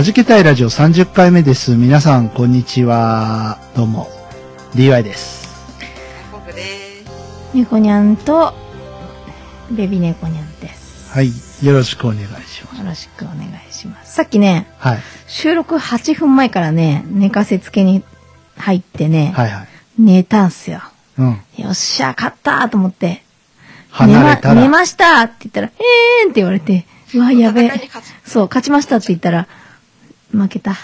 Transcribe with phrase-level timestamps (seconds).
[0.00, 1.76] はじけたいラジオ30回目です。
[1.76, 3.58] 皆さん、こんにちは。
[3.76, 4.08] どうも。
[4.74, 5.46] DY です。
[6.32, 7.52] 僕です。
[7.52, 8.54] 猫にゃんと、
[9.70, 11.12] ベビ猫にゃんです。
[11.12, 11.28] はい。
[11.62, 12.78] よろしくお願いします。
[12.78, 14.14] よろしくお願いします。
[14.14, 15.00] さっきね、はい。
[15.26, 18.02] 収録8分前からね、寝かせつけに
[18.56, 19.68] 入ってね、はいはい。
[19.98, 20.80] 寝たんすよ。
[21.18, 21.40] うん。
[21.58, 23.22] よっしゃ、勝ったと思って、
[23.90, 24.54] 離れたら。
[24.54, 27.90] 寝ま寝ましたって言ったら、えーんって言われて、うわ、やべえ。
[28.24, 29.46] そう、勝ちましたって言ったら、
[30.32, 30.74] 負けた。
[30.74, 30.78] ち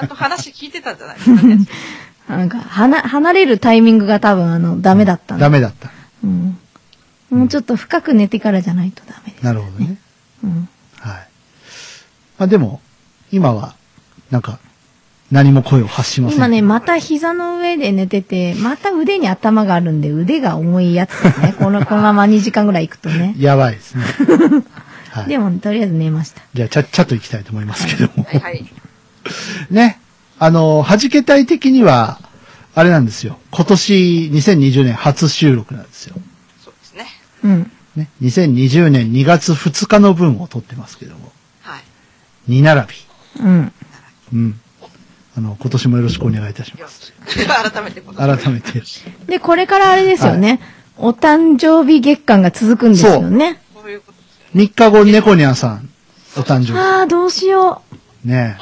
[0.00, 1.16] ゃんと話聞いてたんじゃない？
[1.16, 1.58] ですかね。
[2.28, 5.90] なんか、はな、離れるタイミングが多分、あの、ダメだったんだダメだった。
[6.22, 6.58] うん。
[7.30, 9.44] もうちょっと深く寝てからじゃないとダメです。
[9.44, 9.98] なるほどね。
[10.42, 10.68] うん。
[11.00, 11.28] はい。
[12.38, 12.80] まあでも、
[13.30, 13.74] 今は、
[14.30, 14.58] なんか、
[15.30, 16.38] 何も声を発しません。
[16.38, 21.54] 今ね、また膝の上で寝てて、また腕に頭があるんで、腕が重いやつですね。
[21.58, 23.34] この、このまま2時間ぐらい行くとね。
[23.40, 24.04] やばいですね。
[25.14, 25.28] はい。
[25.28, 26.42] でも、とりあえず寝ました。
[26.54, 28.24] じゃあ、ちゃっちゃと行きたいと思いますけども。
[28.24, 28.64] はいはい。
[29.70, 30.00] ね。
[30.40, 32.18] あの、弾けたい的には、
[32.74, 33.38] あれなんですよ。
[33.52, 36.16] 今年2020年初収録なんですよ。
[36.64, 37.06] そうですね。
[37.44, 37.70] うん。
[37.94, 38.08] ね。
[38.20, 41.30] 2020年2月2日の分を撮ってますけども。
[41.62, 41.78] は
[42.48, 42.50] い。
[42.50, 42.94] 2並び。
[43.40, 43.72] うん。
[44.32, 44.60] うん。
[45.36, 47.06] あの、今年もよろしくお願いいたしまよす。
[47.06, 47.46] し。
[47.46, 48.00] 改めて。
[48.00, 48.82] 改めて。
[49.26, 50.60] で、これからあれですよね。
[50.96, 53.60] お誕生日月間が続くんですよね。
[53.74, 54.13] こういうことですよ
[54.54, 55.88] 3日後、猫ニャンさん、
[56.36, 57.82] お誕生ああ、どうしよ
[58.24, 58.28] 日。
[58.28, 58.56] ね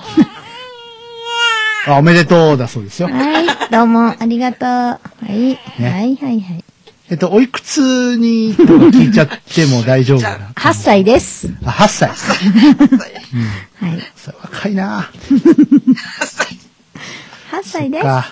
[1.86, 1.90] え。
[1.90, 3.10] あ、おめでとうだそうですよう。。
[3.12, 4.68] はい、どうも、ありがとう。
[4.68, 5.54] はい。
[5.82, 6.64] はい、はい、はい。
[7.10, 10.46] えっと、おいくつにとか聞いちゃっても大丈夫かな。
[10.56, 11.52] 8歳です。
[11.62, 12.08] あ、8歳。
[12.08, 12.18] はい。
[14.16, 15.10] さ若いな
[17.52, 18.02] 8歳です。
[18.02, 18.26] か。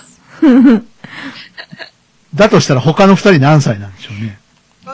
[2.35, 4.40] だとしたら他の二人何歳なんでしょうね。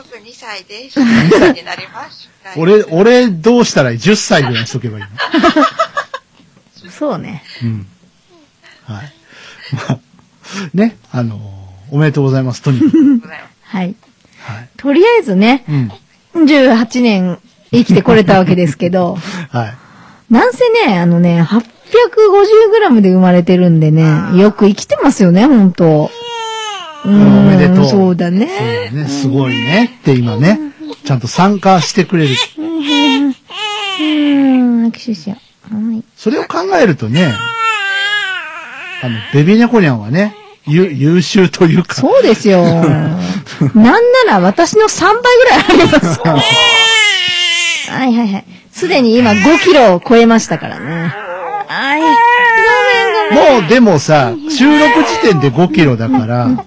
[0.03, 0.99] 僕2歳です。
[0.99, 1.03] 2
[1.39, 2.29] 歳になります。
[2.55, 5.03] 俺、俺どうしたらいい ?10 歳ぐらいにしとけばいい
[6.85, 6.91] の？
[6.91, 7.43] そうね。
[7.63, 7.87] うん。
[8.83, 9.13] はい。
[9.73, 9.99] まあ、
[10.73, 11.39] ね、あの
[11.89, 12.61] おめでとうございます。
[12.61, 13.19] とにかく。
[13.19, 13.95] ございますはい。
[14.39, 14.69] はい。
[14.77, 15.65] とりあえずね、
[16.35, 16.45] うん。
[16.45, 17.39] 18年
[17.71, 19.17] 生きてこれたわけですけど、
[19.49, 19.73] はい。
[20.31, 24.05] なんせね、あのね、850g で生まれてるんでね、
[24.35, 26.11] よく生きてますよね、ほんと。
[26.13, 26.26] う
[27.07, 28.91] おめでとうそうだそうね。
[28.93, 30.59] だね、すごいねって今ね、
[31.05, 32.35] ちゃんと参加してくれる。
[32.57, 33.27] うー
[33.99, 35.37] ん、握手しよ
[35.71, 35.75] う。
[35.75, 36.03] はい。
[36.15, 37.33] それを考えるとね、
[39.01, 40.35] あの、ベビーネコニャンはね、
[40.65, 42.63] ゆ優秀というか、そうですよ。
[42.65, 43.17] なん。
[43.73, 46.39] なら私の3倍ぐらいありますから。
[47.95, 48.45] はいはいはい。
[48.71, 51.13] すでに今5キロを超えましたからね。
[51.67, 52.01] はい。
[53.61, 56.65] もうでもさ、収録時点で5キロだから、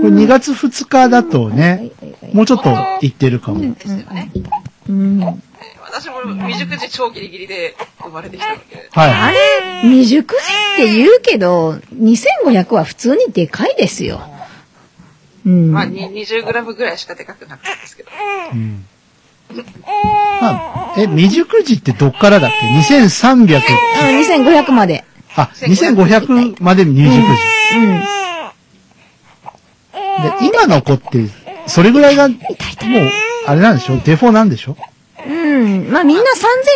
[0.00, 1.90] これ2月2日だとね、
[2.32, 3.60] もうちょっといってるかも。
[3.74, 4.30] ですよね。
[4.88, 5.20] うん、
[5.84, 8.88] 私も未熟児超ギリギリで生まれてきたので。
[8.92, 9.38] はあれ、
[9.82, 10.34] 未熟
[10.76, 14.20] 児って言うけど、2500は普通にでかいですよ。
[15.44, 15.72] うん。
[15.72, 18.10] まあ、に 20g ぐらいしかでかくなかったですけど。
[18.10, 18.12] い。
[18.52, 18.84] うん。
[20.40, 23.40] まあ、え、未熟児ってどっからだっけ ?2300。
[23.42, 23.46] うん、
[24.46, 25.04] 2500まで。
[25.36, 27.26] あ、2500まで未熟
[27.72, 27.78] 児。
[27.78, 28.19] うん。
[30.22, 31.26] で、今の子って、
[31.66, 32.38] それぐらいが、もう、
[33.46, 33.98] あれなんでしょ？
[34.04, 34.76] デフォなんでしょ？
[35.26, 35.90] うん。
[35.90, 36.22] まあみんな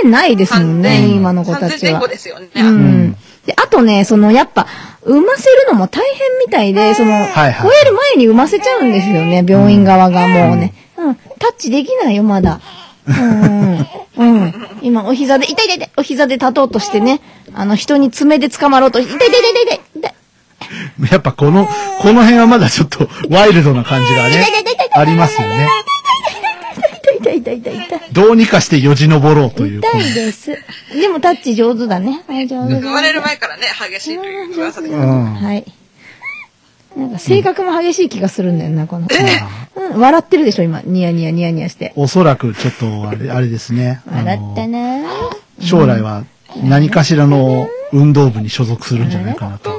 [0.04, 2.08] 3000ないですもんね、今の子たち3000前は後。
[2.08, 2.48] ですよね。
[2.54, 3.16] うん。
[3.46, 4.66] で、あとね、その、やっぱ、
[5.02, 10.72] 産ませるのも大変みたいで、その、はいはい超える前に産ませちゃうんですよね、病院側がもうね。
[10.96, 11.14] うん。
[11.14, 12.60] タッチできないよ、まだ。
[13.06, 13.86] うん。
[14.16, 14.68] うん。
[14.80, 17.20] 今、お膝で、痛い痛い痛い、お膝で立とうとしてね、
[17.52, 20.14] あの、人に爪で捕まろうとして、痛い痛い痛い痛い痛い。
[21.10, 21.68] やっぱこの、
[22.00, 24.44] この辺はまだちょっとワイルドな感じがね、
[24.92, 25.68] ありますよね。
[27.20, 28.00] 痛い痛い痛い痛い。
[28.12, 29.80] どうにかしてよじ登ろうという。
[29.80, 30.50] 痛いです。
[30.92, 32.22] でもタッチ上手だね。
[32.26, 34.96] はい、上手だ生まれる前からね、激しいという噂でう。
[34.96, 35.34] ん。
[35.34, 35.64] はい。
[36.96, 39.14] なんか性格も激しい気がするんだよな、この子。
[39.76, 40.80] うん、笑ってるでしょ、今。
[40.84, 41.92] ニヤニヤニヤニヤして。
[41.96, 44.00] おそらくちょっとあれ、あれですね。
[44.08, 45.10] あ笑ったの、な
[45.60, 46.24] 将来は
[46.62, 49.73] 何かしらの運動部に所属するんじゃないかなと。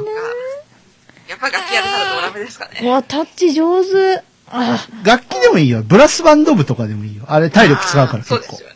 [1.41, 2.79] やっぱ楽器やるならドラムですかね。
[2.83, 4.23] うわ、タッチ上手。
[4.47, 5.81] あ楽器でももいいよ。
[5.83, 7.23] ブラスバンド部とかでもいいよ。
[7.27, 8.63] あれ体力使うから結構そうです。
[8.63, 8.69] よ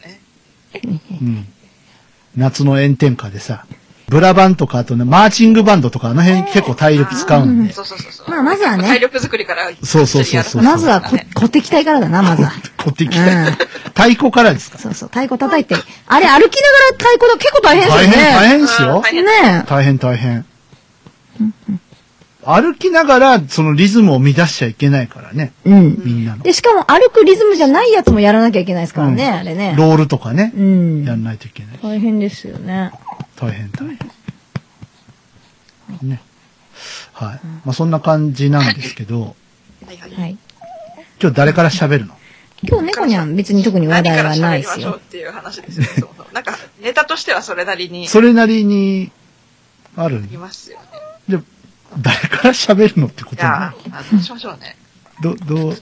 [0.94, 1.00] ね。
[1.22, 1.48] うん。
[2.36, 3.66] 夏の炎天下でさ、
[4.08, 7.74] ブラバンとかあとね、マーチングバンドとかあの辺結構体力使うんで。
[7.74, 8.30] そうそうそうそう。
[8.32, 9.70] まあまずはね体力作りから。
[9.84, 12.52] そうそうそうそうまずはこ、小敵隊からだな、まずは。
[12.78, 13.52] こってきうんた。
[13.90, 14.80] 太鼓からですか？
[14.80, 15.76] そうそう、太鼓叩いて。
[16.08, 18.16] あれ歩きながら太鼓だ、結構大変ですよね。
[18.16, 20.46] 大変、大変ですよね大変大変。
[22.46, 25.52] 歩きながら、そのリズムを乱しちゃいけないからね。
[25.66, 25.70] え。
[25.72, 26.02] うん。
[26.04, 26.44] みんなの。
[26.44, 29.76] で、しかも歩くリズムじゃないやつもやらなきゃいけないですからね、うんあれね。
[29.78, 30.62] ロールとかねう。
[30.62, 31.04] ん。
[31.04, 31.80] やんないといけない。
[31.82, 32.92] 大変ですよね。
[33.36, 33.88] 大変大
[36.02, 36.10] 変。
[36.10, 36.22] ね。
[37.14, 37.40] はい。
[37.66, 39.36] まあそんな感じなんですけど、
[39.86, 40.14] はいはい。
[40.14, 40.38] はい。
[41.22, 42.16] 今日誰から喋るの？
[42.64, 45.00] 今日猫にゃん別に特に話題はないですよ何から喋りましょうっ。
[45.02, 45.90] ていう話ですよね。
[46.00, 49.12] そうそうなんか、ネタとしてはそれなりにそれなりに、
[49.98, 50.24] ある？
[50.32, 50.86] いますよね。
[51.28, 51.42] じゃ、
[51.98, 54.78] 誰から喋るのってこいとなやー、あどうしましょうね。
[55.22, 55.78] ど、どう、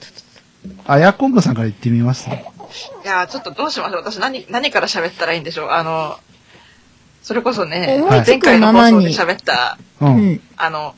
[0.86, 2.32] あやこんぶさんから言ってみますい
[3.04, 4.02] やー、ちょっとどうしましょう。
[4.02, 5.70] 私何、何から喋ったらいいんでしょう。
[5.70, 6.18] あの、
[7.22, 10.06] それこそね、前回の放送で喋った、う。
[10.06, 10.40] うんん。
[10.56, 10.94] あの、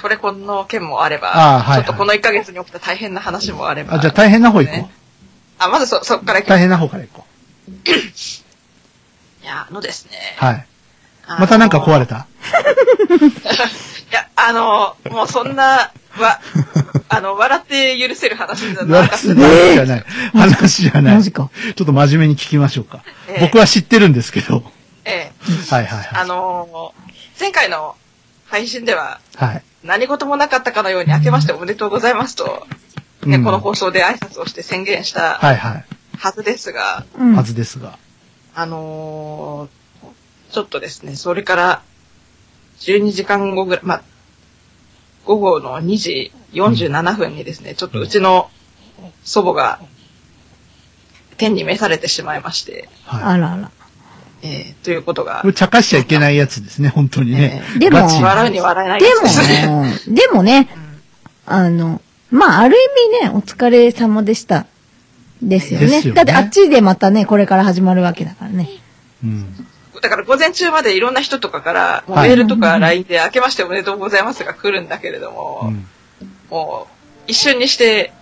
[0.00, 3.94] トレコンの件もあれば、はいはいちょっとこの1ヶ月に起きた大変な話もあれば。
[3.94, 4.90] あ、じゃあ大変な方行こね
[5.58, 6.42] あ、まずそ、そっからう。
[6.42, 6.58] 行きます。
[6.58, 7.24] 大変な方から行こ
[9.42, 10.12] いや、あのですね。
[10.40, 10.44] う。
[10.44, 10.66] はい。
[11.38, 12.26] またなんか壊れた？
[14.10, 16.40] いや、あの、もうそんな、わ、
[17.08, 20.04] あの、笑って許せる話じゃなかった話じゃない。
[20.32, 21.14] 話じゃない。
[21.14, 23.36] マジかちょっと真面目に聞きましょうかえ。
[23.38, 24.64] え僕は知ってるんですけど。
[25.04, 25.74] ええ。
[25.74, 26.92] はいはいはあの
[27.38, 27.94] 前回の
[28.48, 29.44] 配信では、い。
[29.44, 29.62] はい。
[29.84, 32.66] 何事もなかったかのように明けましておめでとうございますと、
[33.24, 35.84] ね、うんこの放送で挨拶をして宣言したはいはい。
[36.18, 37.34] はずですが、うん。
[37.36, 37.96] はずですが。
[38.54, 39.79] あのー
[40.50, 41.82] ちょっとですね、それから
[42.80, 44.02] 12時間後ぐらい、まあ、
[45.24, 48.50] 午後の2時47分にですね、ちょっとうちの
[49.22, 49.80] 祖母が
[51.36, 53.70] 天に召されてしまいまして、はあらあら。
[54.42, 55.42] えーということがい。
[55.42, 57.62] これ、茶化しちゃいけないやつですね、本当にね。
[57.76, 59.66] えでも笑うに笑えないでやつですね。
[59.66, 60.68] もね、でもね、
[61.46, 62.00] あの、
[62.30, 62.78] まあ、ある意
[63.20, 64.66] 味ね、お疲れ様でした。
[65.42, 65.86] ですよね。
[65.86, 68.68] ですよねだってあっちでまたね、これから始まるわけだからね。
[69.22, 69.66] うん。
[70.00, 75.86] だから午前中までいろんな人とかから、メールとか LINE で明けましておめでとうございますが来るんだけれども、うん。
[76.50, 76.92] もう
[77.26, 78.12] 一瞬にして、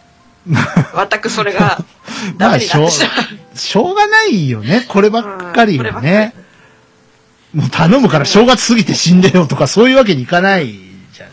[0.46, 1.78] 全くそれが
[2.36, 3.06] ダまあ、メにしょうなってしま
[3.54, 4.84] う。、しょうがないよね。
[4.88, 5.20] これば
[5.50, 6.34] っかりはね。
[7.54, 10.66] もう頼むから正月過ぎて死んでよとかそういうわけにいかない
[11.12, 11.30] じゃん。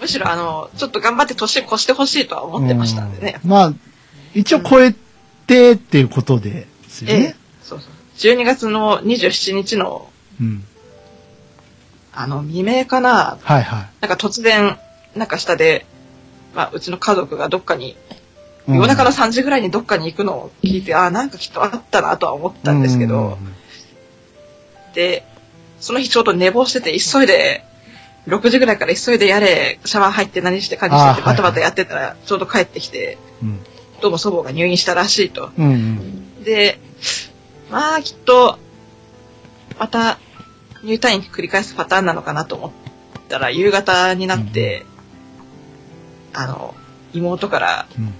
[0.00, 3.40] むしろあの、ちょっと頑張って年越してほしいとは思ってましたんでね。
[3.42, 3.72] うんまあ、
[4.34, 4.94] 一応超え
[5.46, 7.24] てっていうことですよええね。。
[7.24, 7.43] そうそう。
[8.18, 10.64] 12月の27日の、うん。
[12.12, 13.88] あの、未明かな、はいはい。
[14.00, 14.78] なんか突然、
[15.16, 15.86] なんか下で、
[16.54, 17.96] まあ、うちの家族がどっかに、
[18.66, 23.36] うん夜中の3時ぐらいにどっかに行くのを聞いて、ああ、なんかきっとあったなとは思ったんですけど、
[24.94, 25.22] で、
[25.80, 27.62] その日ちょうど寝坊してて、急いで、
[28.26, 33.60] 6時ぐらいから急いでやれ、シャワー入って何して何してってバタバタやってたら、ちょうど帰ってきて、うん。
[34.00, 35.50] どうも祖母が入院したらしいと。
[35.58, 36.44] うんうん。
[36.44, 36.78] で、
[37.74, 38.56] まあきっと、
[39.80, 40.20] また
[40.84, 42.70] 入退院繰り返すパターンなのかなと思っ
[43.28, 44.86] たら、夕方になって、
[46.32, 46.76] あの、
[47.12, 48.14] 妹から、うん。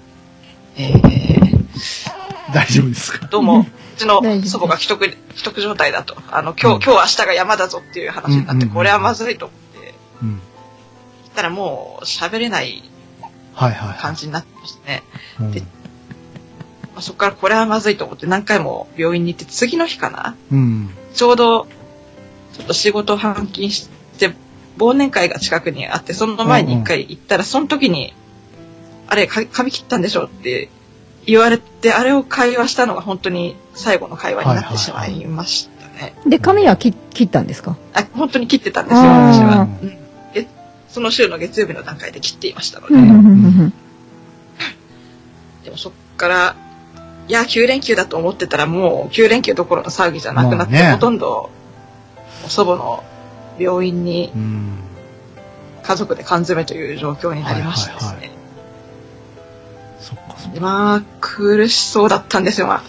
[0.75, 3.27] えー、大丈夫ですか？
[3.27, 3.65] どうも、う
[3.97, 6.17] ちの祖母が既得、既得状態だと。
[6.29, 10.29] あの、今うん日、今日明日が山だぞっていう話になって、うんこれはまずいと思って、うん。
[10.31, 12.83] 言ったらもう喋れない
[13.53, 15.03] はいはいは感じになってましたね。
[15.39, 15.43] い。
[15.43, 15.63] うんで
[16.95, 20.89] まあ、そこからこれはまずいと思って何回も病院に行って、次の日かなうん。
[21.13, 21.67] ちょうど、
[22.53, 24.33] ちょっと仕事を半勤して、
[24.77, 28.13] 忘年会が近くにあって、その前に一回行ったら、その時に、
[29.07, 30.69] あれ、か髪切ったんでしょって
[31.25, 36.15] 言われて、あれを会話したのが本当に最後の会話になってしまいましたね。
[36.25, 37.77] で、髪は切切ったんですか？
[37.93, 39.67] あ、本当に切ってたんですよ、私は。
[39.81, 39.97] うん。
[40.33, 40.47] で
[40.89, 43.15] その週の月曜日の段階で切っていましたので、うんうんうん。
[43.15, 43.73] うん。
[45.63, 46.55] でもそっから、
[47.27, 51.49] いや、9連休だと思ってたらもう9連休どころの騒ぎじゃなくなって、まあねほとんど
[52.47, 53.03] 祖母の
[53.57, 54.79] 病院にうん。
[55.85, 58.31] 家族で缶詰という状況になりましてですね。
[60.59, 62.67] まあ、苦しそうだったんですよ。
[62.67, 62.83] まあ、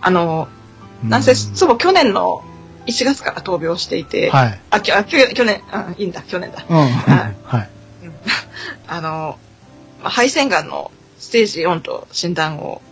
[0.00, 0.48] あの、
[1.04, 2.42] なんせ祖母去年の
[2.86, 4.60] 1月から闘病していて、はい。
[4.70, 6.64] あ、きあ去年、去年、あいいんだ、去年だ。
[6.68, 6.76] うん。
[7.44, 7.68] はい。
[8.88, 9.38] あの、
[10.02, 12.82] まあ、肺腺がんのステージ4と診断を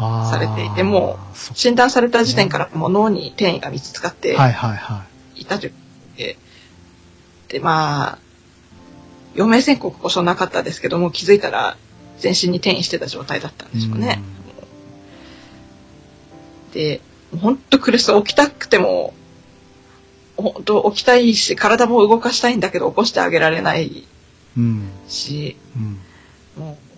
[0.00, 5.04] されていてもそっ診断された時点からもう脳に転移が見つかってはいはいは
[5.36, 5.72] いたという
[6.20, 6.36] で、
[7.48, 8.18] で、まあ、
[9.34, 11.76] 余命宣告こそなかったですけども、気づいたら
[12.18, 14.20] 全身に転移してた状態だったんでしょうね。
[16.74, 17.00] で、
[17.40, 18.22] ほんと苦しそう。
[18.22, 19.14] 起きたくても、
[20.36, 24.06] 本当起きたいし、体も動かしたいんだけど起こしてあげられない
[24.56, 24.90] うん。
[25.08, 26.62] し、うん。
[26.62, 26.89] もう、もう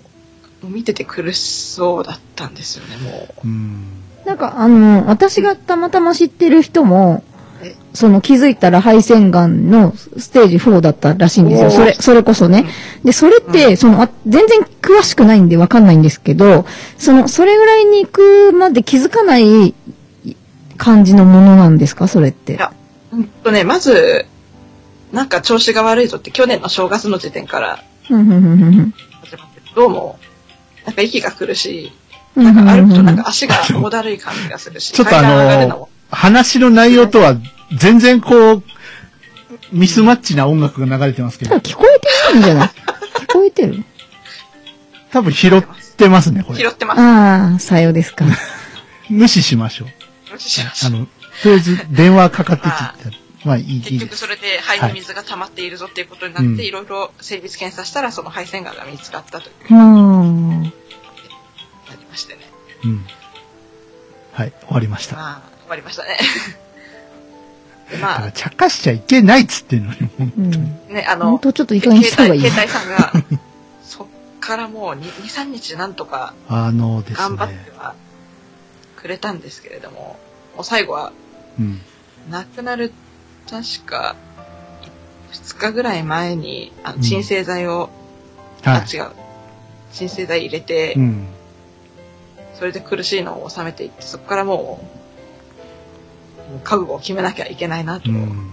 [0.68, 1.40] 見てて苦し
[1.74, 3.46] そうだったんですよね、もう。
[3.46, 3.84] うん。
[4.24, 7.24] なんか、あの、私がたまたま知ってる人も
[7.62, 11.70] え、その気づいたら肺腺がんのステージ4だったらしいんですよ。
[11.70, 12.64] それ、それこそね。
[13.04, 16.66] で、それって、その、あ全然詳しくないんでわかんないんですけど、
[16.98, 19.74] その、それぐらいに行くまで気づかない
[20.76, 22.08] 感じのものなんですか？
[22.08, 22.56] それってい。
[22.56, 22.72] や、
[23.12, 24.26] うんとね、まず、
[25.12, 27.84] なんか調子が悪いぞって去年の正月の時点から
[29.74, 30.18] どうも、
[30.86, 31.92] なんか息が苦しい。
[32.36, 37.36] うんなんか歩くとなんか足が重だるい感じがするし、 ちょっとあの話の内容とは
[37.76, 38.62] 全然こう、
[39.70, 42.68] ミスマッチな音楽が流れてますけど聞こえてるんじゃない？
[43.28, 43.84] 聞こえてる？
[45.12, 45.62] 多分拾っ
[45.96, 46.58] てますね、これ。
[46.58, 47.00] 拾ってます。
[47.00, 48.24] ああ、さようですか。
[49.10, 49.88] 無視しましょう。
[50.32, 51.04] 無視しましたあの、
[51.42, 52.94] とりあえず電話かかってきた。
[53.44, 53.80] まあいい。
[53.82, 60.21] 結局それで肺に水が溜まっているぞっていうことになって、はいいろいろ精密検査したらその肺腺がんが見つかったといううーん。
[64.32, 65.16] はい、終わりました。
[65.16, 66.18] まあ、終わりましたね。
[67.90, 70.80] でだか茶化しちゃいけないっつってんのに、本うん。
[70.90, 72.40] あ、ね、あの、本当ちょっといい加減にした方がいい。
[72.40, 73.38] 携帯携帯さんが、
[73.84, 74.06] そっ
[74.40, 77.66] からもう2、2 3日なんとかあのです頑張ってね。
[77.76, 77.94] は
[78.96, 80.18] くれたんですけれども、
[80.56, 81.12] もう最後は
[81.58, 81.80] うん。
[82.30, 82.92] 亡くなる、
[83.50, 84.16] 確か、
[85.32, 87.90] 2日ぐらい前に、あのうん鎮静剤を、
[88.62, 89.10] はあ、違う。
[89.92, 90.94] 鎮静剤入れて、い。
[90.94, 91.26] うん。
[92.62, 94.78] それで苦しいのを収めていって、そこからも
[96.48, 98.52] う、もう覚悟を決めなきゃいけないなとうん。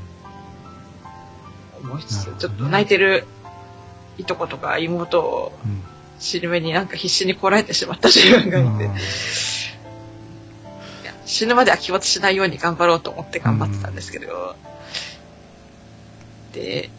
[1.84, 3.28] 思いつつ、なるほどねちょっと泣いてる
[4.18, 5.84] いとことか妹をうん
[6.18, 8.88] 死ぬ目になんか必死にこらえてしまった自分がいて、い
[11.06, 14.56] や死ぬまでは気持ちしないように頑張ろうと思って頑張ってたんですけど、
[16.54, 16.90] で、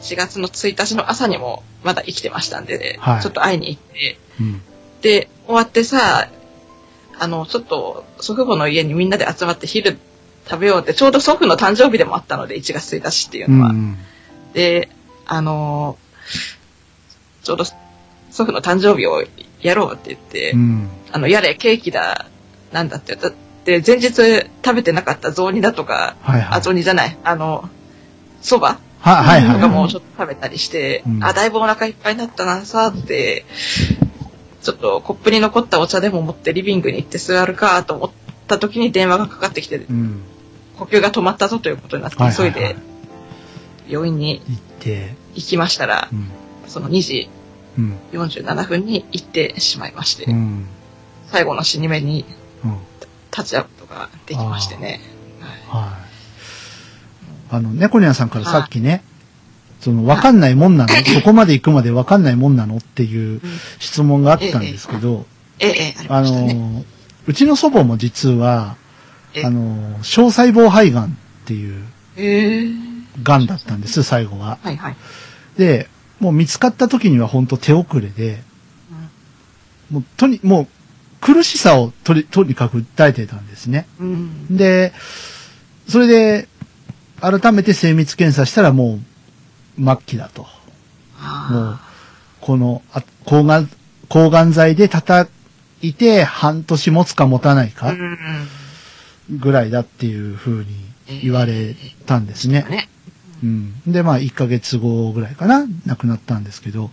[0.00, 4.62] 1月の1日の朝にもまだ生きてましたんで、はいちょっと会いに行って、うん。
[5.04, 6.30] で、終わってさ、
[7.18, 9.98] あの、ちょっと祖父母の家にみんなで集まって昼
[10.48, 13.72] 食べようって、ちょうど祖父の誕生日でもあったので、1月1日っていううのは。
[13.72, 13.98] ん。
[14.54, 14.88] で、
[15.26, 15.98] あの
[17.42, 17.74] ちょうど祖
[18.30, 19.22] 父の誕生日を
[19.60, 20.88] やろうって言って、うん。
[21.12, 22.26] あの、やれ、ケーキだ、
[22.72, 26.58] なんだって言ったで、前日食べてなかった雑煮だとか、はいはい。
[26.58, 27.68] あ、雑煮じゃない、あの、
[28.40, 33.44] 蕎麦は、はいとかはもちょっと食べたりして、うんあ、だいぶお腹いっぱいになったな、さって、
[34.64, 38.10] ちょっとコップに残ったお茶でも持ってリビングに行って座るかと思っ
[38.48, 39.84] た時に電話がかかってきて、い。
[39.84, 40.22] うん。
[40.78, 42.74] 呼吸が止まったぞということになって、急いで
[43.86, 46.30] 病院に行って、行きましたらう、ん。
[46.66, 47.28] その2時
[47.76, 47.98] うん。
[48.12, 50.66] 47分に行ってしまいまして、うん。
[51.26, 52.24] 最後の死に目に
[52.64, 52.78] うん。
[53.30, 55.00] 立ち会うことができましてね。
[55.40, 55.94] はいはい。
[57.50, 59.04] あの、猫ニャンさんからさっきね、
[59.84, 60.94] その、わかんないもんなの？
[61.04, 62.78] そこまで行くまでわかんないもんなの？
[62.78, 63.42] っていう
[63.78, 65.26] 質問があったんですけど、
[65.58, 66.22] ええ、ええ、あ。
[66.22, 66.84] の、
[67.26, 68.76] うちの祖母も実は、
[69.34, 71.08] ええあの、小細胞肺がんっ
[71.44, 71.84] ていう
[72.16, 72.72] ええ
[73.22, 74.58] がんだったんです、最後は。
[74.62, 74.96] はいはい。
[75.58, 75.88] で、
[76.18, 78.42] もう見つかった時には本当手遅れで、
[79.90, 80.68] もうとに、もう
[81.20, 83.86] 苦しさをとり、とにかく訴えてたんですね。
[84.00, 84.08] うん。
[84.08, 84.56] うん。
[84.56, 84.94] で、
[85.88, 86.48] それで、
[87.20, 89.00] 改めて精密検査したらもう
[89.78, 90.42] 末期だと。
[90.42, 90.50] もう
[91.20, 91.80] あ、
[92.40, 93.70] この、あ抗がん、
[94.08, 95.30] 抗がん剤で叩
[95.82, 97.78] いて半年持つか持たないあ。
[97.78, 97.94] か。
[99.30, 100.66] ぐらいだっていう風に
[101.22, 101.74] 言われ
[102.06, 102.66] たんですね。
[102.68, 102.88] ね。
[103.42, 103.80] うん。
[103.86, 106.90] で、まあ1ヶ月後ぐらいかな、亡くなったんですけど、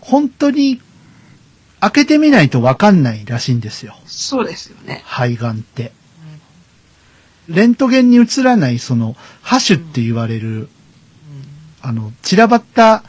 [0.00, 0.80] 本当に
[1.80, 3.96] 開けてみないとわかんないらしいんですよ。
[4.06, 5.02] そうですよね。
[5.04, 5.92] 肺がんって。
[7.48, 10.68] レントゲンに映らない、その、ハシュって言われる、
[11.86, 13.04] あの、散らばった、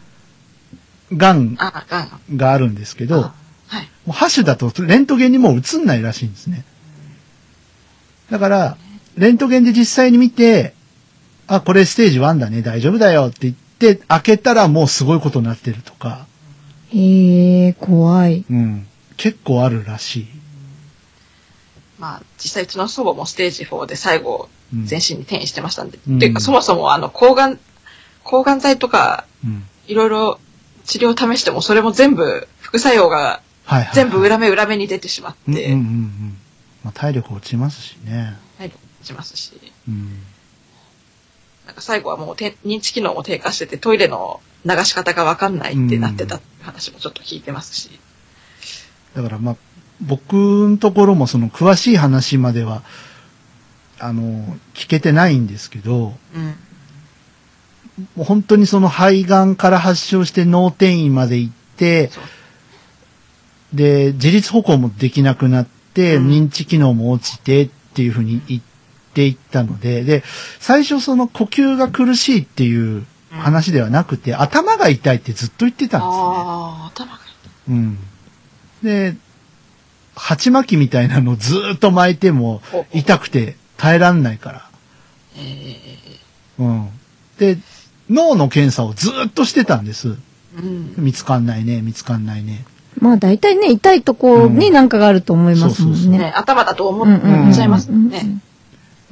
[1.12, 3.34] がんあ、があるんですけど、もあ
[3.67, 3.89] はい。
[4.07, 6.63] うハシュだとレントゲンにもう映んないらしいんですね。
[8.29, 8.77] だから、
[9.15, 10.74] レントゲンで実際に見て、
[11.48, 16.27] あ、これステージ1だね、大丈夫だよって言って、開けたらもうすごいことになってるとか、
[16.89, 18.46] へえ、怖い。
[18.50, 18.88] うん。
[19.17, 20.27] 結構あるらしい。
[22.00, 25.98] まあ、実際うちの祖母もステージ4で最後、うん全身に転移してましたんで。
[26.10, 27.60] うんっていうか、そもそもあの、抗がん、
[28.27, 29.65] 抗がん剤とか、うん。
[29.88, 30.39] いろいろ
[30.86, 33.41] 治療を試しても、それも全部、副作用が。
[33.93, 35.75] 全部裏目裏目に出てしまって。
[36.84, 38.38] まあ、体力落ちますしね。
[38.57, 38.72] はい、
[39.03, 40.24] しますし、うん。
[41.65, 48.00] なんか最後はもうて認知機能も低下してて、トイレの流し方がわかんないってなってたって話もちょっと聞いてますし。
[49.15, 49.55] だからまあ、
[50.00, 52.84] 僕のところもその詳しい話までは、
[54.00, 56.55] あの、聞けてないんですけど、うん。
[58.16, 62.12] もう本当にその肺がんから発症して脳転移まで行って
[63.74, 68.62] で、自立歩行もできなくなって、うん認知機能も落ちてっていうふうに言っ
[69.13, 70.24] ていったので、で、
[70.60, 76.18] 最初その呼吸が苦しいっていう話ではなくて、頭が痛いってずっと言ってたんですね。
[76.20, 77.74] ああ、頭がいい。
[77.74, 77.98] うん。
[78.84, 79.16] で、
[80.16, 82.62] 鉢巻きみたいなのをずーっと巻いても
[82.94, 84.70] 痛くて耐えらんないから。
[85.36, 85.88] ええ
[86.60, 86.89] うん。
[87.39, 87.58] で、
[88.10, 90.10] 脳の検査をずーっとしてたんです。
[90.10, 90.94] うん。
[90.98, 92.66] 見つかんないね、見つかんないね。
[93.00, 96.18] まあ大体ね、痛いとこになんかがあると思いますもそうそうそうんね。
[96.20, 98.42] ね、頭だと思っちゃいますね。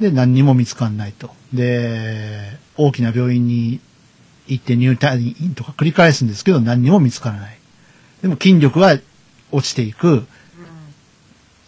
[0.00, 1.30] で、何にも見つかんないと。
[1.52, 3.80] で、大きな病院に
[4.48, 7.58] 行って入退院とか繰り返すんですけど、何にも見つからない。
[8.22, 8.98] でも筋力は
[9.52, 10.26] 落ちていく。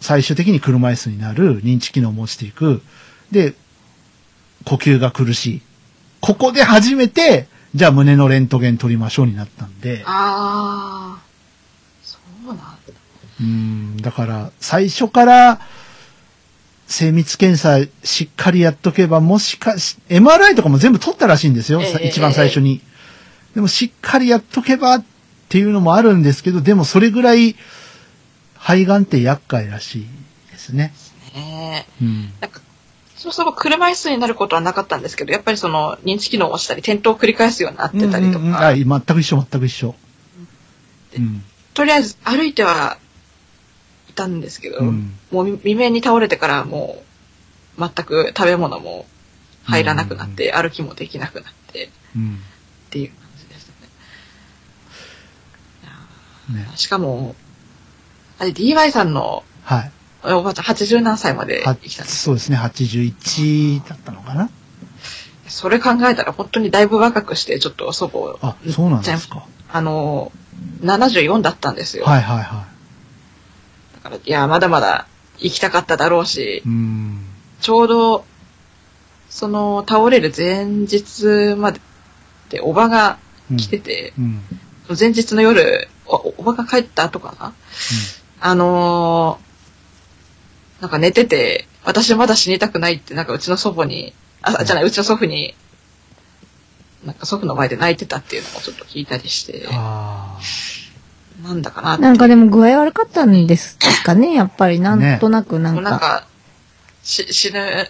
[0.01, 1.63] 最終的に車椅子になる。
[1.63, 2.81] 認知機能も落ちていく。
[3.31, 3.53] で、
[4.65, 5.61] 呼吸が苦しい。
[6.21, 10.03] ここで初めて、じゃあ胸のレントゲン取りましょうになったんで。
[10.05, 11.21] ああ、
[12.03, 12.63] そうなんだ。
[13.39, 15.61] うん、だから、最初から、
[16.87, 22.81] 精密検査しっかりやっとけば、もしかし、MRI とかも全部取ったらしいんですよ、さええ一番最初に。
[23.53, 25.05] でも、しっかりやっとけばっ
[25.49, 27.55] ていうのもあるんですけど、でもそれぐらい、
[28.57, 30.07] 肺がんって厄介らしい
[30.51, 30.91] ですね。
[31.35, 32.33] ねうん。
[32.41, 32.58] なんか、
[33.19, 39.93] そもそも車椅子になることはなかったんですけど、やっぱりその認知機能を落ちたり、転倒を繰り返すようになってたりとうんうんうんか、あ全く一緒、全く一緒。
[41.17, 41.43] うん。
[41.73, 42.97] とりあえず歩いては
[44.09, 47.03] いたんですけど、うんもう未明に倒れてからも
[47.77, 49.05] う全く食べ物も
[49.65, 52.39] 入らなくなって、歩きもできなくなってっうん。
[52.89, 53.65] ていう感じでし
[56.47, 56.61] たね。
[56.61, 56.77] ねー。
[56.77, 57.35] しかも、
[58.39, 59.91] あれ DY さんのはい。
[60.23, 62.23] おばあちゃん80何歳までは生きたんです。
[62.23, 64.49] そうですね、81だったのかな？
[65.47, 69.45] それ考えたら本当にだいぶ若くしてちょっと祖母をあ、そうなんですか。
[69.71, 70.31] あの、
[70.81, 72.05] 74だったんですよ。
[72.05, 72.65] はいはいは
[73.95, 77.25] だから、いや、まだまだ生きたかっただろうしい。、うん。
[77.61, 78.25] ちょうど、
[79.29, 81.79] その、倒れる前日まで、
[82.49, 83.19] で、おばが
[83.57, 84.41] 来てて、うん。
[84.99, 87.53] 前日の夜、お、おばが帰った後かな？
[88.41, 89.48] あのー
[90.81, 95.55] なんか寝てて、私まだ死にたくないって、なんかうちの祖母に、あ、じゃない、うちの祖父に、
[97.03, 100.39] なんか祖父の前で泣いてたっていうのもちょっと聞いたりして、ああ。
[101.43, 102.01] なんだかなって。
[102.03, 104.79] なんかでも具合悪かったんですかね、 やっぱり。
[104.79, 105.73] なんとなくなか。
[105.73, 106.27] もうんなんか、
[107.03, 107.89] し、死ぬ、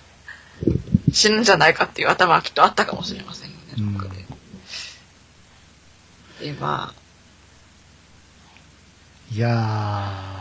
[1.12, 3.98] 死ぬんじゃないかっていう頭はきっとあったかもしれませんよね、うん
[6.40, 6.48] で。
[6.54, 7.00] で、まあ、
[9.32, 10.39] いや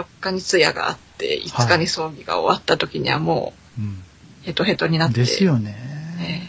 [0.00, 3.82] 4日に通夜があって、5日に葬儀が終わった時にはもー。
[3.82, 4.08] う
[4.42, 5.20] ヘトヘトになって。
[5.20, 5.76] ですよね。
[6.18, 6.48] ね。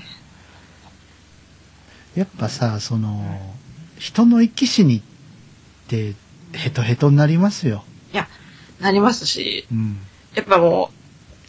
[2.16, 3.24] やっぱさ、その、
[3.98, 5.02] 人の生き死にっ
[5.88, 6.14] て、
[6.54, 7.84] ヘトヘトになりますよ。
[8.14, 8.28] いや、
[8.80, 9.98] なりますし、うん。
[10.34, 10.92] やっぱも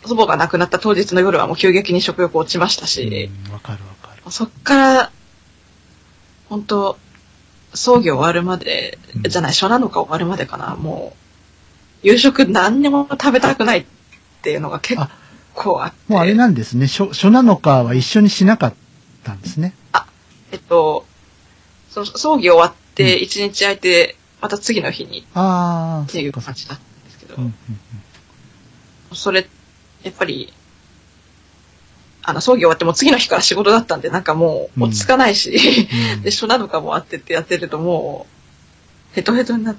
[0.05, 4.23] う、祖母が亡くなった当日の夜はもう急激に食欲落ちましたし、うんわかるわかる。
[4.31, 5.13] そっから、
[6.49, 6.99] 本当
[7.75, 11.30] 葬儀終わるまで、うんじゃない、初七日終わるまでかな、もう、
[12.03, 13.85] 夕食何にも食べたくないっ
[14.43, 15.01] ていうのが結
[15.55, 16.13] 構あって。
[16.13, 16.87] もうあれなんですね。
[16.87, 18.75] 初、初七日は一緒にしなかっ
[19.25, 19.75] たんですね。
[20.53, 21.07] えっと、
[21.91, 27.55] その葬儀終わって一日空いて、また次の日にああ、っていう感じだったんですけど、うんうん
[29.13, 29.49] それ、
[30.05, 30.53] やっぱり、
[32.23, 38.29] あの、葬儀終わってもう次の日から仕事だったんで、なんかもう落ち着かないし、うんで、初七日もあってってやってるとも
[39.13, 39.77] う、ヘトヘトになっ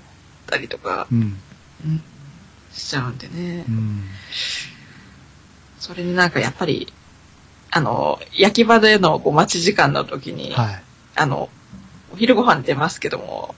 [0.47, 1.39] たりとか、うん。
[1.85, 2.03] うん
[2.73, 3.65] しちゃうんでね。
[3.67, 4.03] うん。
[5.79, 6.91] それになんかやっぱり、
[7.69, 10.83] あの、焼き場でのこう待ち時間の時に、はい。
[11.15, 11.49] あの、
[12.13, 13.55] お昼ご飯出ますけども、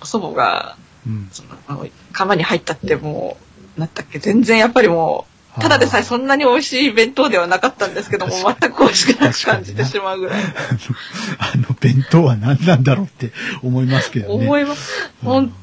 [0.00, 1.28] お祖母が、うん。
[1.32, 3.36] その、あの釜に入ったっても
[3.76, 10.42] う、なったっけ、全然やっぱりもう、ただでさえそんなに美味しい弁当ではなかったんですけども、確全く美味しくなく感じてしまうぐらい。
[11.38, 14.46] あの、弁当は何なんだろうって思いますけどね。
[14.46, 15.10] 思います。
[15.24, 15.61] うんほんと。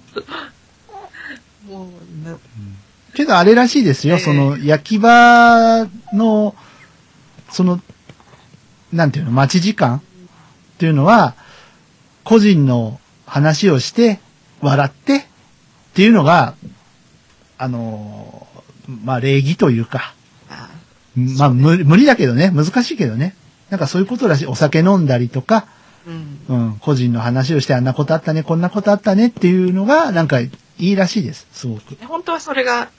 [1.67, 2.37] もうな、
[3.13, 6.55] けどあれらしいですよ、ええその焼き場の、
[7.49, 7.79] その、
[8.91, 10.01] なんていうの、待ち時間っ
[10.77, 11.35] ていうのは、
[12.23, 14.19] 個人の話をして、
[14.61, 15.21] 笑ってっ
[15.93, 16.55] ていうのが、
[17.57, 18.47] あの、
[19.03, 20.13] まあ礼儀というか、
[20.49, 20.69] あ
[21.15, 23.35] まあ無無理だけどね、難しいけどね。
[23.69, 24.47] なんかそういうことらしい。
[24.47, 25.67] お酒飲んだりとか、
[26.09, 26.39] うん。
[26.47, 31.47] うん、個人の話をしてあんなことあったね、こんなことあったねっていうのが、なんかいいらしいです。
[31.51, 31.95] すごく。
[32.05, 32.89] 本当はそれが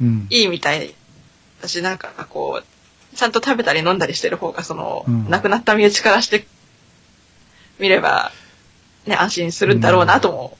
[0.00, 0.26] うん。
[0.30, 0.94] いいみたい
[1.60, 6.46] だし、なんかこう、ちゃんと食べたり飲んだりしてる方が、その、うん亡くなった身内からして
[7.78, 8.32] みれば、
[9.06, 10.56] ね、安心するんだろうなとも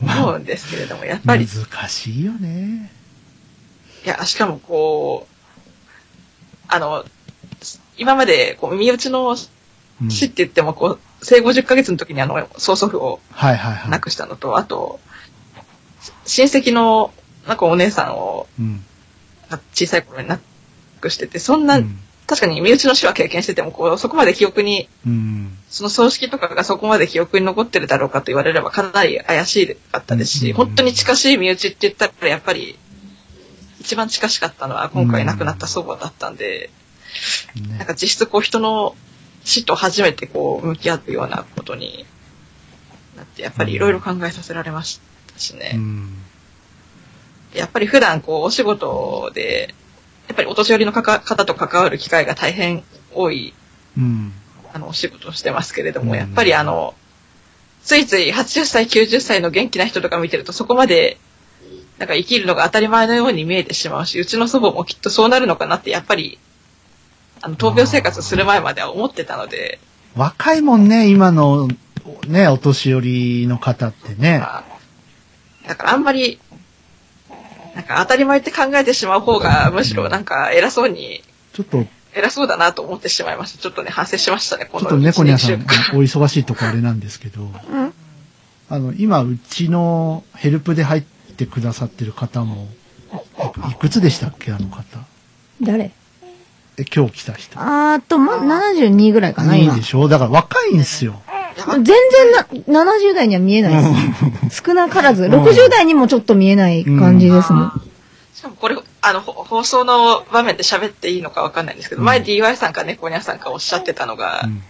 [0.00, 2.92] 思うんですけれども、やっぱり、い難しいよね。
[4.04, 5.34] や、しかもこう、
[6.68, 7.04] あの、
[7.96, 9.36] 今まで、こう、身内のうん
[10.10, 13.20] 死って言っても、こう、生後10ヶ月の時にあの、曽祖父を。
[13.88, 15.00] 亡くしたのと、あと、
[16.24, 17.12] 親戚の、
[17.46, 18.84] なんかお姉さんを、うん。
[19.74, 20.38] 小さい頃に亡
[21.00, 25.58] くしてて、そんな、うん確かに身内の死は経験してても、こう、そこまで記憶に、うん。
[25.68, 32.78] その葬式とかがそこまで記憶に残ってるだろうかと言われればかなり怪しかったですし、うん本当に近しい身内って言ったらやっぱり、
[33.80, 36.70] 一番近しかったのは今回亡くなった祖母だったんで、
[37.56, 38.94] ねなんか実質こう人の
[39.44, 42.06] 死と初めてこう向き合うようなことに
[43.16, 45.00] なって、やっぱりいろいろ考えさせられまし
[45.32, 45.72] たしね。
[45.74, 46.18] うん。
[47.54, 49.74] やっぱり普段こうお仕事で、
[50.28, 53.52] やっぱりお年寄りの方と関わる機会が大変多い、
[53.98, 54.32] うん。
[54.72, 56.94] あの、お仕事をしてますけれども、うんやっぱりあの、
[57.82, 61.18] ついつい80歳、90歳の元気な人とか見てるとそこまで、
[61.98, 66.38] なんか生きるのが当たり前のように見えてしまうし、うちの祖母もきっとそうなるのかなって、やっぱり、
[67.42, 69.78] あの、闘病生活する前までは思ってたので、
[70.16, 71.68] 若いもんね、今の、
[72.28, 74.38] ね、お年寄りの方ってね。
[74.38, 74.64] まあ
[75.66, 76.40] だからあんまり、
[77.74, 83.62] なんか当たり前って考えてしまう方が、むしろなんか偉そうにちょっと、偉そうだなと思ってしまいました。
[83.62, 85.62] ちょっとね、反省しましたね、このちょっと猫ニャさん、
[85.96, 87.46] お忙しいとこあれなんですけど、う
[87.80, 87.92] ん。
[88.68, 91.02] あの、今、うちのヘルプで入っ
[91.36, 92.68] てくださってる方も、
[93.70, 94.82] いくつでしたっけ、あの方？
[95.60, 95.84] 誰？
[95.84, 95.90] え、
[96.94, 97.58] 今日来た人。
[97.60, 99.74] あーっと、ま、72ぐらいかな、今。
[99.74, 100.08] いいでしょ？
[100.08, 101.20] だから若いんですよ。
[101.68, 101.94] 全然
[102.32, 103.82] な、70代には見えないで
[104.52, 104.62] す。
[104.64, 107.82] 少なからず、60代にもちょっと見えない感じですもん。
[108.34, 114.62] しかもこれ、あの、ほ放送の場面で喋っていいのかわかんないんですけど、うん前 DY さんか猫ニャさんかおっしゃってたのが、うん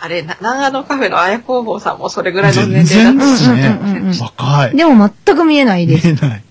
[0.00, 4.18] あれ、な長野カフェのあや工房さんもそれぐらいの全年齢だっですうんうんうんうんね。
[4.20, 4.76] 若い。
[4.76, 6.06] でも全く見えないです。
[6.12, 6.42] 見えない。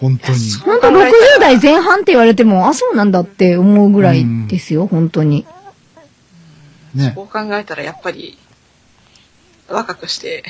[0.00, 0.38] 本当に。
[0.64, 5.46] ほんと60代前半って言われても、あ、そうなんだって思うぐらいですよ、本当に。
[6.94, 7.12] ね。
[7.14, 8.38] こう考えたらやっぱり、
[9.68, 10.42] 若くして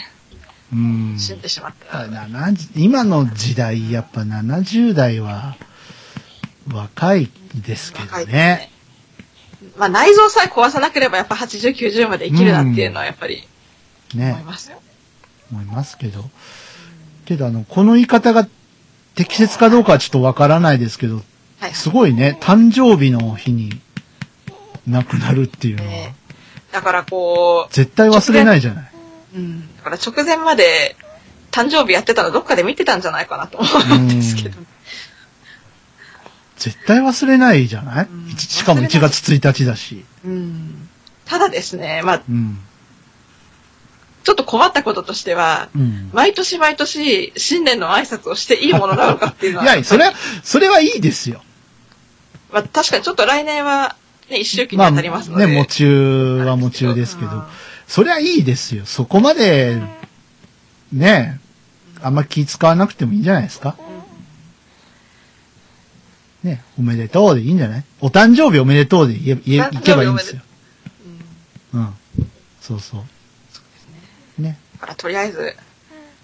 [0.72, 1.16] うん。
[1.18, 1.98] 死んでしまった。
[1.98, 5.56] 70今の時代、やっぱ70代は
[6.72, 8.70] 若いですけどねね。。
[9.76, 13.46] まあ内臓さえ壊さなければやっぱ80、90まで生きるなっていうのはやっぱり
[14.14, 14.42] 思いね。
[14.46, 14.80] ますよ。
[15.50, 16.30] 思いますけど。
[17.24, 18.46] けど、あの、この言い方が
[19.20, 21.20] 適切かどうかはちょっとわからないですけど、
[21.59, 21.74] はい。
[21.74, 23.78] すごいね、誕生日の日に
[24.88, 26.14] 亡くなるっていうのはね、
[26.72, 28.92] だからこう、絶対忘れないじゃない。
[29.35, 29.76] うん。
[29.76, 30.96] だから直前まで
[31.50, 34.59] 誕生日やってたのどっかで見てたんじゃないかなと思うんですけど。
[36.56, 38.06] 絶対忘れないじゃない？
[38.06, 40.06] うんしかも1月1日だし。
[40.24, 40.88] うん。
[41.26, 42.59] ただですね、まあ、うん。
[44.22, 46.11] ちょっと困ったこととしては、うん。
[46.12, 49.64] 毎年毎年新年の挨拶をしていいものなのかっていうのは。
[49.64, 51.42] いや、それは、それはいいですよ。
[52.52, 53.96] まあ確かにちょっと来年は、
[54.28, 55.46] ね、一周期に当たりますので。
[55.46, 57.42] ね、夢中は夢中ですけどうん、
[57.87, 58.85] そりゃいいですよ。
[58.87, 59.80] そこまで、
[60.92, 61.40] ね、
[62.02, 63.76] あんま気使わなくてもいいんじゃないですか。
[66.42, 67.85] ね、おめでとうでいいんじゃない？
[68.00, 70.40] お誕生日おめでとうで言え、言え、言けばいいんですよ。
[71.74, 71.94] うんうん。
[72.61, 73.02] そうそう。
[74.40, 74.59] ね。
[74.74, 75.57] だからとりあえず、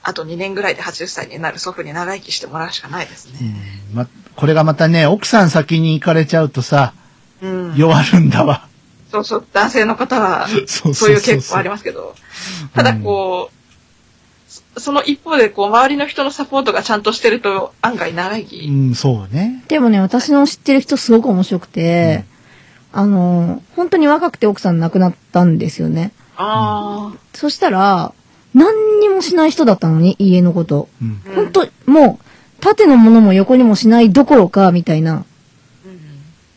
[0.02, 3.50] あと2年ぐらいで80歳になる祖父に長生きしてもらうしかないですうね。
[3.50, 3.54] ん。
[3.94, 6.94] ま、これがまたね、奥さん先に行かれちゃうとさ、
[7.42, 7.74] うん。
[7.76, 8.68] 弱るんだわ。
[9.10, 12.14] そうそう、男性の方は、そういう傾向ありますけど、
[12.74, 13.56] ただこう、
[14.76, 18.70] そその一方でこう、周りの人のサポートがちゃんとしてると、案外長生うき。
[18.70, 19.64] ん、そうね。
[19.68, 22.24] でもね、私の知ってる人すごく面白くて、
[22.92, 26.12] あの、本当に若くて奥さん亡くなったんですよね。
[26.36, 27.16] ああ。
[27.34, 28.12] そしたら、
[28.54, 30.88] 何にもしない人だったのに、家のこと。
[31.02, 31.20] うん。
[31.26, 32.24] うん本当もう、
[32.60, 35.24] 縦のものも横にもしないどころか、みたいな、うん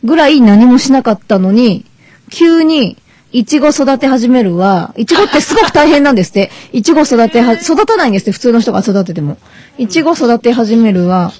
[0.02, 1.84] ぐらい何もしなかったのに、
[2.30, 2.96] 急に、
[3.32, 6.50] いちご育て始めるは、いちごってすごく大変なんですって。
[6.72, 9.36] いちご育ては、育たないんですって、普通の人が育てても。
[9.78, 11.32] いちご育て始めるは、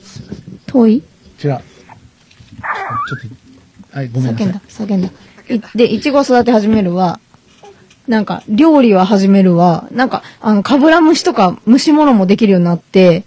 [0.66, 0.92] 遠い？
[0.92, 1.02] 違う。
[1.42, 1.60] ちょっ
[3.90, 5.10] と、はい、ごめんなさい叫んだ。、叫んだ。
[5.74, 7.18] で、いちご育て始めるは、
[8.08, 13.24] なんか、料理は始めるは、なんか、あの、かぶら蒸しとか蒸し物もできるようになって、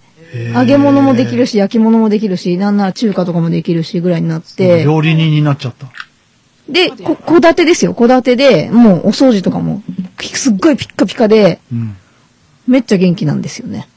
[0.54, 5.86] 揚げ物もできるし、焼き物もできるし、なんなら中華とかもできるし、ぐらいになって、料理人になっちゃった。
[6.68, 7.94] で、こ戸建てですよ。
[7.94, 9.82] 戸建てで、もうお掃除とかも、
[10.20, 11.96] すっごいピッカピカで、うん。
[12.66, 13.88] めっちゃ元気なんですよね。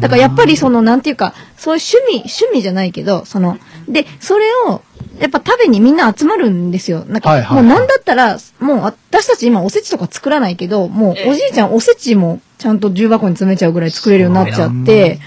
[0.00, 4.82] だからやっぱりその、なんていうか、そういう趣味、趣味じゃないけど、その、で、それを、
[5.18, 7.04] やっぱ食べにみんな集まるんですよ。
[7.06, 15.18] なんか、はいはいはいもうなんだったら、もう私たち今おせちとか作らないけど、もええうおじいちゃんおせちもちゃんと重箱に詰めちゃうぐらい作れるようになっちゃって、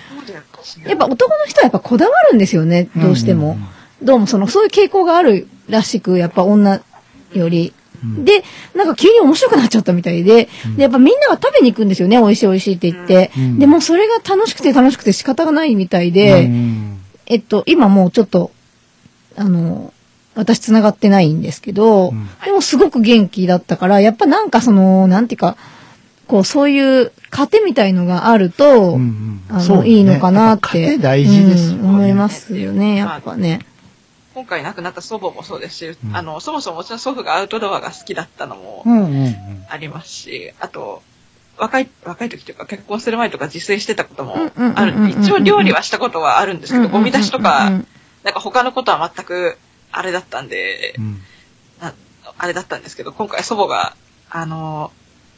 [0.85, 3.57] やっぱ男の人はやっぱこだわるんですよね、どうしても。
[4.01, 6.81] どうもその、そういう傾向があるらしく、やっぱ女
[7.33, 7.69] より。
[7.69, 8.43] うんで、
[8.75, 13.31] なんか急に面白くなっちゃったみたいで、で、やっぱみんなが食べに行くんですよね、美味しい美味しいって言って。
[13.35, 18.51] うんでもそれが楽しくて楽しくて仕方がないみたいで、うんえっと、今もうちょっと、
[19.37, 19.93] あの、
[20.35, 25.57] 私繋がってないんですけど、うんでもすごく元気だったから、やっぱなんかその、なんていうか、
[26.27, 30.97] こう、そういう糧みたいのがあると、うんうんあの、そうねいいのかなって。
[30.97, 33.59] 庭大事ですよねうん思いますよね、やっぱね。
[34.33, 39.35] 今回亡くなった祖母もそうですし、うんあの、そもそもうちの祖父がアウトドアが好きだったのもうんうんうん。
[39.69, 41.01] ありますし、あと、
[41.57, 45.09] 若い、若い時というか結婚する前とか自炊してたこともうんうんうんうんある。
[45.09, 47.71] 一応料理はしたことはあるんですけど、ゴミ出しとうんか
[48.25, 49.57] なんか他のことは全く
[49.91, 51.21] あれだったんでう、ん。
[51.79, 51.93] な
[52.37, 53.95] あれだったんですけど、今回祖母が、
[54.31, 54.91] あの、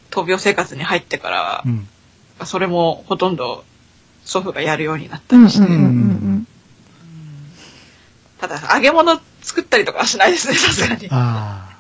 [0.09, 1.87] 闘病生活に入ってからう、ん。
[2.45, 3.65] それもほとんど
[4.23, 5.67] 祖父がやるようになったりして、
[8.39, 11.09] ただ揚げ物作ったりとかはしないですね、 さすがに。
[11.11, 11.77] あ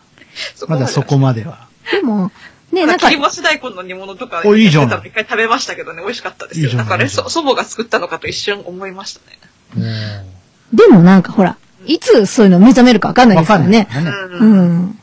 [0.67, 1.67] まだそこまでは。
[1.89, 2.31] でも、
[2.73, 4.89] ね、なんか切り、干し大根の煮物とか、おいいじゃん。
[4.89, 6.65] 一回食べましたけどね、美味しかったですよ。
[6.65, 6.79] いいじゃん。
[6.79, 10.36] なんかあれ、いいじゃんそ祖母が作ったのかと一瞬思いましたね。
[10.71, 14.13] うんでもなんかほら、いつそういうの目覚めるかわかんないわですかねからんない。。
[14.13, 14.37] ね。
[14.39, 14.77] ううん。
[14.83, 14.99] ん。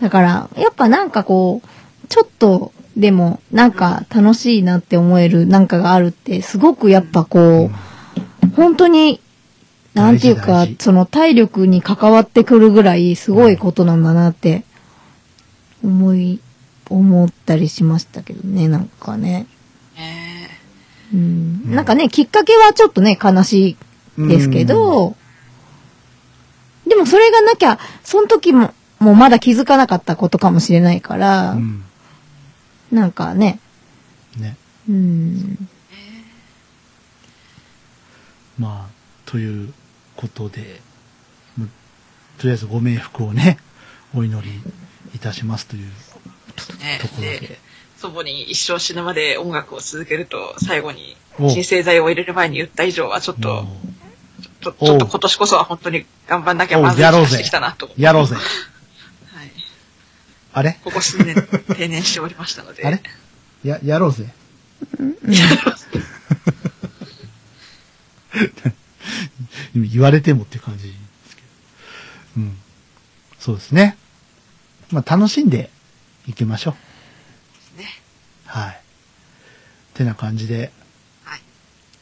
[0.00, 9.20] だから、やっぱなんかこう、ちょっと、でも、なんか楽しいなって思えるなんかがあるって、すごくやっぱこう、本当に、
[9.94, 14.64] なんていうかその体力に関わってくるぐらいすごいことなんだなって、
[15.84, 16.40] 思い、
[16.88, 19.46] 思ったりしましたけどね、なんかね。
[19.96, 20.48] ね
[21.12, 21.74] うん。
[21.74, 23.76] なんかね、きっかけはちょっとね、悲しい
[24.26, 25.16] ですけど、
[26.86, 31.84] でもそれがなきゃ、その時も、もうまだ気づかなかったことかもしれないから、うん。
[32.90, 33.60] なんかね、
[34.36, 34.56] ね。
[34.88, 35.68] うん。
[38.58, 39.72] まあ、という
[40.16, 40.80] ことで、
[41.56, 41.68] む
[42.38, 43.58] とりあえずご冥福をね、
[44.14, 44.60] お祈り
[45.14, 47.58] いたしますというねところでで。
[47.98, 53.66] 祖母に一生死ぬまで音楽を続けると、最後にお鎮静剤を入れる前に言った以上は、ちょっと、
[54.70, 58.36] もちょっと今年こそは本当に頑張んなきゃおまずいやろうぜ気がしてきたなとやろうぜ。
[59.32, 59.52] はい。
[60.52, 60.78] あれ？
[60.84, 61.34] ここ数年
[61.76, 62.86] 定年しておりましたので。
[62.86, 63.02] あれ？
[63.64, 64.32] や、やろうぜ。
[69.74, 70.92] 今 言われてもっていう感じで
[71.28, 71.48] すけど。
[72.38, 72.58] うん。
[73.38, 73.96] そうですね。
[74.90, 75.70] まあ楽しんで
[76.26, 76.76] いきましょ
[77.76, 77.80] う。
[77.80, 77.86] ね。
[78.46, 78.80] はい。
[79.94, 80.70] てな感じで、
[81.24, 81.40] はい。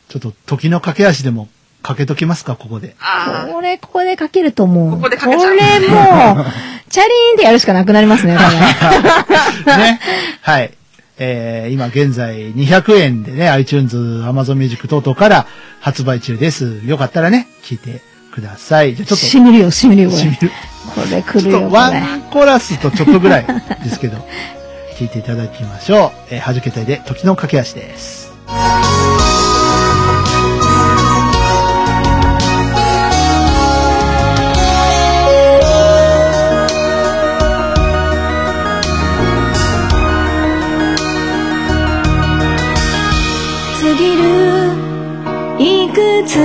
[0.08, 1.48] ちょっと時の駆け足でも
[1.86, 2.96] かけときますか、ここで。
[2.98, 6.44] あこれ、ここでかけるともう、ここでかけちゃうこれもう、
[6.90, 9.76] チャリーンってやるしかなくなりますね、これ。
[9.78, 10.00] ね。
[10.40, 10.72] はい。
[11.18, 15.46] えー、今現在200円でね、iTunes、Amazon Music 等々から
[15.80, 16.80] 発売中です。
[16.84, 18.00] よかったらね、聞いて
[18.34, 18.96] ください。
[18.96, 20.22] じゃあちょっと、しみるよ、しみるよ、これ。
[20.22, 20.50] しみる。
[20.92, 22.00] これ来ちるよ、こょっとワれ。
[22.00, 23.46] ンコーラスとちょっとぐらい
[23.84, 24.26] ですけど、
[24.98, 26.34] 聞いていただきましょう。
[26.34, 28.32] えー、はじけたいで時の駆け足です。
[46.26, 46.38] つ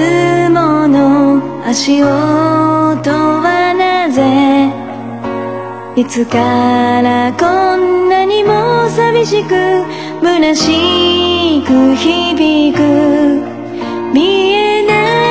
[0.50, 4.72] もの足音はなぜ
[6.00, 6.38] いつか
[7.02, 9.84] らこんなにも寂しく
[10.22, 12.82] 虚しく響く
[14.13, 15.31] 見えない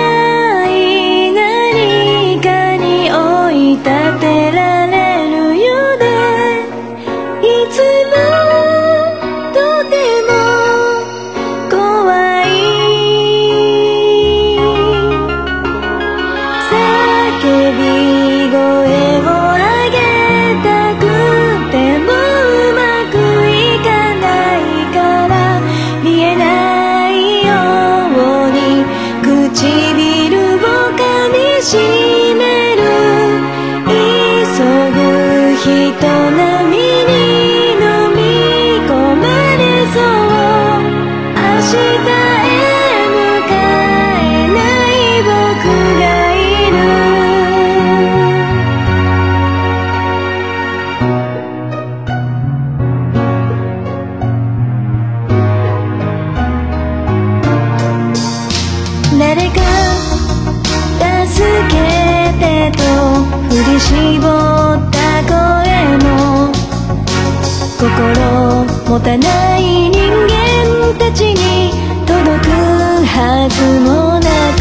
[69.00, 71.70] 持たない人間たちに
[72.06, 74.28] 届くはずもな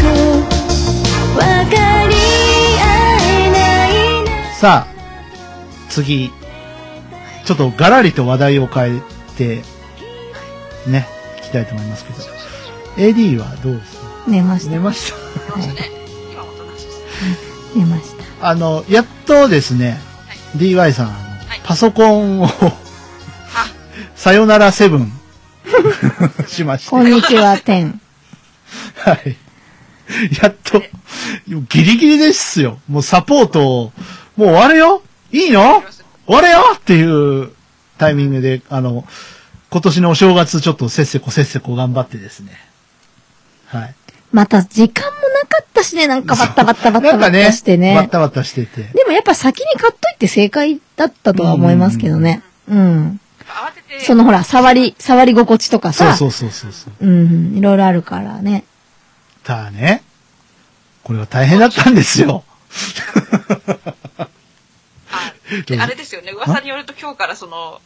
[1.34, 1.76] 分か
[2.08, 2.14] り
[2.80, 2.82] 合
[3.20, 4.90] えないなさあ、
[5.90, 6.30] 次。
[7.44, 9.00] ちょっとガラリと話題を変え
[9.36, 9.62] て、
[10.86, 11.06] ね、
[11.40, 12.18] 聞きたいと思いますけど。
[12.96, 14.06] AD はどうですか？
[14.26, 14.70] 寝ました。
[14.70, 15.18] 寝ました。
[17.76, 18.04] 寝まし
[18.40, 18.48] た。
[18.48, 20.00] あの、やっとですね、
[20.56, 21.16] DY さん、
[21.64, 22.48] パソコンを、
[24.20, 25.10] さよならセブン、
[26.46, 26.90] しまして。
[26.90, 27.98] こんにちは、天。
[28.96, 29.34] はい。
[30.42, 30.82] やっと、
[31.48, 32.80] ギリギリですよ。
[32.86, 33.92] もうサポートを、
[34.36, 35.02] もう終わるよ
[35.32, 35.82] いいの？
[36.26, 36.58] 終われよ？
[36.76, 37.52] っていう
[37.96, 39.06] タイミングで、あの、
[39.70, 42.60] 今年のお正月ちょっとせっせこせっせこ頑張ってですね。
[43.68, 43.94] はい。
[44.32, 47.94] また時間もなかったしね、なんかバッタバッタバッタバッタしてね。
[47.94, 48.82] バッタバッタしてて。
[48.82, 52.42] でもやっぱ先に買っといて正解だったとは思いますけどね。
[52.68, 52.78] うん。
[52.98, 53.20] 慌てて、
[54.00, 56.16] そのほら、触り、触り心地とかさ。
[56.16, 57.06] そうそうそうそうそう。
[57.06, 58.64] うん、いろいろあるからね。
[59.44, 60.02] ただね、
[61.02, 62.44] これは大変だったんですよ。
[65.78, 67.80] あれですよね、噂によると今日からその、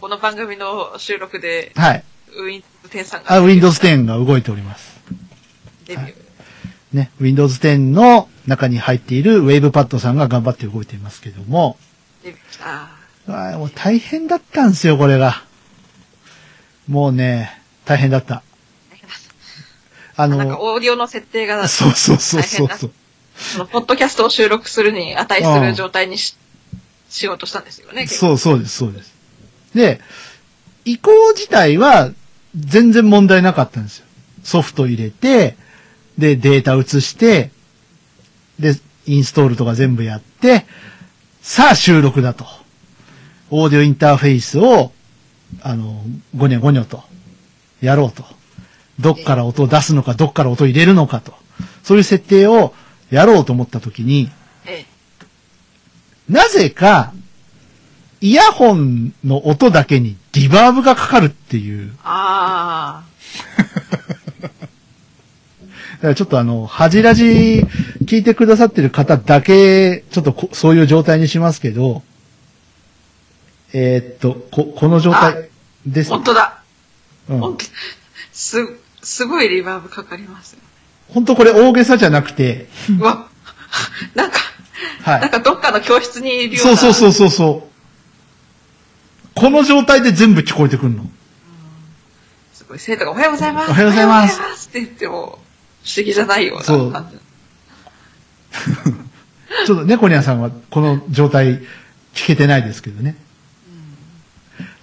[0.00, 2.04] この番組の収録で、はい。
[2.36, 5.00] ウィンズ10さんがあ、Windows 10が動いております。
[5.86, 6.14] デビュー。
[6.92, 11.76] ね、Windows 10の中に入っている WavePad さんが頑張って動いていますけども、
[12.22, 13.03] デビューした。
[13.26, 15.42] あもう大変だったんですよ、これが。
[16.88, 18.42] もうね、大変だった。
[20.16, 22.92] あなんかの、オーディオの設定が、そうそうそうそうそう。
[23.36, 26.36] その、ポッドキャストを収録するに値する状態にし、
[27.08, 29.14] しようとしたんですよね、そうそうです、そうです。
[29.74, 30.00] で、
[30.84, 32.10] 移行自体は
[32.54, 34.06] 全然問題なかったんですよ。
[34.44, 35.56] ソフト入れて、
[36.18, 37.50] で、データ移して、
[38.58, 40.66] で、インストールとか全部やって、
[41.42, 42.46] さあ収録だと。
[43.56, 44.90] オーディオインターフェイスを、
[45.62, 46.02] あの、
[46.36, 47.04] ゴニョゴニョと、
[47.80, 48.24] やろうと。
[48.98, 51.34] どっから音を出すのか、どっから音を入れるのかと。
[51.84, 52.74] そういう設定を
[53.10, 54.28] やろうと思ったときに、
[54.66, 54.86] ええ。
[56.28, 57.12] なぜか、
[58.20, 61.92] イヤホンの音だけにリバーブがかかるっていう。
[62.02, 63.04] あ
[64.42, 64.58] だか
[66.08, 67.24] らちょっとあの、恥ラジ
[68.04, 72.02] 聞いてくださってる方だけ、ちょっとこそういう状態にしますけど、
[73.74, 75.50] えーっと、こ、この状態
[75.84, 76.10] であ、す。
[76.10, 76.62] 本当だ。
[77.28, 77.58] うん
[78.32, 78.56] す、
[79.02, 80.60] すごいリバーブかかりますよ。
[81.08, 83.28] 本当これ大げさじゃなくて、うわ、
[84.14, 84.38] なんか、
[85.02, 85.20] はい。
[85.20, 86.76] なんかどっかの教室にいるような。
[86.76, 87.70] そうそうそうそうそう。
[89.34, 91.04] この状態で全部聞こえてくるの。
[92.52, 93.70] すごい、生徒がおはようございます。
[93.70, 95.14] おはようございますおはようございますって言っても、
[95.84, 97.18] 不思議じゃないようそうな感じ。
[99.66, 101.60] ちょっと猫ニャンさんはこの状態
[102.14, 103.16] 聞けてないですけどね。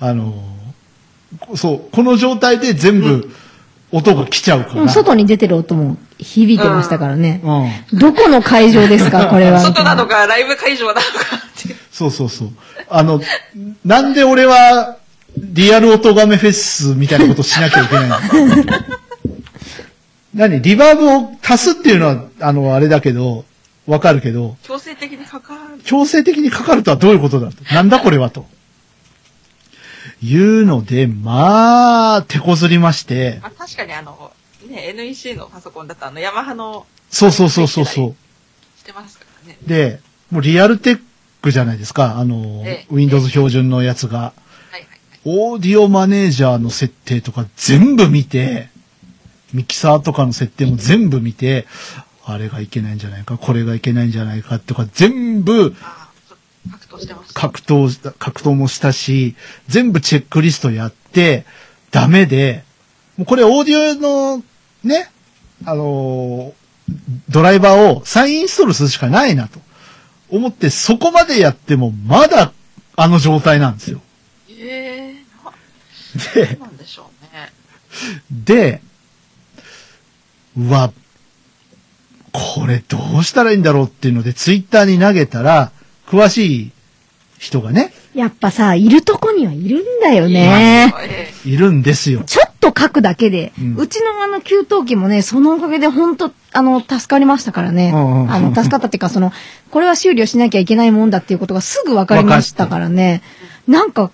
[0.02, 3.30] あのー、そう、この状態で全部
[3.92, 4.82] 音が来ちゃうから。
[4.82, 7.42] うん外に出てる音も響いてましたからね。
[7.92, 8.00] うん。
[8.00, 9.60] どこの会場ですか、 これは。
[9.60, 11.76] 外なのか、ライブ会場なのかって。
[11.92, 12.50] そうそうそう。
[12.90, 13.22] あの、
[13.86, 14.98] なんで俺は、
[15.38, 18.18] リアル音ガメフェスみたいなことしなきゃいけないの？
[20.34, 20.62] 何？
[20.62, 23.46] リバーブを足すっていうのは、あの、あれだけど、
[23.86, 25.60] わかるけど、強制的にかかる。
[25.84, 27.56] 強制的にかかるとはどういうことだと。
[27.74, 28.46] なんだこれはと。
[30.24, 34.32] いうので、まあ、手こずりまして、まあ、確かにあの、
[34.70, 38.16] ね、NEC のパソコンだとあの、ヤマハの、そうそうそうそうそう。
[38.80, 39.58] してますからね。
[39.66, 41.02] で、もうリアルテッ
[41.42, 44.18] クじゃないですか、あの、ええ Windows 標準のやつが。
[44.18, 44.90] はいはいはい。
[45.26, 48.70] オーディオマネージャーの設定とか全部見て、
[49.54, 51.66] ミキサーとかの設定も全部見て、
[52.24, 55.76] あれがいけないんじゃないか、これがいけないんじゃないかとか全部
[57.02, 57.34] してます。
[57.34, 59.36] 格闘した、格闘もしたし、
[59.68, 61.46] 全部チェックリストやって、
[61.92, 62.64] ダメで、
[63.18, 64.44] もうこれオーディオの
[64.84, 65.12] ね、
[65.66, 66.62] あのー
[67.30, 69.60] ドライバーを再インストールするしかないなと
[70.30, 72.54] 思って、そこまでやってもまだ
[72.96, 74.02] あの状態なんですよ。
[74.50, 75.54] ええな
[76.34, 77.52] でなんでしょうね。
[78.32, 78.82] で、
[80.58, 80.92] うわ、
[82.32, 85.72] これどうしたらいいんだろうっていうので、ツイッターに投げたら、
[86.08, 86.72] 詳しい
[87.42, 90.94] 人がね、やっぱさ、いるとこにはいるんだよね。
[91.44, 92.22] えいるんですよ。
[92.24, 97.92] ちょっと書くだけで、うんうちのあの給湯器もね、そのおかげで本当あの、助かりましたからね。
[97.94, 99.34] あの、助かったっていうか、その、
[99.72, 103.24] これは修理をしなきゃいけないもんだっていうことがすぐ分かりましたからね。
[103.68, 104.12] なんか、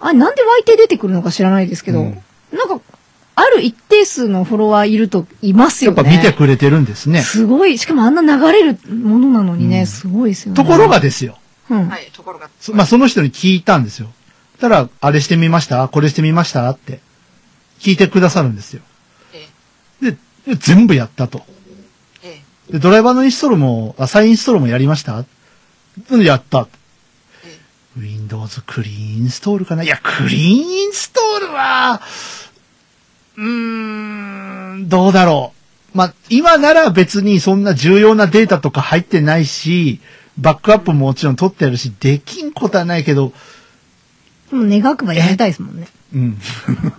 [0.00, 2.80] あ、なんで湧いて出てくるのか知らないですけど、うんなんか、
[3.34, 5.96] ある一定数のフォロワーいるといますよね。
[5.96, 7.20] やっぱ見てくれてるんですね。
[7.20, 7.76] すごい。
[7.76, 10.56] しかもあんな流れるものなのにね、うんすごいですよね。
[10.56, 11.36] ところがですよ。
[11.72, 11.88] うん。
[11.88, 12.50] はい、ところが。
[12.60, 14.08] そまあ、その人に聞いたんですよ。
[14.60, 15.88] たら、あれしてみました？
[15.88, 16.68] これしてみました？
[16.70, 17.00] って。
[17.80, 18.82] 聞いてくださるんですよ。
[20.00, 20.16] えで、
[20.46, 21.42] で全部やったと。
[22.22, 25.24] え、えで、ドライバーのインストールも、あ、再インストールもやりました？
[26.10, 26.68] うんやった。
[27.44, 27.58] え、
[27.98, 29.82] Windows クリーンインストールかな？
[29.82, 32.00] いや、クリーンインストールは、
[33.36, 35.52] うーん、どうだろ
[35.94, 35.96] う。
[35.96, 40.00] まあ、今なら別にそんな重要なデータとか入ってないし、
[40.38, 43.32] バックアップももちろん取ってあるし、できんことはないけど、
[44.50, 45.88] もう願くばやりたいですもんね。
[46.14, 46.38] うん。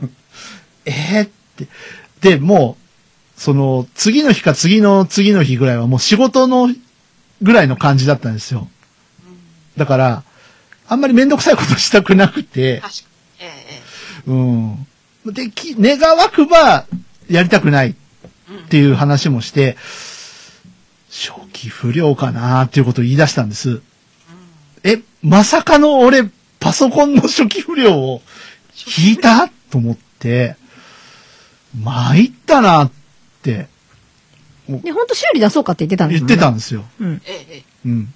[0.85, 1.67] えーって。
[2.21, 2.77] で、も
[3.37, 6.69] う、その、次の日か次の次の日ぐらいはもう仕事の
[7.41, 8.67] ぐらいの感じだったんですよ。
[9.77, 10.23] だから、
[10.87, 13.05] あんまりめんどくさいことしたくなくて、確かに。
[13.39, 13.81] え
[14.27, 14.87] え、うん。
[15.33, 16.85] でき、願わくば、
[17.29, 17.95] やりたくないっ
[18.69, 19.77] ていう話もして、
[21.13, 23.81] 初期不良かなっていうことを言い出したんです。
[24.83, 26.23] え、まさかの俺、
[26.59, 28.21] パソコンの初期不良を
[28.73, 29.47] 聞いた？
[29.69, 30.55] と思って、
[31.79, 32.91] 参ったなっ
[33.43, 33.67] て
[34.67, 36.35] で、 本当修理出そうかって言ってたんです言っもんね。
[36.35, 36.83] てたんですよ。
[36.99, 37.21] うん。
[37.25, 38.13] ええ、ええ、うん。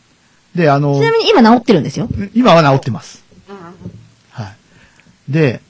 [0.56, 2.10] で、あのち、なみに今治ってるんですよ。
[2.34, 3.24] 今は治ってます。
[4.32, 4.44] は
[5.30, 5.32] い。
[5.32, 5.62] で、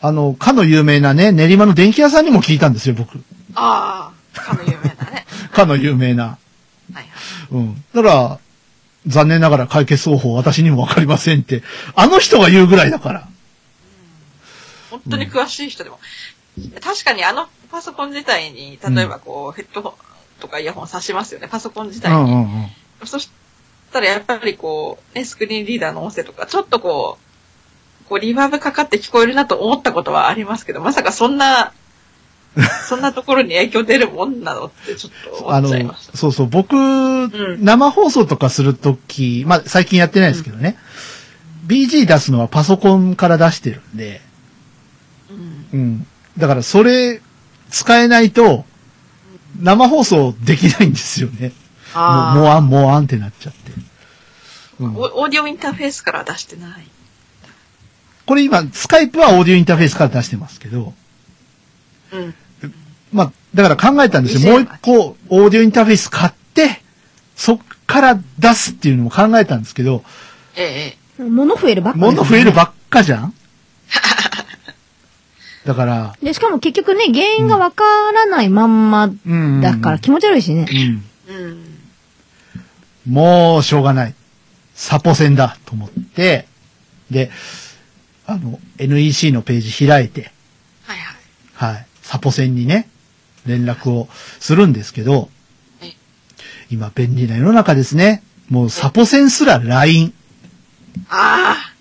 [0.00, 3.18] あの、かの有名なね、練馬の電気屋さんにも聞いたんですよ、僕。
[3.54, 5.26] ああ、かの有名なね。
[5.52, 6.38] かの有名な。
[7.50, 7.84] うん。
[7.94, 8.38] だから、
[9.06, 11.62] 残念ながら解決方法私にもわかりませんって、
[11.94, 13.28] あの人が言うぐらいだから。
[14.90, 15.98] 本当に詳しい人でも。
[16.80, 19.92] 確かにあのパソコン自体に、例えばこう、ヘッドホン
[20.40, 22.30] とかイヤホン挿しますよね、パソコン自う体に。
[22.30, 23.06] んうんうん。
[23.06, 23.30] そし
[23.92, 27.18] たらやっぱりこう、ね、スクリーンリーダーの音声とか、ちょっとこ
[28.04, 31.72] う、こう、リバーブかかって聞こえるなと思ったことはありますけど、まさかそんな、
[32.88, 36.16] そんなところに影響出るもんなのってちょっとあの思っちゃいまし、た。
[36.16, 40.78] そうそう、僕、ん生放送とかするとき、まあ、最近やってないですけどね、
[41.66, 44.22] BG 出すのはパソコンから出してるんで、
[45.72, 46.06] うんうん。
[46.38, 47.20] だから、それ、
[47.70, 48.64] 使えないと、
[49.60, 51.48] 生放送できないんですよね。
[51.48, 51.52] も
[51.94, 53.72] あう、もわん、もわんってなっちゃって。
[54.80, 56.86] オーディオインターフェースから出してない。
[58.26, 60.94] これ今、スカイプはオーディオインターフェースから出してますけど、
[62.12, 62.34] うん。
[63.12, 64.52] まあ、だから考えたんですよ。
[64.52, 66.82] もう一個、オーディオインターフェース買って、
[67.36, 70.02] そっから出すっていうのも考えたんですけど、
[70.56, 73.34] ええ、え物増えるばっかですよね物増えるばっかじゃん？
[75.66, 77.82] だから、で、しかも結局ね、原因がわか
[78.12, 79.60] らないまんまうん。
[79.60, 80.66] だから気持ち悪いしね。
[80.70, 81.04] うん。
[81.28, 81.32] え。
[81.32, 81.78] うん。
[83.12, 84.14] もう、しょうがない。
[84.74, 86.46] サポ戦だと思って、
[87.10, 87.30] で、
[88.26, 90.30] あの、NEC のページ開いて、
[90.84, 91.74] はいはい。
[91.74, 91.86] はい。
[92.02, 92.88] サポ戦にね、
[93.46, 94.08] 連絡を
[94.40, 95.28] するんですけど
[95.82, 95.92] え、
[96.70, 98.22] 今便利な世の中ですね。
[98.48, 100.12] もうサポ戦すら LINE。
[101.10, 101.76] ああ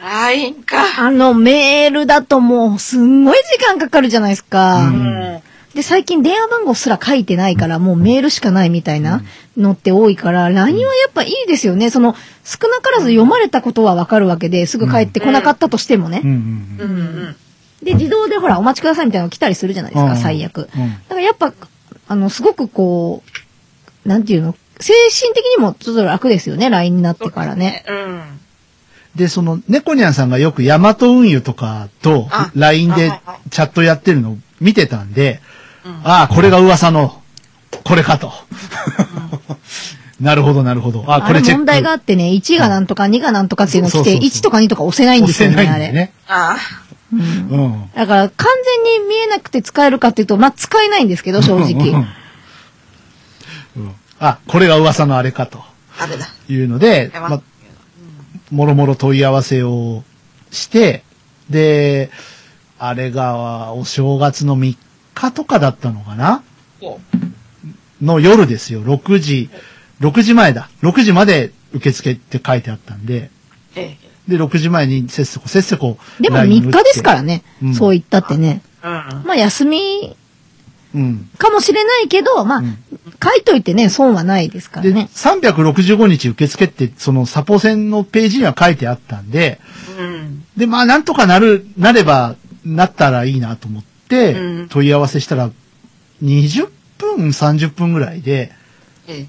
[0.00, 0.76] !LINE か。
[0.98, 4.86] あの、メールだともう、すんごい時間かかるじゃないですか。
[4.86, 5.42] うんうん。
[5.74, 9.22] で、最近電話番号すら書いてないから、もうメールしかないみたいな
[9.56, 11.90] のって多いから、LINE はやっぱいいですよね。
[11.90, 12.14] その、
[12.44, 17.36] 少なからず読まれたことはわかるわけで、すぐ帰ってこなかったとしてもねうん。
[17.82, 20.68] で、自動でほら、お待ちくださいみたいなの来たりするじゃないですか、うん最悪。
[20.74, 20.82] うん。
[20.82, 21.52] うんだからやっぱ、
[22.08, 23.22] あの、すごくこ
[24.04, 27.84] う、なんていうの、精神的にもちょっと楽ですよね、LINE になってからね。
[27.88, 28.22] うん。
[29.14, 33.12] で、その、猫ニャンさんがよくヤマト運輸とかとあ LINE で
[33.50, 35.40] チャットやってるのを見てたんで、
[35.84, 37.20] うんああ、これが噂の、
[37.84, 38.32] これかと。
[40.20, 41.04] なるほど、なるほど。
[41.08, 41.58] あこれチェック。
[41.58, 45.90] 問題があってね、1がなんとか2がなんとかっていうの来て、そうそうそう1とか2とか押せないんですよね、あれ。
[45.90, 46.12] ね。
[46.28, 46.91] ああ。
[47.12, 47.90] うん。
[47.94, 48.46] だから完
[48.84, 51.90] 全に見えなくて使えるかっていうと、まあ、使えないんですけど、正うん直。
[51.90, 55.64] うんあ、これが噂のあれかと
[55.98, 56.26] あれだ。
[56.48, 57.42] いうので、ま、
[58.52, 60.04] もろもろ問い合わせを
[60.52, 61.02] して、
[61.50, 62.10] で、
[62.78, 64.76] あれがお正月の3
[65.14, 66.44] 日とかだったのかな？
[66.80, 67.00] こ
[68.00, 68.82] の夜ですよ。
[68.82, 69.50] 6時、
[70.00, 70.70] 6時前だ。
[70.82, 73.30] 6時まで受付って書いてあったんで、う。
[73.74, 74.11] ええ。
[74.28, 75.98] で、6時前にせっせこせっせこ。
[76.20, 77.42] でも LINE 3日ですからね。
[77.62, 78.62] うんそう言ったってね。
[78.82, 78.90] うん。
[79.24, 80.16] まあ、休み
[80.94, 81.30] うん。
[81.38, 82.78] かもしれないけど、まあ、うん
[83.22, 85.08] 書いといてね、損はないですからで、ね。
[85.14, 89.60] 365日受付って、そのサポ戦のページには書いてあったんで、
[89.98, 90.44] うん。
[90.56, 95.50] で、まあ、なんとかなる、なれば、なったらいいなと思ってうん、問い合わせしたら、
[96.22, 96.68] 20
[96.98, 98.52] 分、30分ぐらいで、
[99.08, 99.26] ええ。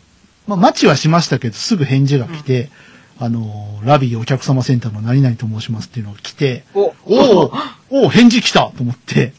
[0.48, 2.70] まあ、待ちはしましたけど、すぐ返事が来て、
[3.20, 7.52] あの、ラビーお客様センターの何々と申しますっていうのが来て、おお
[7.90, 9.34] お返事来たと思って、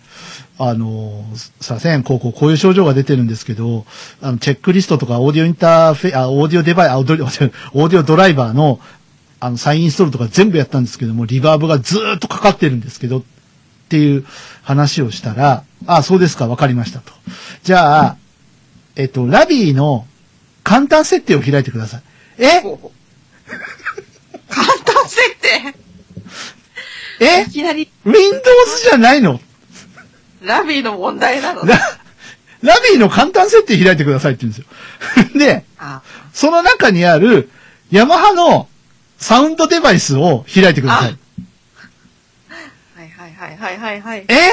[0.58, 3.84] あの、すいません、こうこうこういう症状が出てるんですけど、
[4.22, 8.78] あの、チェックリストとかオーディオインターフェ、あ、オーディオデバイ、あ、オーディオ、オーディオドライバーの、
[9.40, 13.22] あの、サインインストールとか全部やったんですけども、リバーブがずーっとかかってるんですけど、っ
[13.88, 14.24] ていう
[14.62, 17.12] 話をしたら、あ、そうですか、わかりましたと。
[17.64, 18.16] じゃあ、
[18.96, 20.06] えっと、ラビーの
[20.62, 22.02] 簡単設定を開いてください。
[22.38, 22.62] え？
[24.48, 25.74] 簡単設定
[27.20, 27.42] え？
[27.42, 28.42] いきなり ?Windows
[28.82, 29.40] じゃないの？
[30.42, 31.78] ラビーの問題なのラ、
[32.62, 35.38] ラビーの簡単設定開いてくださいって言うんですよ。
[35.38, 37.50] で、あその中にある、
[37.90, 38.68] ヤマハの
[39.18, 41.18] サウンドデバイスを開いてください。
[42.96, 44.24] はいはいはいはいはいはい。
[44.28, 44.50] え？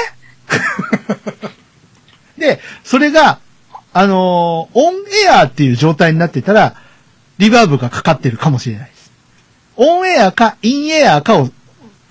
[2.38, 3.38] で、それが、
[3.92, 4.94] あのーオン
[5.26, 6.76] エアっていう状態になってたら、
[7.42, 9.10] リバーブがかかってるかもしれないです。
[9.74, 11.50] オンエアか、インエアかを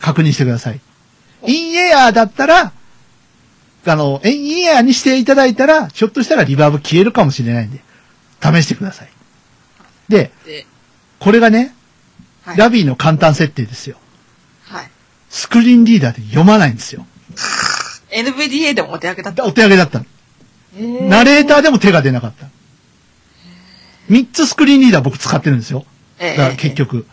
[0.01, 0.81] 確認してください。
[1.47, 2.73] インエアだったら、
[3.85, 7.79] あの、インエアにしていただいたら、ひょっとしたらリバーブ消えるかもしれないんで、
[8.43, 9.09] 試してください。
[10.09, 10.65] で、で、
[11.19, 11.73] これがね、
[12.43, 12.57] はい。
[12.57, 13.95] ラビーの簡単設定ですよ。
[14.63, 14.91] はい。
[15.29, 17.05] スクリーンリーダーで読まないんですよ。
[18.09, 19.45] NVDA でもお手上げだった。
[19.45, 20.05] お手上げだったの。
[21.07, 22.47] ナレーターでも手が出なかった。
[24.11, 25.85] 三つスクリーンリーダー僕使ってるんですよ。
[26.19, 27.07] ええだから結局、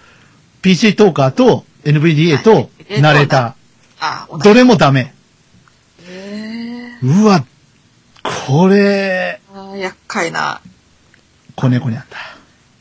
[0.63, 3.55] PC トーカーと NVDA とはいナレータ
[4.01, 4.43] あ、ー。
[4.43, 5.15] どれもダメ。
[6.09, 7.45] えうわ、
[8.47, 10.61] これ、ー、あー厄介な。
[11.55, 12.17] 子猫にゃんだ。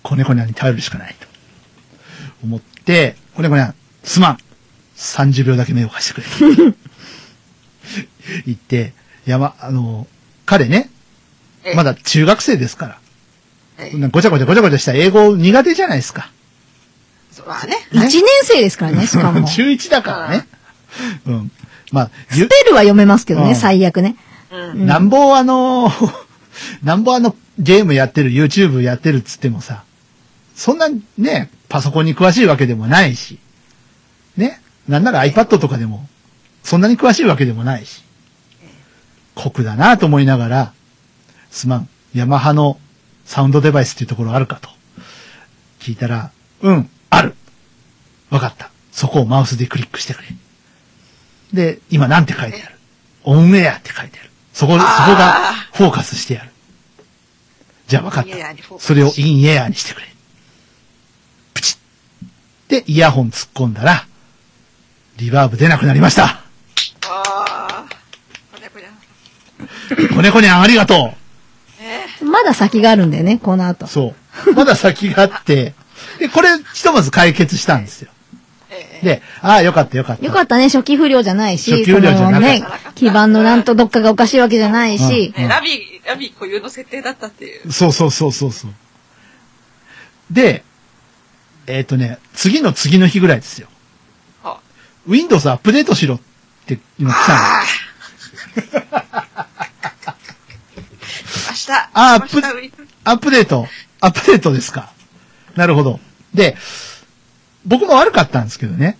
[0.01, 1.27] 子猫にゃんに頼るしかないと。
[2.43, 4.37] 思って、子猫にゃん、すまん。
[4.95, 6.73] 30秒だけ目を貸してくれ。
[8.47, 8.93] 言って、
[9.27, 10.07] 山、あの、
[10.47, 10.89] 彼ね、
[11.63, 12.99] ええまだ中学生ですから。
[14.11, 16.31] ごちゃごちゃごちゃごちゃした英語苦手じゃないですか。
[17.31, 17.75] そうまあね。
[17.91, 19.47] 一年生ですからね、しかも。
[19.47, 20.47] ス 中1だからね。
[21.27, 21.51] うん。
[21.91, 24.15] まあ、ゆペルは読めますけどね、うん最悪ね。
[24.51, 24.85] うん。
[24.87, 25.91] なんぼあの、
[26.83, 29.83] なんぼあの、ゲームやってる、YouTube やってるっつってもさ、
[30.55, 33.37] そんなね、パソコンに詳しいわけでもないし、
[34.35, 36.07] ね、なんなら iPad とかでも、
[36.63, 38.03] そんなに詳しいわけでもないし、
[39.35, 40.73] 酷だなと思いながら、
[41.51, 42.79] すまん、ヤマハの
[43.27, 44.69] サウンドデバイスっていうところあるかと。
[45.79, 47.35] 聞いたら、うん、ある。
[48.29, 48.71] わかった。
[48.91, 50.29] そこをマウスでクリックしてくれ。
[51.53, 52.75] で、今なんて書いてある？
[53.25, 54.29] オンエアって書いてある。
[54.53, 55.33] そこ、そこが
[55.73, 56.51] フォーカスしてやる。
[57.87, 58.31] じゃあ分かった。
[58.79, 60.07] それをインエアにしてくれ。
[61.53, 61.77] プチッ。
[62.69, 64.07] で、イヤホン突っ込んだら、
[65.17, 66.25] リバーブ出なくなりました。
[66.25, 66.43] あ
[67.07, 67.85] あ。
[68.53, 70.07] これこれ。
[70.07, 71.26] 子猫にゃんありがとえ
[72.21, 73.89] まだ先があるんだよね、この後う。。
[73.89, 74.15] そ
[74.47, 74.53] う。
[74.53, 75.73] まだ先があって、
[76.19, 78.11] で、これ、ひとまず解決したんですよ。
[79.03, 80.25] で、ああ、よかったよかった。
[80.25, 82.63] よかったね、初期不良じゃないし、初期不良じゃなね、
[82.95, 87.71] 基盤のなんとどっかがおかしいわけじゃないし、ーねラビー、ラビー固有の設定だったっていう。
[87.71, 88.71] そうそうそうそうそう。
[90.31, 90.63] で、
[91.67, 93.67] えっ、とね、次の次の日ぐらいですよ。
[94.43, 94.59] は
[95.07, 96.19] Windows アップデートしろっ
[96.65, 97.33] ていうのが来た
[99.11, 99.23] の。
[101.69, 102.37] あ明日。
[102.37, 103.67] あー明日ウィークアップデート。
[104.01, 104.91] アップデートですか。
[105.55, 105.99] なるほど。
[106.33, 106.55] で、
[107.65, 108.97] 僕も悪かったんですけどね。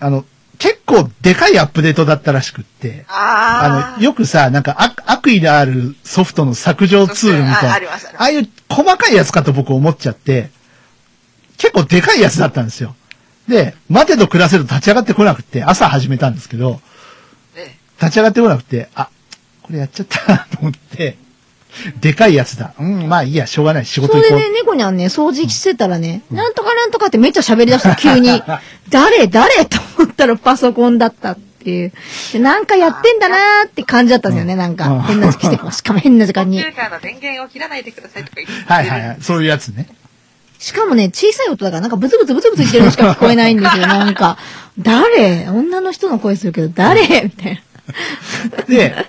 [0.00, 0.24] あの、
[0.58, 3.04] 結構でかいアップデートだったらしくって。
[3.08, 7.70] ああの、よくさ、なんか悪悪意のあるソフトの削除ツールみたいな。
[7.70, 10.50] あああああいう細かいやつかと僕思っちゃって、
[11.58, 12.96] 結構でかいやつだったんですよ。
[13.46, 16.80] で、待てど暮らせど立ち上がってこなくて、朝始めたんですけど、
[17.56, 19.10] え立ち上がってこなくて、あ、
[19.62, 21.16] これやっちゃったなと思って、
[22.00, 22.72] でかいやつだ。
[22.78, 23.86] うん、まあいいや、しょうがない。
[23.86, 24.28] 仕事行こう。
[24.28, 28.42] それでね、猫にゃんね、掃除してたらね、なんとかなんとかってめっちゃ喋り出した、急に。
[28.90, 31.92] 誰誰 と思ったらパソコンだったっていう。
[32.32, 35.04] でなんかやってんだなーって感じだったんですよね、なんうんか。
[35.06, 36.80] 変な時期してしかも変な時間にコンピュ。
[36.80, 38.64] ーターの電源を切らないでくださいとか言ってる。
[38.66, 39.18] はいはいはい。
[39.20, 39.88] そういうやつね。
[40.58, 44.38] しかもね、小さい音だからなんかブツブツブツブツ言ってるのしか聞こえないんですよ、なんか。
[44.78, 45.48] 誰？
[45.48, 47.02] 女の人の声するけど、誰？
[47.22, 48.64] みたいな。
[48.64, 49.06] で、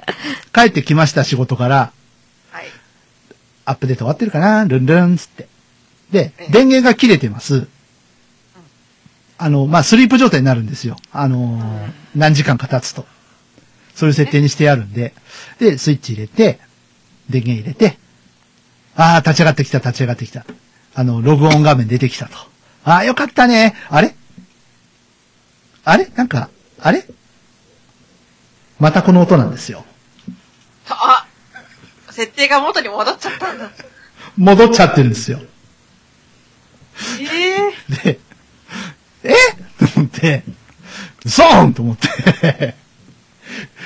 [0.54, 1.99] 帰ってきました仕事から、はい。
[3.70, 4.66] アップデート終わってるかな？
[4.66, 5.48] ルンルンつって。
[6.12, 7.68] で、電源が切れてます。
[9.38, 10.98] あの、まあ、スリープ状態になるんですよ。
[11.12, 13.06] あのー何時間か経つと。
[13.94, 15.14] そういう設定にしてあるんで。
[15.60, 16.60] で、スイッチ入れて、
[17.30, 18.00] 電源入れて、
[18.96, 20.46] ああ、立ち上がってきた、立ち上がってきた。
[20.96, 22.38] あの、ログオン画面出てきたと。
[22.84, 23.76] ああ、よかったね。
[23.90, 24.16] あれ？
[25.86, 26.10] あれ？
[26.16, 26.50] なんか、
[26.82, 27.06] あれ？
[28.80, 29.86] またこの音なんですよ。
[30.90, 31.19] あ
[32.20, 33.72] 設定が元に戻っちゃったんだ。
[34.36, 35.40] 戻っちゃってるんですよ。
[37.22, 38.20] ええで、
[39.24, 39.34] え？
[39.94, 40.44] と思って、
[41.24, 42.76] ゾーンと思って、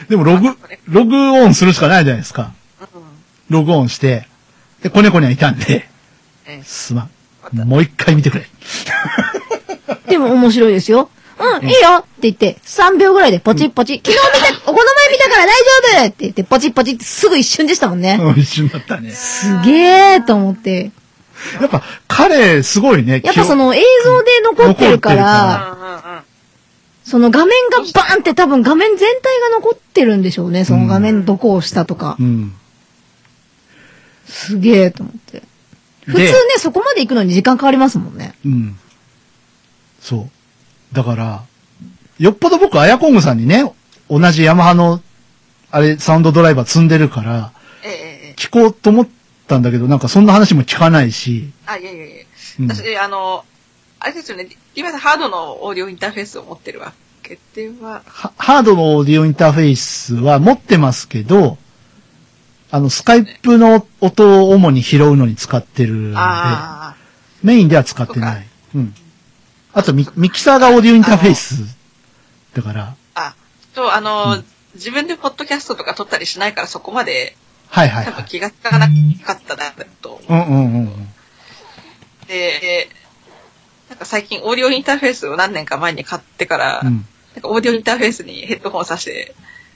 [0.09, 0.57] でもログ、
[0.87, 2.55] ログオンするしかないじゃないですか。
[3.49, 4.27] ログオンして、
[4.81, 5.87] で、子猫にはいたんで、
[6.47, 7.57] ええすまん。
[7.67, 8.47] もう一回見てくれ。
[10.07, 11.11] でも面白いですよ。
[11.39, 18.17] うん、いいよって言って、3秒ぐらいでポチッポチ、昨日見た、おこの前見たから大丈夫って言って、ポチッポチってすぐ一瞬でしたもんね。
[18.21, 19.11] う ん一瞬だったね。
[19.11, 20.91] すげーと思って。
[21.59, 23.21] やっぱ、彼、すごいね。
[23.23, 26.23] やっぱその映像で残ってるから。
[27.03, 30.63] その画面がバーンって多分画面全体が残ってるんでしょうね。
[30.63, 32.23] その画面どこを押したとかう。
[32.23, 32.53] ん。
[34.25, 35.43] すげーと思って。
[36.05, 38.35] 普通ね、そこまで行くのに時間かかりますもんね。
[38.45, 38.79] うん。
[40.01, 40.29] そう。
[40.93, 41.43] だから、
[42.19, 43.71] よっぽど僕、アヤコングさんにね、
[44.09, 45.01] 同じヤマハの、
[45.71, 47.51] あれ、サウンドドライバー積んでるから、
[47.83, 48.35] ええ。
[48.37, 49.07] 聞こうと思っ
[49.47, 52.15] たんだけど、なんかそんな話も聞かないし、あ、いやいやいや。
[52.59, 53.43] うん私、あの、
[53.99, 61.57] あれですよね、今さハードのオーディオインターフェースを持ってるわけでは、はハードのオーディオインターフェースは持ってますけど、
[62.69, 66.95] あの、スカイプの音を主に拾うのに使ってるんで、あ
[67.43, 68.47] メインでは使ってない。
[68.75, 68.95] うん。
[69.73, 71.63] あとミ、ミキサーがオーディオインターフェース。
[72.53, 73.35] だから、あ、あ、
[73.73, 74.45] と、あの、うん
[74.75, 77.35] 自分でポッドキャストとか撮ったりしないからそこまで
[77.69, 78.13] はいはいはい。
[78.13, 79.71] 多分気がつかなかったな、
[80.01, 81.07] とうんうんうんうん。
[82.27, 82.89] で、で
[83.89, 87.05] なんか最近オーディオインターフェースを何年か前に買ってから、うん。
[87.35, 89.35] なんかオーディオインターフェースにヘッドホンさして、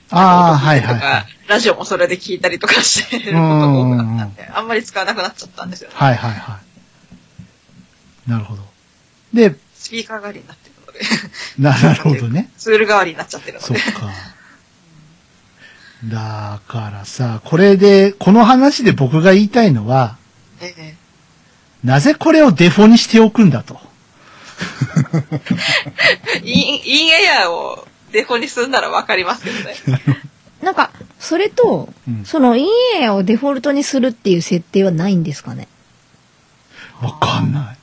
[0.10, 1.26] ああ、音はいはいはい。
[1.48, 5.96] ラジオもそれで聞いたりとかしてることが多くなったんで、あんまり使わなくなっちゃったんですよね。
[5.96, 6.60] はいはいは
[8.28, 8.30] い。
[8.30, 8.64] なるほど。
[9.34, 9.56] で、
[9.88, 11.00] スピーカー代わりになってるので、
[11.58, 12.50] な なるほどね。
[12.58, 13.80] ツール代わりになっちゃってるので。
[13.80, 14.12] そっか。
[16.06, 20.18] だからさ、これで、この話で僕が言いたいのは、
[20.60, 20.96] ええ
[21.84, 23.80] なぜこれをデフォにしておくんだと。
[26.44, 29.76] イン、インエアをデフォにするならわかりますけどね。
[30.62, 32.68] なんか、それと、うんそのイン
[33.02, 35.70] エアをデフォルトにするっていう設定はないんですかね？
[37.02, 37.78] わかんない。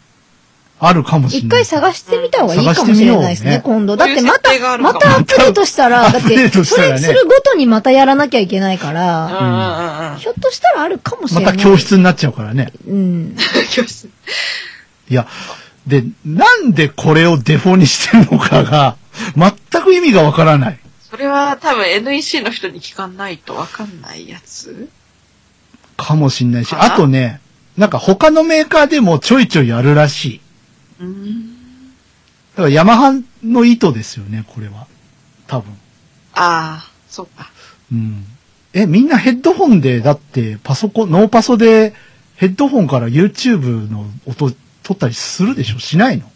[0.87, 1.47] あるかもしれない。
[1.47, 3.97] 一回探してみた方がいいかもしれないですね、探してみよ今度。
[3.97, 10.19] だってまた、またアップデートしたら、 だっアップデーて、それするごとにまたやらなきゃいけないかうんら、うん。
[10.19, 11.55] ひょっとしたらあるかもしれない。
[11.55, 11.77] また教。
[11.77, 12.73] 室になっちゃうからね。
[12.87, 13.37] うん。
[13.71, 14.09] 教室。
[15.09, 15.27] いや、
[15.87, 18.97] で、なんでこれをデフォにしてるのかが、
[19.37, 20.79] 全く意味がわからない。
[21.11, 24.89] それは多分 NEC の人に聞かないとわかんないやつ？
[25.97, 27.41] かもしんないし、あとね、
[27.77, 30.41] なんか他のメーカーでもちょいちょいやるらしい。
[31.01, 31.57] うん。
[32.55, 34.87] だからヤマハの意図ですよね、これは。
[35.47, 35.73] 多分。
[36.35, 37.51] ああ、そうか。
[37.93, 38.25] うん。
[38.73, 41.95] え、みんなヘッドホンで、だってパソコン、ノーパソで
[42.37, 44.57] ヘッドホンから YouTube の音取
[44.95, 45.79] ったりするでしょ？
[45.79, 46.31] しないの？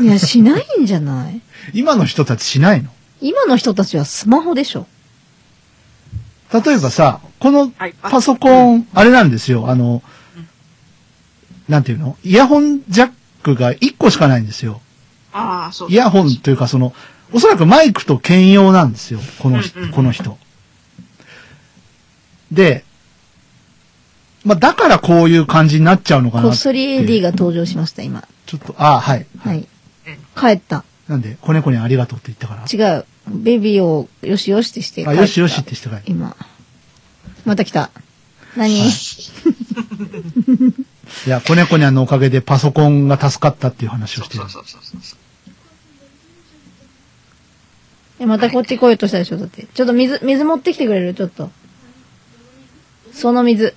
[0.00, 1.40] いや、しないんじゃない？
[1.72, 2.90] 今の人たちしないの？
[3.20, 4.86] 今の人たちはスマホでしょ。
[6.52, 10.02] 例えばさ、このはいパソコン、あれなんですよ、あの、
[11.68, 12.16] なんていうの？
[12.24, 13.12] イヤホンジャッ
[13.46, 14.80] クが1個しかないんですよ。
[15.32, 16.92] ああ、そうイヤホンというかその、
[17.32, 20.38] おそらくマイクと兼用なんですよ、この人うんうんこの人。
[22.50, 22.84] で、
[24.44, 27.30] まあ、だからこういう感じになっちゃうのかなこっそり AD が。
[27.32, 28.26] が登場しました、今。
[28.46, 29.26] ちょっと、あはい。
[29.40, 29.66] はいうん。
[30.40, 30.84] 帰った。
[31.08, 32.64] なんで、子猫にありがとうって言ったから。
[32.94, 33.04] 違う。
[33.28, 35.20] ベビーをよしよしってして帰あ、った。
[35.22, 36.02] よしよしってしてから。
[36.06, 36.36] 今。
[37.44, 37.90] また来た。
[38.56, 38.90] 何、い
[41.26, 44.50] や、子猫にゃんのおかげでパソコンが助かったっていう話をしてるそう。
[44.50, 45.18] そうそうそうそう。
[48.18, 49.64] え、またこっち来ようとしたでしょだって。
[49.72, 51.14] ちょっと水、水持ってきてくれる？
[51.14, 51.50] ちょっと。
[53.12, 53.74] その水。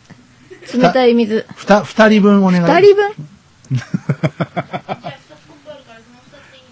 [0.74, 1.46] 冷たい水。
[1.56, 2.66] ふた、二人分お願い。
[2.66, 3.14] 二人分？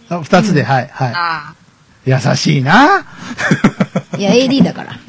[0.09, 1.53] あ二つで、はい、はあ
[2.05, 2.11] い。
[2.11, 3.05] 優しいな
[4.17, 4.93] いや、AD だから。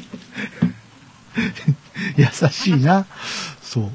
[2.17, 3.05] 優しいな
[3.61, 3.91] そう。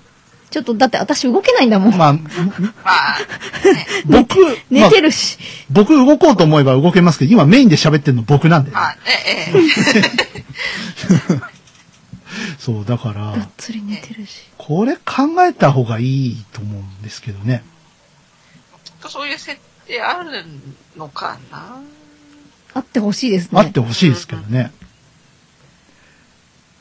[0.55, 1.96] ちょっと、だって私動けないんだもん。
[1.96, 2.20] まあ、あ、ま
[2.84, 3.18] あ、
[3.74, 4.36] ね、僕、
[4.70, 5.36] 寝てまあるし。
[5.68, 8.70] 僕動こうと思えば動けますけど、今メインで喋ってるの僕なんで。
[8.70, 9.64] まあ、ええ、え
[11.34, 11.40] え。
[12.61, 14.42] そう、だからがっ、つり寝てるし。
[14.57, 17.64] これ考えた方がいいと思うんですけどね。
[18.84, 20.44] きっとそういう設定ある
[20.96, 21.80] のかな
[22.74, 23.61] あってほしいですね。
[23.61, 24.70] あってほしいですけどね。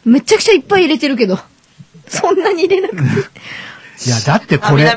[0.05, 1.39] めちゃくちゃいっぱい入れてるけど。
[2.07, 3.01] そんなに入れなくて。
[4.05, 4.91] いや、だってこれ。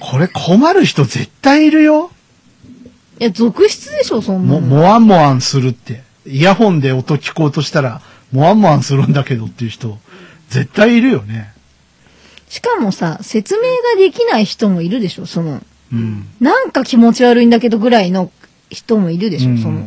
[0.00, 2.10] これ困る人絶対いるよ。
[3.20, 4.66] いや、続出でしょ、そんなも、の。
[4.66, 6.02] もわんもわんするって。
[6.26, 8.00] イヤホンで音聞こうとしたら、
[8.32, 9.98] もわんもわんするんだけどっていう人、
[10.48, 11.52] 絶対いるよね。
[12.48, 13.62] しかもさ、説明
[13.94, 15.62] ができない人もいるでしょ、その。
[15.92, 16.26] うん。
[16.40, 18.30] なんか気持ち悪いんだけどぐらいの
[18.70, 19.86] 人もいるでしょ、うんその。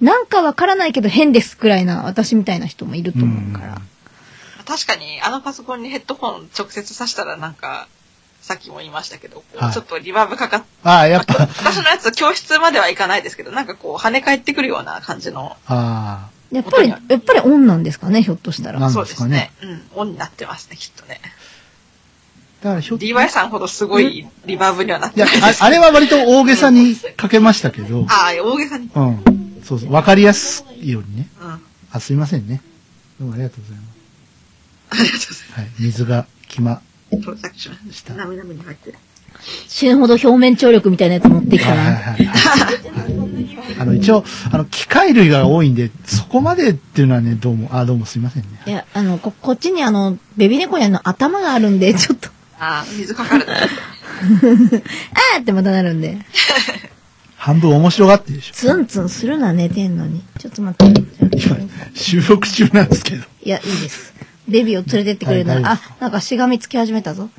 [0.00, 3.82] なんかわからないけど変ですくらいな私みたいな人もいると思うから。
[4.70, 7.88] 確かに、あのパソコンにヘッドホン直接挿したらなんか、
[8.40, 18.78] さっきも言いましたけど、はいちょっとリバーブかかっああ、やっぱ、 私のやつ教室まではいかないですけど、なんかこう跳ね返ってくるような感じの、あやっぱり、やっぱりオンなんですかね、ひょっとしたら。
[18.78, 19.50] なんそうですすね。
[19.60, 21.20] うん、オンになってますね、きっとね。
[21.24, 21.28] あ。
[22.62, 25.62] だからひょっ DY さんほどすごいリバーブにはなってないです。
[25.62, 28.88] あ、 あれは割と大げさにかけましたけど、ああ、大げさに。
[28.94, 29.62] うん。
[29.64, 29.92] そうそう。
[29.92, 31.28] わかりやすいようにね。
[31.42, 31.50] うん。
[31.50, 31.58] あ
[31.92, 32.62] あ、すいませんね。
[33.18, 33.89] どうもありがとうございま
[34.96, 35.52] りがとうございす。
[35.52, 35.68] はい。
[35.78, 36.80] 水がきま。
[37.12, 37.96] 到着しまし。
[37.96, 38.98] したた涙目に入ってる。
[39.68, 41.82] 死ぬほど表面張力みたいなやつ持ってきたな。
[41.82, 43.78] はいはいはいはい。
[43.78, 48.48] あの、一応、あの、機械類が多いんで、そこまでっていうのはね、どうも、あ、どうもすいませんね。
[48.66, 52.28] いや、あの、こ、こっちにあの、ベビー猫にあの、頭があるんで、ちょっと、
[52.58, 53.46] ああ、水かかる。
[53.50, 56.18] あーってまたなるんで。
[57.36, 58.54] 半分面白がってるでしょ。
[58.54, 60.22] ツンツンするな、寝てんのに。
[60.38, 61.00] ちょっと待って。
[61.38, 61.56] 今、
[61.94, 63.24] 収録中なんですけど。
[63.42, 64.12] いや、いいです。
[64.50, 67.30] ベビーを連れてってくれるなら、あ、なんかしがみつき始めたぞ。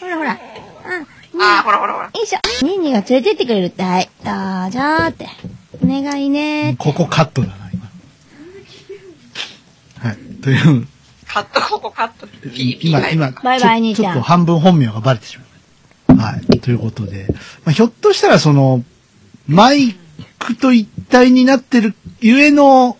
[0.00, 0.32] ほらほら。
[0.32, 1.40] うん。
[1.40, 2.06] ああ、ほらほらほら。
[2.06, 2.38] よいしょ。
[2.64, 3.82] ニーニーが連れてってくれるって。
[3.82, 4.10] はい。
[4.22, 4.34] どう
[4.70, 5.28] ぞーって。
[5.82, 7.86] お願いねここカットだな、今。
[10.08, 10.16] はい。
[10.42, 10.86] という、
[11.26, 12.26] カット、ここカット。
[12.26, 16.18] ピーピー今、今、バイバイちょ兄ちゃんちょっと半分本名がバレてしまう。
[16.18, 16.60] はい。
[16.60, 17.26] ということで、
[17.64, 18.84] まあ、ひょっとしたらその、
[19.46, 19.94] マイ
[20.38, 22.96] クと一体になってるゆえの、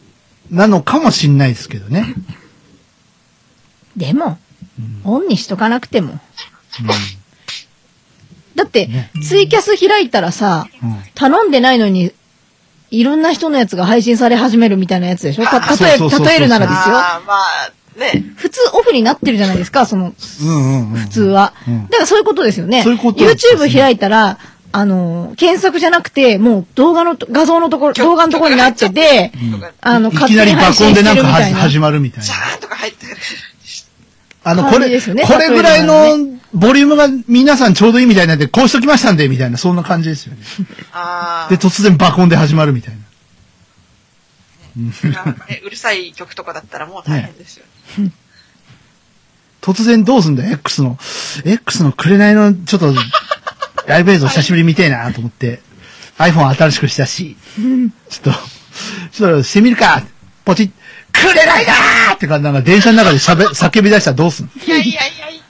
[0.51, 2.15] なのかもしんないですけどね。
[3.97, 4.39] でも、
[5.05, 6.13] オンにしとかなくても。
[6.13, 6.19] うん。
[8.57, 12.13] だって、ねツイキャス開いたらさ、うん頼んでないのに、
[12.91, 15.45] いろんな人のやつが配信され始めるみたいなやつでしょ？
[15.45, 16.97] た、あ例え、例えるならですよ。
[16.97, 18.25] ああ、まあ、ね。
[18.37, 20.99] 普通オフになってるじゃないですか、その、うんうんうん。
[20.99, 21.55] 普通は。
[21.67, 22.83] うんだからそういうことですよね。
[22.83, 24.39] そういうね YouTube 開いたら、
[24.73, 29.33] あの、検索じゃなくて、もう動画のと、画像のところ、動画のところになってて、
[29.81, 31.25] あの、いきなり爆音でなんか。
[31.25, 32.25] 始まるみたいな。
[32.25, 33.17] ジャーンとか入ってくる。
[34.45, 40.43] あの、これ、ねこれぐらいのボリュームが皆さんちょうどいいみたいなんで、こうしときましたんで、みたいな、そんな感じですよね。
[41.51, 43.01] で、突然爆音で始まるみたいな。
[44.77, 47.65] ねうるさい曲とかだったらもう大変ですよ
[47.99, 48.13] ね。
[49.61, 50.99] 突然どうすんだよ、X の。
[51.45, 52.95] X の紅の、ちょっと、
[53.87, 55.61] ライブ映像久しぶりに見てえなと思って、
[56.19, 57.37] iPhone 新しくしたし、
[58.11, 58.41] ちょっと、
[59.11, 60.03] ちょっとしてみるか
[60.45, 60.71] ポチッ、
[61.33, 64.63] 紅だーってか、なんか電車の中で喋、 叫び出したらどうすんの？
[64.67, 65.43] いやいやいやいや、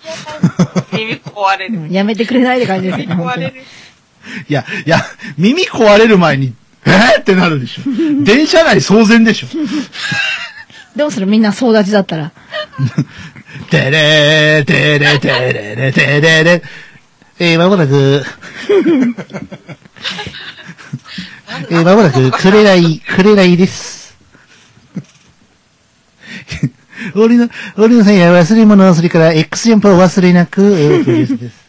[0.93, 1.93] 耳壊れる。
[1.93, 3.55] やめてくれないって感じですよね、壊れる。
[4.49, 5.05] いや、いや、
[5.37, 6.55] 耳壊れる前に、
[6.87, 7.83] えーってなるでしょ。
[8.25, 9.47] 電車内騒然でしょ。
[10.97, 11.27] どうする？
[11.27, 12.31] みんな総立ちだったら。
[13.71, 16.63] てれー、てれてれれてれれ。
[17.41, 18.25] えー、まもなく、
[21.71, 24.04] えー、まもなく、くれない、くれないです。
[27.17, 30.63] 俺の、俺のさんや忘れ物、それから X ジャンプを忘れなく、
[31.05, 31.65] です。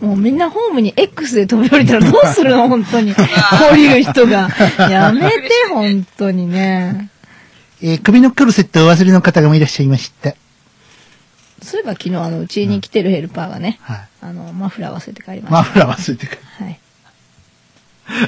[0.00, 2.68] もうみんなホームに X で飛び降りたらどうするの？
[2.68, 3.14] 本当に。
[3.14, 3.22] こ
[3.72, 4.50] ういう人が。
[4.90, 7.10] やめて、本当にね。
[7.82, 10.34] えー首のコルセットをお忘れの方がいらっしゃいました。
[11.62, 14.00] そういえば昨日あの、うちに来てるヘルパーがね、はい。
[14.22, 16.38] あの、マフラー忘れて帰りましマフラー忘れてくる。
[16.58, 16.64] た。
[16.64, 16.80] はい。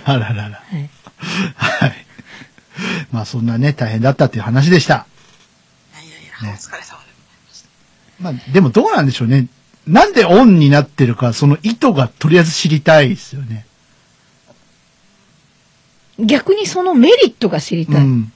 [0.05, 0.43] あららら。
[0.43, 0.91] はい。
[1.55, 2.07] はい。
[3.13, 5.07] まあそんなね、大変だったっていう話でした。
[5.95, 7.09] いやいやいや、お疲れ様で
[8.21, 9.47] まあでもどうなんでしょうね。
[9.87, 13.67] なんでオンになってるか、その意図がとりあえず知りたいですよね。
[16.19, 18.03] 逆にそのメリットが知りたい。
[18.03, 18.33] うん。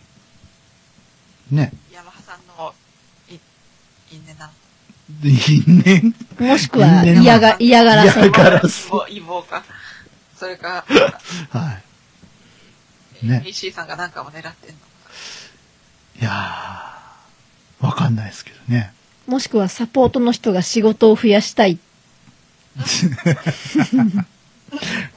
[1.51, 1.73] ね。
[1.93, 2.73] ヤマハさんの、
[3.29, 3.35] い、
[4.13, 4.53] 因縁なの。
[5.25, 6.15] 因縁
[6.49, 8.21] もしくは嫌が、嫌がらせ。
[8.21, 9.65] 嫌がらせ異望異望か。
[10.37, 10.85] それか、
[11.51, 11.92] はい。
[13.23, 13.43] ね。
[13.45, 14.77] PC さんがなんかを狙ってんの？
[16.21, 18.93] いやー、わかんないですけどね。
[19.27, 21.79] もしくはサポートの人が仕事を増やしたい。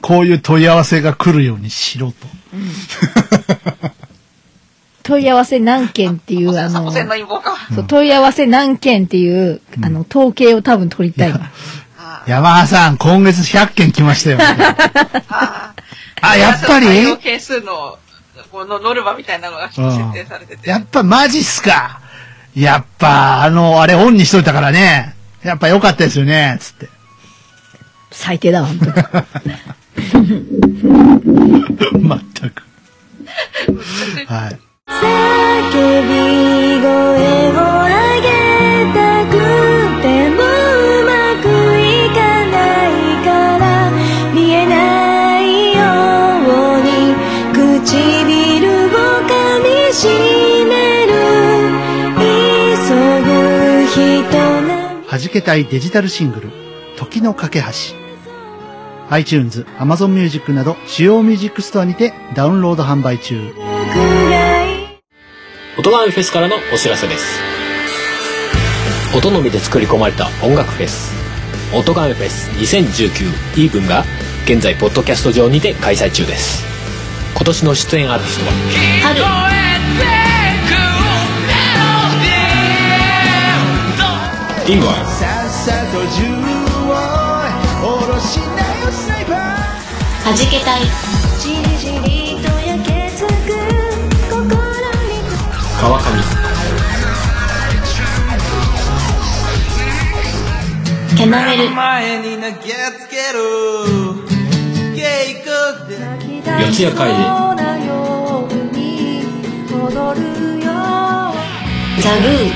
[0.02, 2.28] こういう問い合わせが来るようにしろと。
[5.04, 6.92] 問い合わせ何件っていう、 あの。
[6.92, 11.34] そう問い合わせ何件っていう、あの、統計を多分取りたい
[12.20, 12.22] の。
[12.22, 14.40] あヤマハさん、今月100件来ましたよ。
[15.30, 15.74] あ。
[16.38, 16.88] やっぱり？
[17.18, 17.98] 係数の、
[18.52, 19.82] このノルマみたいなのが設
[20.14, 20.70] 定されてて。
[20.70, 22.00] やっぱマジっすか
[22.56, 25.14] やっぱ、あの、あれオンにしといたからね。
[25.44, 26.90] やっぱ良かったですよね、つって。
[28.12, 28.94] 最低だわ、本当に。
[32.08, 32.64] まったく。
[34.32, 34.60] はい。
[34.88, 35.02] 叫
[36.04, 36.10] び
[36.82, 36.88] 声
[37.50, 37.54] を
[37.84, 37.90] 上
[38.22, 38.28] げ
[38.94, 39.34] たく
[40.02, 40.45] ても
[55.26, 56.52] じけたいデジタルシングル、
[56.98, 57.66] 時の架け橋。
[59.10, 63.52] iTunes、Amazon Music など主要ミュージックストアにてダウンロード販売中。
[65.80, 67.42] 音ガメフェスからのお知らせです。
[69.18, 71.12] 音のみで作り込まれた音楽フェス。
[71.74, 74.06] 音ガメフェス2019イーブンが
[74.46, 76.64] 現在ポッドキャスト上にて開催中です。
[77.34, 78.52] 今年の出演アーティストは？
[84.68, 85.06] インゴア
[90.26, 90.82] はじけたい。
[91.40, 93.30] じりじりと焼けつく
[94.28, 95.22] 心に
[95.80, 96.04] 川上。
[101.16, 101.70] けなめる。
[101.70, 102.50] 前に投げ
[102.98, 103.38] つける。
[104.96, 105.54] 警告
[105.88, 105.94] で。
[106.42, 107.22] 四谷怪人
[112.02, 112.50] ザグー。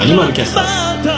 [0.00, 1.13] アニマルキャスターズ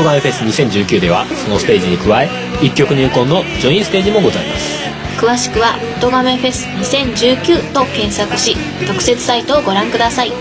[0.00, 2.30] 音ガメフェス2019ではそのステージに加え
[2.62, 4.80] 一曲入魂のジョインステージもございます。
[5.20, 10.32] 詳しくは「音亀フェス2019」と検索し特設サイトをご覧ください。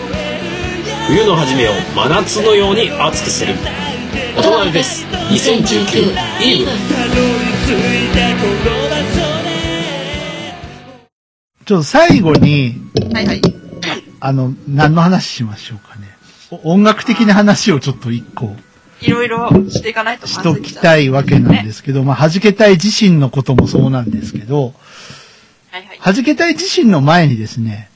[1.07, 3.53] 冬の初めを真夏のように熱くする。
[4.37, 6.75] 音ガメフェス2019イーブン。
[11.65, 12.77] ちょっと最後に、
[13.13, 13.41] はいはい。
[14.21, 16.07] あの、何の話しましょうかね。
[16.49, 18.55] お音楽的な話をちょっと一個
[19.01, 24.73] いろいろしていかないとまずいしときたいわけなんですけど、まあ、弾けたい自身のこともそうなんですけど、
[25.71, 25.99] はいはい。
[26.15, 27.89] 弾けたい自身の前にですね、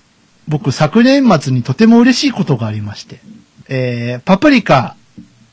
[0.47, 3.19] 僕昨年末にとても嬉しいことがありまして、
[3.69, 4.95] えー、パプリカ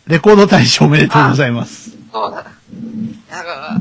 [0.07, 1.97] レコード大賞おめでとうございます。
[2.13, 2.45] そうだ。
[3.31, 3.81] なんか、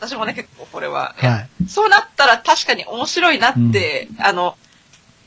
[0.00, 1.68] 私もね、結構これは、はい。
[1.68, 4.56] そうなったら確かに面白いなって、あの、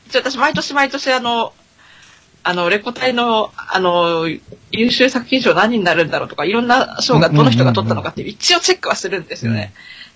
[0.08, 1.52] 一応私毎年毎年あの、
[2.42, 4.26] あの、レコ大の、あの、
[4.70, 9.72] 優秀作品賞何になるんだろうとか、いろんな賞がどの人が取ったのかって一応チェックはするんですよね。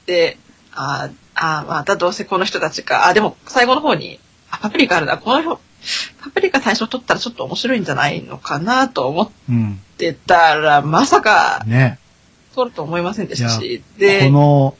[0.06, 0.38] で、
[0.74, 4.20] あーあー、またどうせこの人たちか、あ、でも最後の方に、
[4.50, 5.60] あ、パプリカあるな、この人、
[6.22, 9.80] パプリカ大賞取ったらちょっと面白いんじゃないのかなと思っうん。
[9.98, 11.98] てたら、まさかね。
[12.54, 14.76] 取ると思いませんでしたし、こで、の、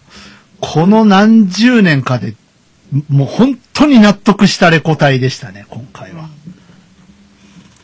[0.61, 2.35] この何十年かで、
[3.09, 6.29] もう本当に納得したレコ大でしたね、今回は。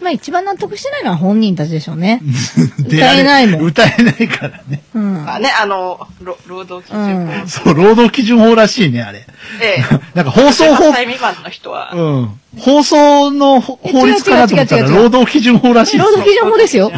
[0.01, 2.23] まあ一番納得してないのは本人たちでしょうね。
[2.81, 4.83] 歌えないもん歌えないからね。
[4.95, 5.31] うん。
[5.31, 9.27] あね、あの、ろ労働基準法、うんそう、労働基準法らしいね、あれ。
[9.59, 9.85] で、
[10.15, 12.41] なんか放送法18、歳未満の人は、うん。
[12.59, 16.91] 放送の法律かなと思ったら、労働基準法らしい労働基準法ですよ。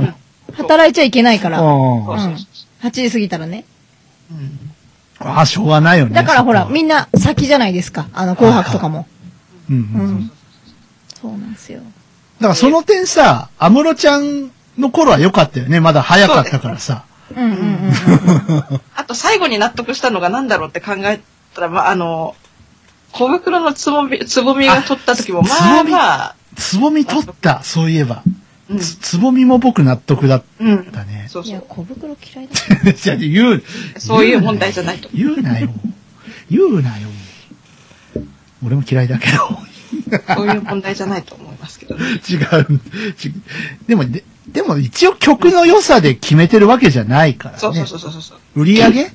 [0.56, 1.60] 働いちゃいけないから。
[1.60, 2.46] うんそうそううん
[2.82, 3.64] 8時過ぎたらね。
[5.18, 6.14] ああ、しょうがないよね。
[6.14, 8.08] だからほら、みんんな先じゃないですか。
[8.12, 9.06] あの、紅白とかも。
[9.70, 9.78] うんう。
[9.78, 10.30] うんん。
[11.20, 11.80] そうなんですよ。
[12.40, 15.80] だからその点さ、安室ちゃんの頃は良かったよね。
[15.80, 17.04] まだ早かったからさ。
[17.34, 17.92] うんうんうん。
[18.94, 21.20] あと最後に納得したのが何だろうって考え
[21.54, 22.36] たら、まあ、あの、
[23.12, 28.22] 小袋のつぼみ、つぼみが取った時も、あまあつぼみまあ、つぼみ取った、そういえば。
[28.68, 30.84] うん、つつぼみも僕納得だっうん。
[30.86, 31.26] たね。
[31.28, 31.66] そういや、そう。
[31.68, 32.48] 小袋嫌い
[32.84, 32.92] だ。
[32.92, 33.62] じゃあ言う。
[33.98, 35.08] そういう問題じゃないと。
[35.14, 35.68] 言うなよ。
[36.50, 37.08] 言うなよ。
[38.64, 39.58] 俺も嫌いだけど。
[40.34, 41.45] そういう問題じゃないと思いますけどね。
[41.94, 42.80] 違う。
[43.16, 43.32] ち
[43.86, 47.60] でも、ででも一応曲の良さで決めてるわけじゃないからね。
[47.60, 48.38] そうそうそうそうそう。
[48.60, 49.10] 売り上げ？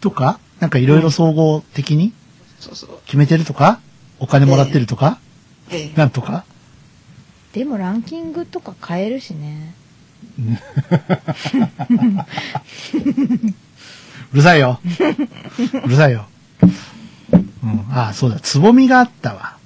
[0.00, 0.38] とか？
[0.60, 2.12] なんかいろいろ総合的に？
[2.60, 2.90] そうそう。
[3.06, 3.80] 決めてるとか？
[4.20, 5.18] お金もらってるとか、
[5.70, 6.44] ええなんとか？
[7.52, 9.74] でもランキングとか変えるしね。
[14.32, 14.80] うるさいよ。
[15.84, 16.26] うるさいよ。
[17.62, 17.86] うん。
[17.90, 18.40] ああ、そうだ。
[18.40, 19.56] つぼみがあったわ。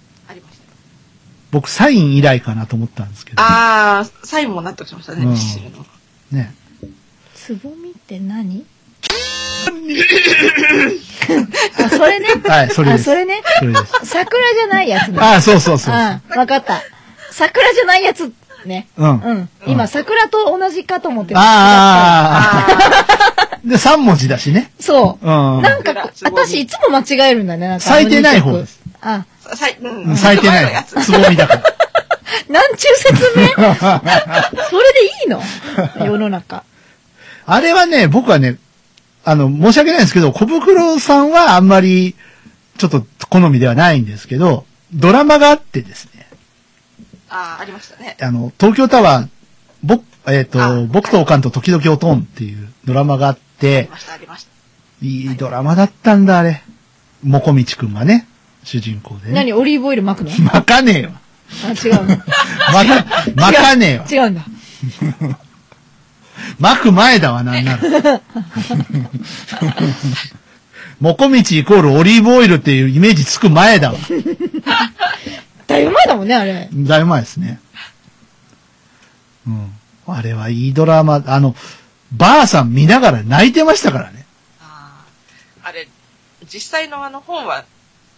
[1.50, 3.42] 僕、サイン以来かなと思ったんですけど。
[3.42, 5.86] ああ、サインも納得しましたね、うんミスチルの。
[6.30, 6.54] ね。
[7.34, 8.66] つぼみって何？
[11.78, 12.28] あ、それね。
[12.46, 13.04] はい、それであ、す。
[13.04, 13.42] それね。
[13.58, 14.06] それです。
[14.06, 15.18] 桜じゃないやつね。
[15.20, 15.94] ああ、そうそうそう。
[15.94, 16.82] うん、わかった。
[17.30, 18.32] 桜じゃないやつ
[18.66, 18.88] ね。
[18.96, 19.20] うん。
[19.20, 19.48] うん。
[19.66, 24.72] 今、桜と同じかと思ってたああ、で、3文字だしね。
[24.80, 25.26] そう。
[25.26, 25.62] うん。
[25.62, 27.68] なんか私いつも間違えるんだね。
[27.68, 28.80] なんかあの咲いてない方です。
[29.00, 30.84] あ、ささい、ううんん咲いてない。
[30.84, 31.62] つぼみだから。
[32.48, 33.46] なんちゅう説明？
[33.56, 35.42] それでいいの？
[36.04, 36.64] 世の中。
[37.46, 38.56] あれはね、僕はね、
[39.24, 42.14] あの、申し訳ないんですけど、小袋さんはあんまり、
[42.76, 46.26] ちょっと好みではないんですけど、ドラマがあってですね、
[47.28, 48.16] ああ、ありましたね。
[48.20, 49.28] あの、東京タワー、
[49.82, 54.50] 僕、えっ、あと、僕とおかんと時々おとんっていうドラマがあっありて、ました、ありました。
[55.02, 56.62] いいドラマだったんだ、あれ。
[57.24, 58.27] もこみちくんがね、
[58.64, 59.34] 主人公でね。
[59.34, 59.52] 何？
[59.52, 60.30] オリーブオイル巻くの？
[60.30, 61.12] 巻かねえわ。
[61.64, 62.16] あ、違うの。
[62.72, 63.04] 巻か、
[63.34, 64.06] 巻かねえわ。
[64.10, 64.44] 違うんだ。
[66.60, 68.20] 巻く前だわ、なんなら。
[71.00, 73.98] もこみちイコールオリーブオイルっていうイメージつく前だわ。
[75.66, 76.68] だいぶ前だもんね、あれ。
[76.72, 77.60] だいぶ前ですね。
[79.46, 79.72] うん。
[80.06, 81.54] あれはいいドラマ、あの、
[82.12, 84.26] ばあさん見ながら泣いてましたからね。
[84.60, 85.88] あーあれ、
[86.52, 87.64] 実際のあの本は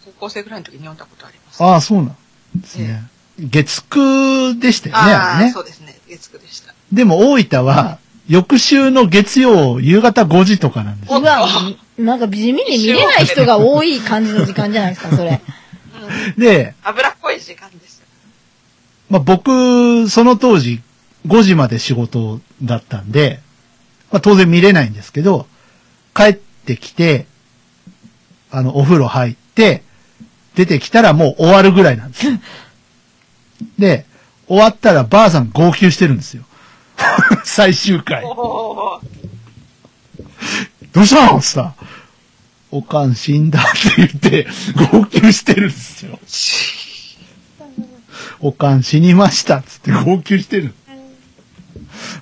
[0.05, 1.63] 高校生ぐらいの時に読んだことあります。
[1.63, 2.15] ああ、そうなん
[2.55, 3.03] ですね。
[3.39, 5.61] 月9でしたよね、ああれねーそ。
[5.61, 5.97] うですね。
[6.07, 6.73] 月9でした。
[6.91, 11.19] でも大分は、翌週の月曜夕方5時とかなんですよ。
[11.97, 15.41] なんか地味に見れない人が多い感じの時間じゃないですか、それ。
[16.37, 18.05] で、脂っこい時間ですよ。
[19.09, 20.81] まあ、僕、その当時
[21.27, 23.39] 5時まで仕事だったんで、
[24.11, 25.47] まあ、当然見れないんですけど、
[26.15, 27.25] 帰ってきて、
[28.49, 29.83] あの、お風呂入って、
[30.55, 32.33] 出てきたらもう終わるぐらいなんですよ。
[33.77, 34.05] で、
[34.47, 36.43] 終わったらばあさん号泣してるんですよ。
[37.43, 38.23] 最終回。
[38.23, 39.01] ど
[41.01, 41.73] うしたのってさ、
[42.69, 44.47] おかん死んだって言って、
[44.91, 46.19] 号泣してるんですよ。
[48.39, 50.73] おかん死にましたっつって号泣してる。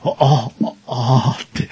[0.04, 0.50] あ、あ、
[0.88, 1.70] あ、あって。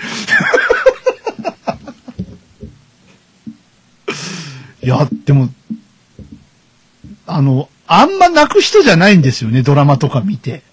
[4.86, 5.50] いや、でも、
[7.28, 10.64] あの、あんま泣く人じゃないんですよね、ドラマとか見て。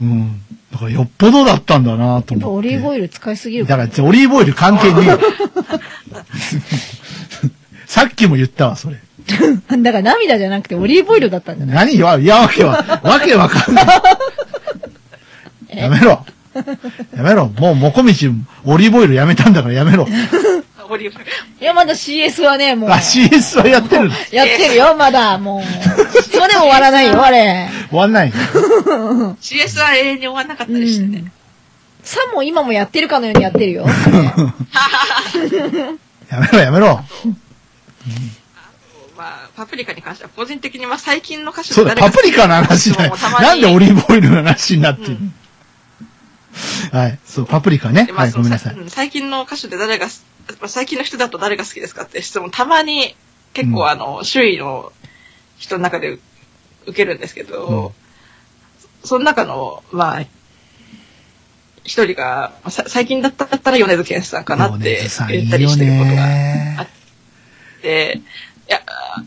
[0.00, 0.40] うん。
[0.72, 2.68] だからよっぽどだったんだなと思って。
[2.68, 5.20] オリーブオイル使いすぎるだから、オリーブオイル関係ねえよ。
[7.86, 8.98] さっきも言ったわ、それ。
[9.78, 13.86] だから涙じゃなくてオリーブオイルだったんじゃない何よ、いや、わけは、わけわかんない。
[15.78, 16.24] やめろ。
[17.16, 17.48] やめろ。
[17.48, 18.30] もう、もこみち、
[18.64, 20.06] オリーブオイルやめたんだからやめろ。
[20.94, 21.20] オリーブ
[21.60, 22.90] いや、まだ CS はね、もう。
[22.90, 24.10] あ、CS はやってる。
[24.32, 25.62] やってるよ、まだ、もう。
[26.22, 27.68] それでも終わらないよ、 あれ。
[27.90, 28.32] 終わんない。
[29.40, 31.24] CS は永遠に終わんなかったりしてね。
[32.02, 33.86] さも今もやってるかのようにやってるよ。
[36.30, 37.04] やめろ、やめろ。
[39.16, 45.16] まあ、パプリカに関しては個人的にまあ最近の歌手そうだ、パプリカの話だよなんでオリーブオイルの話になってる
[46.92, 47.00] の？
[47.00, 47.18] はい。
[47.24, 48.12] そう、パプリカねで。
[48.12, 48.74] まあはい、ごめんなさい。
[48.74, 50.24] うん最近の歌手で誰がす、
[50.60, 53.16] まあ最近の人だと誰が好きですかって質問たまに
[53.54, 54.92] 結構あの、周囲の
[55.56, 56.18] 人の中で
[56.86, 57.92] 受けるんですけど、
[59.04, 60.20] その中の、まあ、
[61.84, 66.86] 一人が、最近だったら米津玄師さんかなって言ったりしてることがねあっ
[67.82, 68.20] て、
[68.68, 68.80] いや、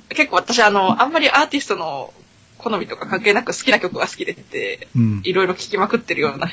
[0.09, 2.13] 結構私あの、あんまりアーティストの
[2.57, 5.22] 好みとか関係なく好きな曲が好きでって、うん。
[5.24, 6.49] いろいろ聴きまくってるような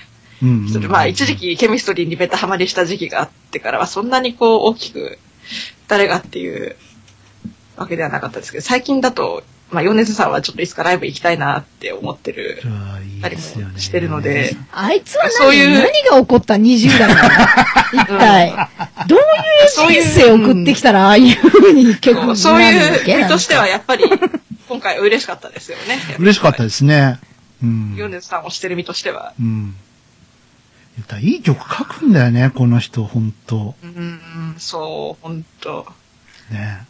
[0.89, 5.19] まあ一時期ケミストリーにベタハマりした時期があってからはそんなにこう大きく
[5.89, 6.77] 誰がっていう
[7.77, 12.63] わけではなかったですけど、最近だと、まあ米津さんはちょっといつかライブ行きたいなって思ってる
[13.21, 13.37] たり。
[13.37, 13.43] も
[13.79, 17.31] してるので、あいつは何ういう何が起こった20代なの
[17.93, 18.69] 一体。
[19.09, 24.05] どういう人生を送ってきたら、ああいう風に曲になるんだっそういう身としてはやっぱり
[24.69, 25.99] 今回嬉しかったですよね。
[26.19, 27.19] 嬉しかったですね。
[27.63, 27.95] うん。
[27.97, 29.35] 米津さんをしてる身としては。
[29.41, 29.75] うん。
[30.97, 33.75] 言ったらいい曲書くんだよね、この人、ほんと。
[33.83, 35.87] うんうん、そう、本当
[36.51, 36.87] ね。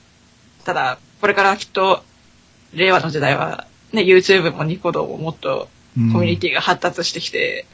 [0.64, 2.02] ただ、これからきっと、
[2.74, 7.66] 令和の時代は、ね、YouTube もニコ動ももっとコうんミュニティが発達してきて、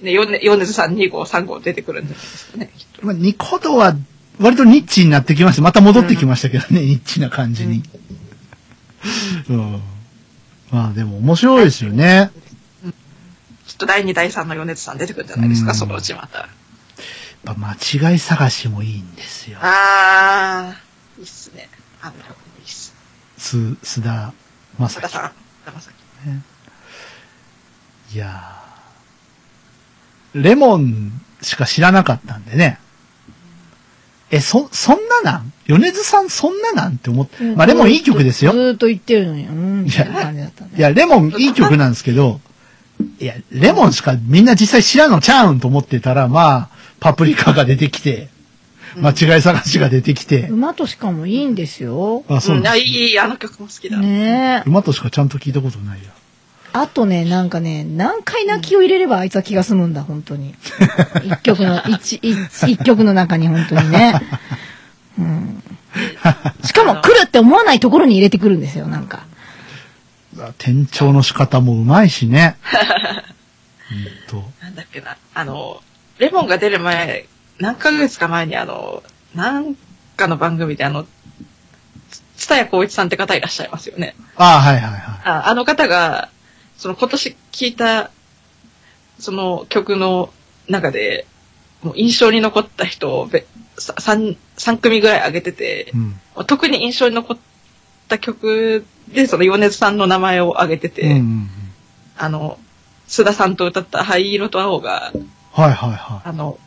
[0.00, 3.06] ね、ヨネヨネズさん2号、3号出てくるんですかね、きっと。
[3.06, 3.94] まあ、ニコ動は、
[4.40, 5.62] 割とニッチになってきました。
[5.62, 7.82] また戻ってきましたけどね、ニッチな感じに。
[9.48, 9.82] うん。
[10.70, 12.30] まあでも面白いですよね。
[13.78, 16.38] と第2、第3のヨネズさん出てくるんじゃないですか、うんそのうちまた。
[16.38, 16.48] やっ
[17.44, 19.58] ぱ間違い探しもいいんですよ。
[19.62, 21.68] あー、いいっすね。
[22.02, 22.20] あの、いい
[22.64, 22.94] っす。
[23.38, 24.32] す、須田
[24.78, 25.02] まさき。
[25.02, 25.32] 佐田さん、
[25.66, 25.94] 山崎。
[28.12, 31.12] いやーレモン
[31.42, 32.80] しか知らなかったんでね。
[34.30, 35.52] え、そ、そんななん？
[35.66, 36.94] 米津さんそんななん？
[36.94, 37.42] って思って。
[37.54, 38.58] まあ、レモンいい曲ですよず。
[38.58, 40.70] ーっと言ってるのに、うん、みたいな感じだったね。
[40.76, 42.40] いや、レモンいい曲なんですけど、
[43.20, 46.68] いや、レモンしかみんな実際知らんのちゃうんと思ってたら、まあ、
[47.00, 48.28] パプリカが出てきて、
[48.96, 52.24] 間違い探しが出てきて、馬としかもいいんですよ。
[52.28, 53.98] あ、そううん、あなんでいい、あの曲も好きだ。
[53.98, 54.62] ね。
[54.66, 56.10] 馬としかちゃんと聞いたことないや。
[56.72, 60.54] あとね、なんかね、何回泣きを入れればあいつは気が済むんだ、本当に。
[61.24, 64.20] 一曲の、 一、一、一曲の中に本当にね。
[65.18, 65.62] うん。
[66.64, 69.22] しかも来るって思わないところに入れてくるんですよ、なんか。
[70.34, 72.56] 転調の仕方もうまいしね。
[74.30, 74.50] ほんと。
[74.62, 75.82] なんだっけな、あの、
[76.18, 77.26] レモンが出る前、
[77.58, 79.02] 何ヶ月か前にあの、
[79.34, 79.74] なん
[80.16, 81.06] かの番組であの、
[82.36, 84.14] つ蔦谷光一さんって方いらっしゃいますよね。
[84.36, 85.00] ああ、はいはいはい。
[85.24, 86.28] ああの方が、
[86.76, 88.10] その今年聴いた、
[89.18, 90.32] その曲の
[90.68, 91.26] 中で、
[91.82, 93.46] もう印象に残った人をべ
[93.78, 95.92] さ3、三組ぐらい挙げてて、
[96.36, 96.44] うん。
[96.46, 97.38] 特に印象に残っ
[98.08, 101.48] た曲で、その米津さんの名前を挙げてて、うんうんうん。
[102.16, 102.58] あの、
[103.08, 105.12] 須田さんと歌った灰色と青が、
[105.52, 106.58] はいはいはあの、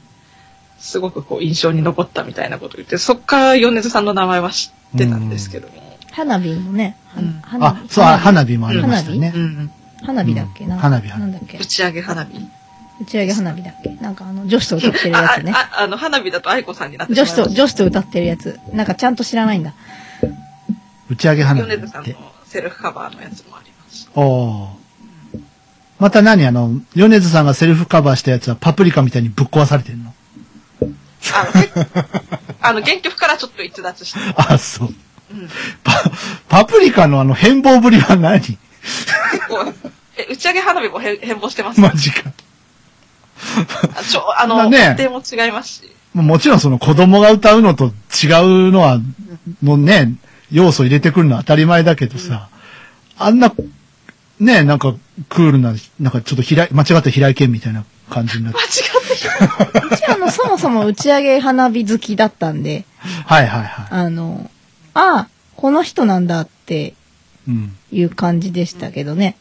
[0.79, 5.97] すごくこう印象に残ったみたいなことを言って、そっから米津さんの名前は知ってたんですけども。
[6.11, 6.97] 花火もね。
[7.07, 7.33] はうんい。
[7.41, 9.39] 花あ、そう、花火もありましたねう。
[9.39, 9.71] ん。
[10.03, 10.65] 花火だっけ？
[10.65, 10.75] な。
[10.75, 11.57] うん花火花火なんだっけ？
[11.57, 12.33] 打ち上げ花火。
[13.01, 13.89] 打ち上げ花火だっけ？
[14.01, 15.53] なんかあの、女子と歌ってるやあつね。
[15.55, 18.59] あ、あの、花火だと愛子さんになって女子と、女子と歌ってるやつ。
[18.73, 19.75] なんかちゃんと知らないんだ。
[21.09, 22.30] 打ち上げ花火って米津さんの。
[22.51, 24.09] セルフカバーのやつもあります。
[24.13, 25.39] おー
[25.99, 26.45] また何？
[26.45, 30.13] あの、米津さんがセルフカバーしたやつはパプリカみたいにぶっ壊されてんの？
[30.81, 30.85] あ
[31.45, 31.69] の、け
[32.59, 34.19] あの原曲からちょっと逸脱して。
[34.35, 34.89] あ、そう。
[35.31, 35.47] うん。
[35.81, 36.03] パ、
[36.49, 38.41] パプリカのあの変貌ぶりは何？
[38.41, 38.57] 結
[39.47, 39.73] 構、
[40.17, 41.79] え、打ち上げ花火も変変貌してます。
[41.79, 42.33] マジか。
[43.95, 45.91] あちょ、あの、まあね音程も違いますし。
[46.13, 48.27] もちろんその子供が歌うのと違
[48.67, 48.99] うのは、
[49.61, 50.15] もうね、
[50.51, 52.49] 要素入れてくるのは当たり前だけどさ、
[53.17, 53.53] あんな、
[54.39, 54.95] ね、なんか
[55.29, 58.65] クールな、なんかちょっと平い、間違った平井堅みたいな感じになって間。
[58.65, 59.87] 違ってる。
[59.95, 62.85] うちあの、そもそも打ち上げ花火好きだったんで、
[63.25, 64.49] はいはいはあの、
[64.93, 66.93] ああ、この人なんだって
[67.91, 68.03] い。
[68.03, 69.37] う感じでしたけどね。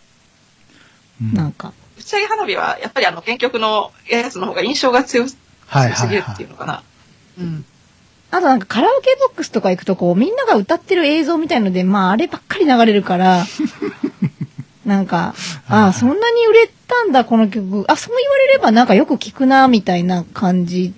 [1.20, 1.72] うんなんか。
[1.98, 5.36] 打ち上げ花火は、やっぱりあの、原曲のやつの方が印象が強す
[5.66, 6.34] はい強すぎるはいはい。
[6.34, 6.82] っていうのかな。
[7.38, 7.64] うん。
[8.32, 13.44] あとなんかカラオケボックスとか行くとこう、みんなが歌ってる映像みたいので、まああればっかり流れるから、
[14.86, 15.34] なんか、
[15.68, 17.84] ああ、そんなに売れたんだ、この曲。
[17.88, 20.94] あ、そう言われればなんかよく聞くな、みたいな感じ、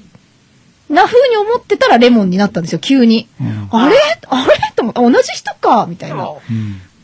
[0.89, 3.29] な風に思ってたらレモンになったんですよ、急に。
[3.41, 3.97] うんあれ？
[4.29, 4.73] あれ？
[4.77, 6.17] と思って、あ同じ人か、みたいな。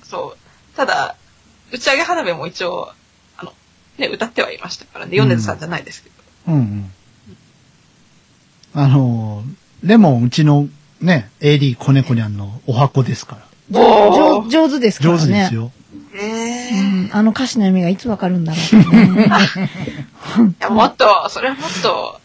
[0.05, 0.77] そう。
[0.77, 1.17] ただ、
[1.73, 2.93] 打ち上げ花火も一応、
[3.39, 3.53] あの、
[3.97, 5.17] ね、歌ってはいましたからね。
[5.17, 6.15] 米津さんじゃないですけど。
[6.49, 6.93] うんうん。
[8.75, 10.69] あのー、レモンうちの
[11.01, 13.81] ね、AD コネコニャンのお箱ですから。
[13.81, 15.27] お上上手ですから上ね。
[15.27, 15.71] 手ですよ。
[16.15, 16.69] へえ。
[16.75, 19.29] いうん、あの歌詞の意味がいつわかるんだろうね。
[20.61, 22.21] や、 もっと、それはもっと、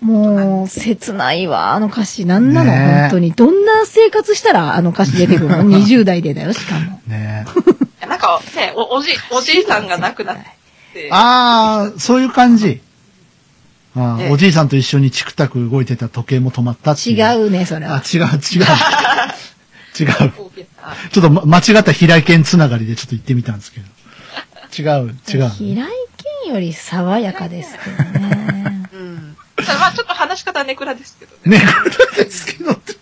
[0.00, 2.24] もう、切ないわ、あの歌詞。
[2.24, 3.32] なんなの、ねえ本当に。
[3.32, 7.00] どんな生活したらあの歌詞出てくるの ?20 代でだよ、しかも。
[7.08, 7.44] ね
[8.08, 10.36] なんかね、お、おじ、おじいさんが亡くなっ
[10.92, 12.80] て、ああ、そういう感じ。
[13.98, 17.16] あーええおじいさんと一緒にチクタク動いてた時計も止まったっていう。
[17.16, 18.02] 違うね、それあ、は。
[18.02, 18.28] 違う、違う。
[19.98, 20.32] 違う。
[21.10, 23.86] ちょっと、ま、間違った平井堅つながりでちょっと言ってみたんですけど。
[24.78, 25.48] 違う、違う。
[25.50, 25.88] 平井
[26.44, 28.88] 堅より爽やかですけどね。
[28.92, 29.36] うん。
[29.66, 31.58] まあちょっと話し方はネクラですけどね。
[31.58, 32.94] ね、これですけどって。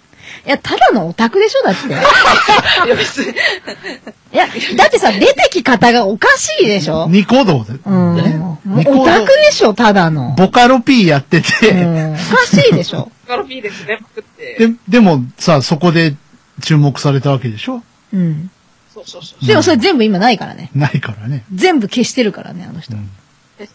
[0.47, 1.89] いや、ただのオタクでしょ、だって。
[2.87, 3.31] いや別に。
[3.33, 7.73] いや、だってさ、出てき方がおかしいでしょニコ動で。
[7.85, 8.43] うん。
[8.87, 10.35] オタクでしょ、ただの。
[10.39, 12.13] ボカロ P やってうて、ん。
[12.15, 13.11] おかしいでしょ。
[13.27, 14.69] ガロピーですね、パクって。
[14.69, 16.15] で、でもさ、そこで
[16.63, 17.83] 注目されたわけでしょ？
[18.15, 18.51] うん。
[18.95, 19.47] そうそうそう。
[19.47, 20.71] でもそれ全部今ないからね。
[20.75, 21.45] ないからね。
[21.53, 22.95] 全部消してるからね、あの人。
[22.95, 23.11] うん
[23.59, 23.69] え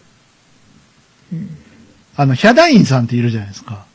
[2.17, 3.85] あの、ヒャダインさんっているじゃないですか。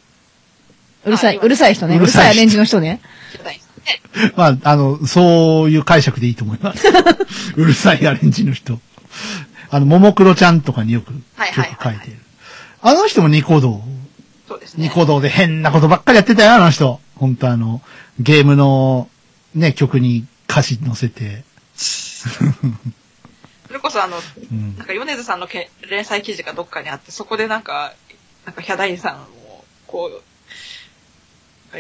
[1.07, 1.97] うるさい、あうるさい人ね。
[1.97, 3.01] ううるさいアレンジの人ね。
[4.37, 6.87] まあ、あの、そういう解釈でいいと思います。
[7.57, 8.81] うるさいアレンジの人。
[9.71, 12.19] あの、ももクロちゃんとかによくはい曲はいはいはい書いてる。
[12.83, 13.83] あの人もニコ動。
[14.49, 14.85] そうですね。
[14.85, 17.01] ニコ動で変なことばっかりやってたよ、あの人。
[17.15, 17.83] 本当あの、
[18.19, 19.09] ゲームの
[19.55, 21.45] ね、曲に歌詞載せて。
[21.77, 27.93] それこそあの、うんなんか米津さんのけ連載記事がどっかにあって、そこでなんか、
[28.45, 30.23] なんかヒャダインさんを、こう、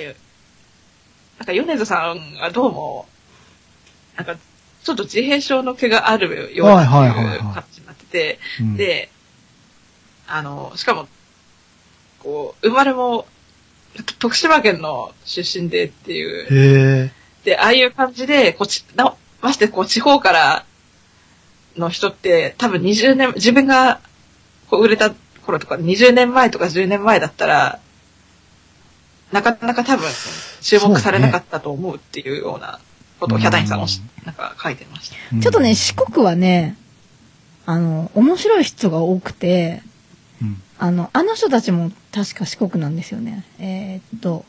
[0.04, 0.18] か
[1.38, 3.06] なんか米津さんがどうも、
[4.16, 4.36] なんか、
[4.82, 8.76] ちょっと自閉症の毛があるような感じになってて、うん。
[8.76, 9.10] で、
[10.26, 11.08] あの、しかも、
[12.20, 13.26] こう、生まれも、
[14.18, 17.12] 徳島県の出身でっていう。
[17.44, 20.64] で、ああいう感じで、こうち、な、ましてこう、地方から
[21.76, 24.00] の人って、多分20年、自分が
[24.68, 25.14] こう売れた
[25.44, 27.80] 頃とか、20年前とか10年前だったら、
[29.32, 30.06] なかなか多分、
[30.60, 32.78] 注目されなかったと思うっていうような
[33.20, 35.16] ことを、うんヒャダインさんもしなんか書いてました。
[35.32, 36.76] うんちょっとね、四国はね、
[37.66, 39.82] あの、面白い人が多くて、
[40.40, 43.44] うんあの、あの人たちも確か四国なんですよね。
[43.58, 44.44] えーっと、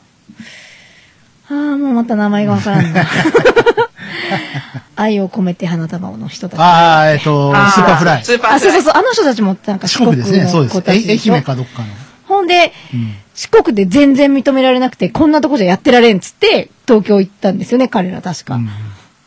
[1.50, 3.06] ああ、もうまた名前がわからんな。
[4.96, 6.60] 愛を込めて花束をの人たち。
[6.60, 8.24] ああ、えっと、あ Superfly。
[8.24, 8.72] スーパーあ、フライ。
[8.72, 10.86] そうそうそう、あの人たちもなんか四国四国ですね、そうですの子。
[10.86, 11.88] たちでしょ媛かどっかの。
[12.26, 18.56] ほんで、うん四国で全然認められなくて、こんなとこじゃやってられんっつって、東京行ったんですよね、彼ら確か。
[18.56, 18.68] うん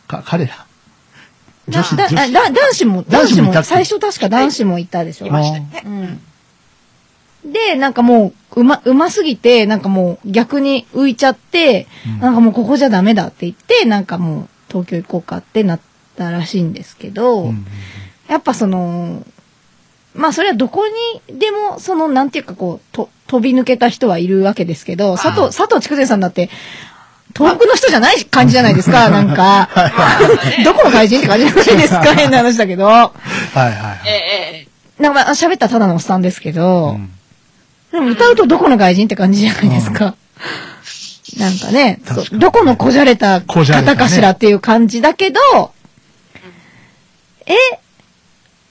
[0.06, 0.66] か、彼ら。
[1.70, 2.14] だ女子、女子。
[2.14, 5.26] だだ男子も、男子も、最初確か男子もいたでしょ。
[5.28, 5.82] いましたよね。
[7.44, 7.52] うん。
[7.52, 15.80] で、なんかもう、うま、うますぎて、なんかもう逆に浮いちゃって、うんなんかもうここじゃダメだって言って、なんかもう東京行こうかってなっ
[16.18, 17.66] たらしいんですけど、うん
[18.28, 19.26] やっぱその、
[20.14, 20.84] まあそれはどこ
[21.28, 26.50] にでも、その、なんていうかこう、と、飛び抜けた人はいるわけですけど、佐藤、佐藤筑前さんだって、
[27.34, 29.70] 東北の人じゃない感じじゃないですか、なんか。
[30.64, 32.84] どこの外人って感じじゃないですか、変な話だけど。
[32.84, 33.12] は
[33.54, 34.00] いはいはい。
[34.06, 34.66] えええ
[34.98, 35.02] え。
[35.02, 37.10] なんかまあ喋ったらただのおっさんですけど、うん。
[37.90, 40.14] でも歌うとどこの外人って感じじゃないですか。
[41.38, 45.40] なんかね確かにそうどこのこじゃれたこじゃれたね方かしらっていう感じだけど、
[47.46, 47.54] え、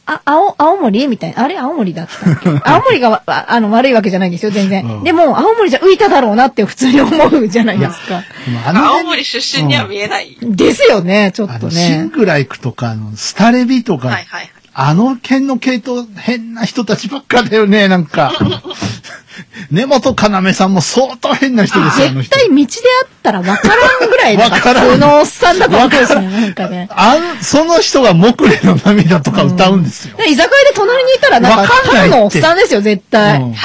[0.05, 1.07] あ、青、青森？
[1.07, 1.43] みたいな。
[1.43, 2.49] あれ青森だったっけ？
[2.63, 4.85] 青森がわああの悪いわけじゃないんですよ、全然。
[4.85, 8.23] うんでも、青森じゃ浮いただろうなって普通に思うじゃないですか。
[8.45, 10.35] でもあの青森出身には見えない。
[10.41, 12.09] ですよね、ちょっとあの、シンね。
[12.13, 14.49] グライクとか、あの、スタレビとか、はいはい。
[14.73, 18.33] あの県の系統、変な人たちばっかだよね、なんか。
[19.69, 22.35] 根本要さんも相当変な人ですよ、あの人。
[22.35, 26.87] 絶対道であったら分からんぐらい、なんからん普通のおっさんだと思うんですよ、なんかね。
[26.91, 30.17] あん、その人が木蓮の涙とか歌うんですよ。
[30.17, 33.41] で居酒屋で隣にいたら、なんか、ただのおっさんですよ、絶対。
[33.41, 33.55] うん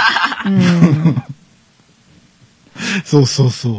[0.47, 1.23] うん。
[3.05, 3.79] そうそうそう。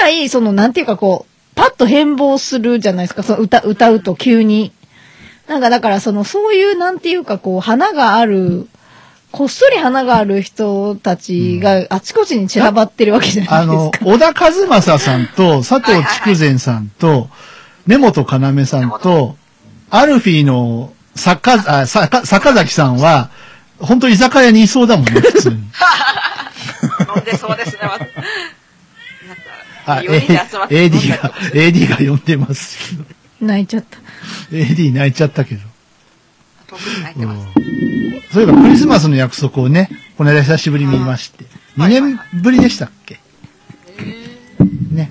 [0.00, 4.72] らい、その、なんていうかこう、パッと変貌するじゃないですか、その歌、歌うと急に。
[5.48, 8.68] なんかだから、その、そういう、なんていうかこう、花がある、
[9.32, 17.28] こっそり花がある人たちがあちこちに散らばってるわけじゃなあのいですか。、小田和正さんと、佐藤筑前さんと、
[17.86, 19.36] 根本要さんと、
[19.90, 23.30] アルフィーの坂、あ、坂、坂崎さんは、
[23.78, 25.56] 本当居酒屋にいそうだもんね、 普通に。
[25.56, 25.62] 飲
[27.22, 27.78] んでそうですね。
[27.82, 28.12] ま なんか、
[29.86, 32.78] あ、4人で集まって飲んだり AD が AD が呼んでます。
[33.40, 33.98] 泣いちゃった。
[34.50, 35.60] AD 泣いちゃったけど。
[36.68, 37.46] 遠くに泣いてます。
[38.32, 41.44] そういえばクリスマスの約束をね、この間久しぶりに見まして。
[41.76, 43.20] 2年ぶりでしたっけ？
[44.90, 45.10] ね。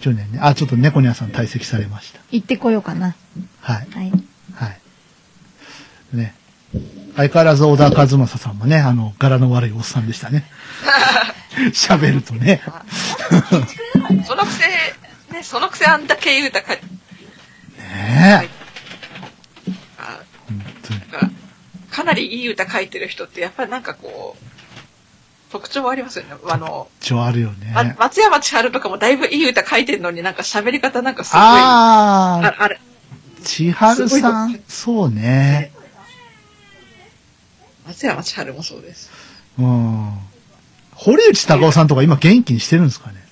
[0.00, 0.38] 去年ね。
[0.42, 2.20] あ、ちょっと猫ニャさん退席されました。
[2.30, 3.14] 行ってこようかな。
[3.60, 3.86] はい。
[3.94, 4.12] はい。
[4.54, 6.16] はい。
[6.16, 6.34] ね。
[7.16, 10.44] 相変わらず小田和正さんもね、あの、柄の悪いおっさんでしたね。
[11.72, 12.62] 喋るとね。
[14.26, 16.74] そのくせ、ね、そのくせあんだけ言うたか、
[22.12, 24.44] りいい歌書いてる人ってやっぱりなんかこう、
[25.50, 26.34] 特徴ありますよね。
[26.48, 27.72] あの、一応あるよね。
[27.74, 35.72] ま松山千春とかもだいぶいい歌書いてるのになんか喋り方なんかすごい、あああれ、ー、千春さん、そうね。
[37.86, 39.10] 松山千春もそうです。
[39.58, 40.18] うん。
[40.94, 43.22] 堀内孝雄さんとか今元気にしてるんですかね。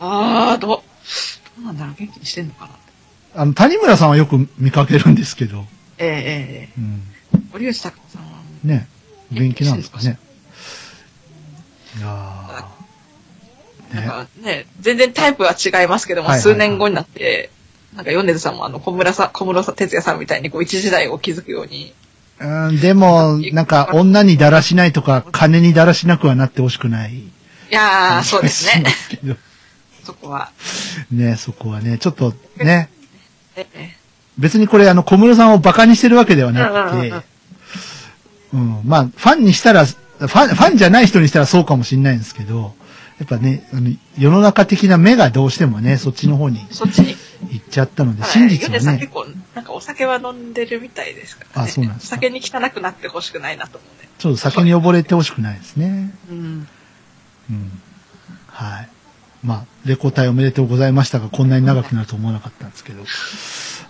[0.00, 0.82] ああ、どう、ど
[1.62, 2.72] うなんだろう元気にしてんのかな
[3.42, 5.64] あの、谷村さんはよく見かけるんですけど。
[5.98, 7.02] えええええうん。
[7.34, 8.29] え堀内孝子さんは、
[8.64, 8.88] ね。
[9.32, 10.18] 元気なんですかね？
[11.98, 14.08] いやーなんね。
[14.08, 17.50] かね、全然タイプは違いますけども、はいはいはい数年後になって、
[17.94, 21.92] なんか米津さんもあの、小村さん、小室さん、哲也さんみたいにこう一時代を築くように、
[22.38, 27.14] うん、でも、なんか、女にだらしないとか、金にだらしなくはなってほしくない。
[27.18, 27.30] い
[27.70, 28.84] やー、そうですね
[30.04, 30.50] そこは。
[31.10, 32.88] ね、そこはね、ちょっとね、
[33.56, 33.96] ええ
[34.38, 37.26] 別にこれあの、小室さんをバカにしてるわけではなくうんうんて、
[38.52, 42.74] うん、まあ、ファンにしたら、ファン、ファンじゃない人にしたらそうかもしれないんですけど、
[43.18, 47.16] やっぱね、あの世の中的な目がどうしてもね、そっちの方にそっちに。
[47.48, 51.68] 行っちゃったので、はい真実はね結、構、なんかお酒は飲んでるみたいですからね。
[51.68, 54.08] あそうなんですか酒に汚くなってほしくないなと思うね。
[54.18, 56.12] ちょっと酒に溺れてほしくないですね。
[56.30, 56.68] うん。
[57.50, 57.82] うん。
[58.48, 58.88] はい。
[59.42, 63.02] まあ、レコ大おめでとうございましたが、こんなに長くなると思わなかったんですけど。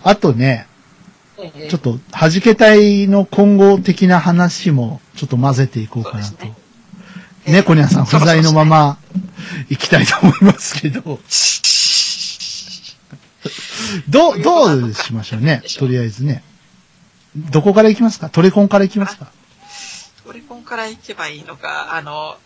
[0.03, 0.70] あとね、ええ
[1.69, 6.25] ちょっと、弾け隊の今後的な話も、ちょっと混ぜていこうかなと。
[6.25, 6.55] そうですね
[7.47, 8.97] 猫ニャさん不在のまま、
[9.69, 11.19] 行きたいと思いますけど。
[14.07, 15.63] どう、どうしましょうね。
[15.79, 16.43] とりあえずね。
[17.35, 18.29] どこから行きますか？
[18.29, 19.31] トレコンから行きますか？
[20.27, 22.37] オリコンから行けばいいのか、あの、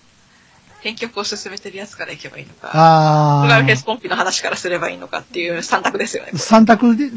[0.80, 6.32] 編曲を進めてるやつから行けばいいのか、あプログラムフェースコンピの話からすればいいのかっていう三択ですよね。
[6.36, 7.10] 三択で、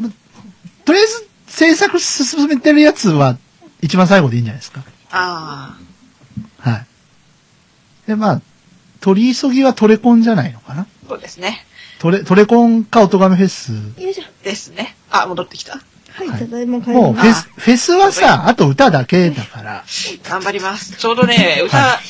[0.84, 3.36] とりあえず制作進めてるやつは
[3.82, 4.82] 一番最後でいいんじゃないですか。
[5.10, 5.78] あ
[6.58, 6.86] はい。
[8.06, 8.42] で、まあ、
[9.00, 11.64] 取り急ぎはトレコンじゃないのかなあ、そうですね。
[11.98, 13.72] トレ、トレコンかオトガメフェス。
[14.00, 14.24] よいしょ。
[14.44, 14.96] ですね。
[15.10, 15.72] あ、戻ってきた。
[15.72, 19.84] はい、はいただいま帰りまもうフェス、フェスはさ、あと歌だけだから。
[20.24, 20.96] 頑張ります。
[20.96, 22.00] ちょうどね、歌、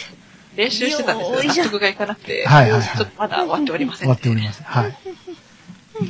[0.57, 4.67] 練習してたんですけど、納得がいかなくて、はいはいはいちょっとまだ終わっておりません、終わっておりません。
[4.67, 4.97] はい。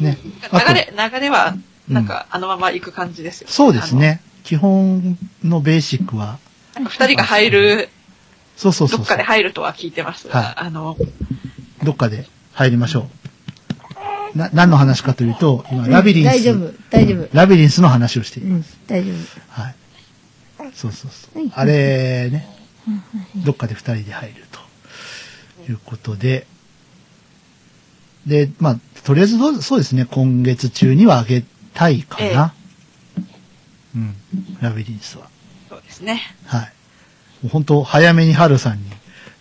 [0.00, 0.18] ね。
[0.50, 1.55] あと流れ、流れは、
[1.89, 3.94] なんか、あのまま行く感じですよ、そうです。
[3.94, 4.20] ね。
[4.44, 6.39] 基本のベーシックは、
[6.74, 7.89] なんか二人が入る、
[8.56, 8.98] そうそうそう。
[8.98, 10.97] どっかで入るとは聞いてますが、はいあの、
[11.85, 13.09] どっかで入りましょ
[14.35, 14.39] う。
[14.39, 16.27] な、何の話かというと、今、ラビリンス。
[16.27, 17.28] 大丈夫、大丈夫。
[17.32, 18.48] ラビリンスの話をしている。
[18.48, 19.62] うん、大丈夫。
[19.62, 19.74] はい。
[20.74, 21.52] そうそうそうはい。
[21.55, 22.48] あれね、
[23.44, 26.47] どっかで二人で入るということで、
[28.27, 31.44] で、まあ、とりあえずどうそうですね、今月中には上げ
[31.78, 32.55] たいかな。
[33.94, 34.16] うん。
[34.60, 35.28] ラビリンスは。
[35.68, 36.20] そうですね。
[36.44, 36.60] はい。
[36.60, 36.66] も
[37.44, 38.90] う本当、早めに春さんに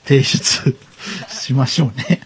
[0.03, 0.77] 提出
[1.29, 2.21] しましょうね。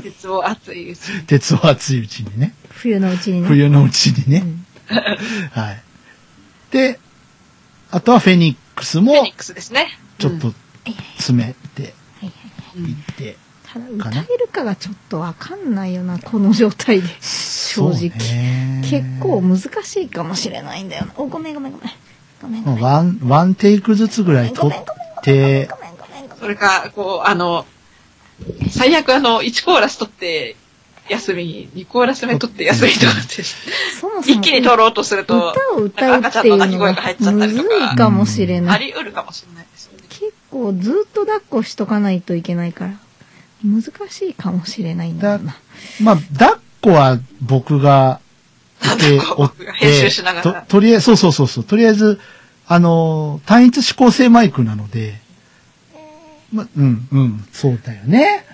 [0.00, 1.22] 鉄を熱いうちに。
[1.24, 2.54] 鉄を熱いうちにね。
[2.70, 3.48] 冬のうちにね。
[3.48, 4.44] 冬のうちにね。
[5.50, 5.82] はい。
[6.70, 7.00] で、
[7.90, 9.98] あとはフェニックスもフェニックスですね。
[10.18, 10.54] ちょっと
[11.16, 11.92] 詰めて
[12.76, 13.36] うんいって。
[13.72, 17.08] ただ、歌えるかがちょっとわかんないよな、この状態で。
[17.20, 18.10] 正直。
[18.82, 21.12] 結構難しいかもしれないんだよな。
[21.16, 21.90] お、ごめんごめんごめん。
[22.42, 22.82] ごめんごめん。
[22.82, 24.84] まあワン、ワンテイクずつぐらい取っ
[25.22, 26.38] て、ごめんごめんごめん。
[26.38, 27.64] それか、こう、あの、
[28.70, 30.56] 最悪あの、1コーラス取って、
[31.08, 38.86] 休み、2コーラス目取って休みとかって、そもそも一気に取ろうとすると、歌を歌うっていうのんの泣き声が入っちゃったがむずりとかい、かもしれあない。
[38.86, 40.04] り得るかもしれないですよね。
[40.10, 42.92] 結構ずっと抱っこしとかないといけないから、
[43.64, 45.56] 難しいかもしれないんだよな。
[46.00, 48.20] まあ、抱っこは僕が
[48.82, 52.20] いて 抱っこお編集しながらと、とりあえず、そうそうそうそう、とりあえず、
[52.66, 55.20] あの、単一指向性マイクなので、
[56.52, 58.44] まあ、うん、うん、そうだよね。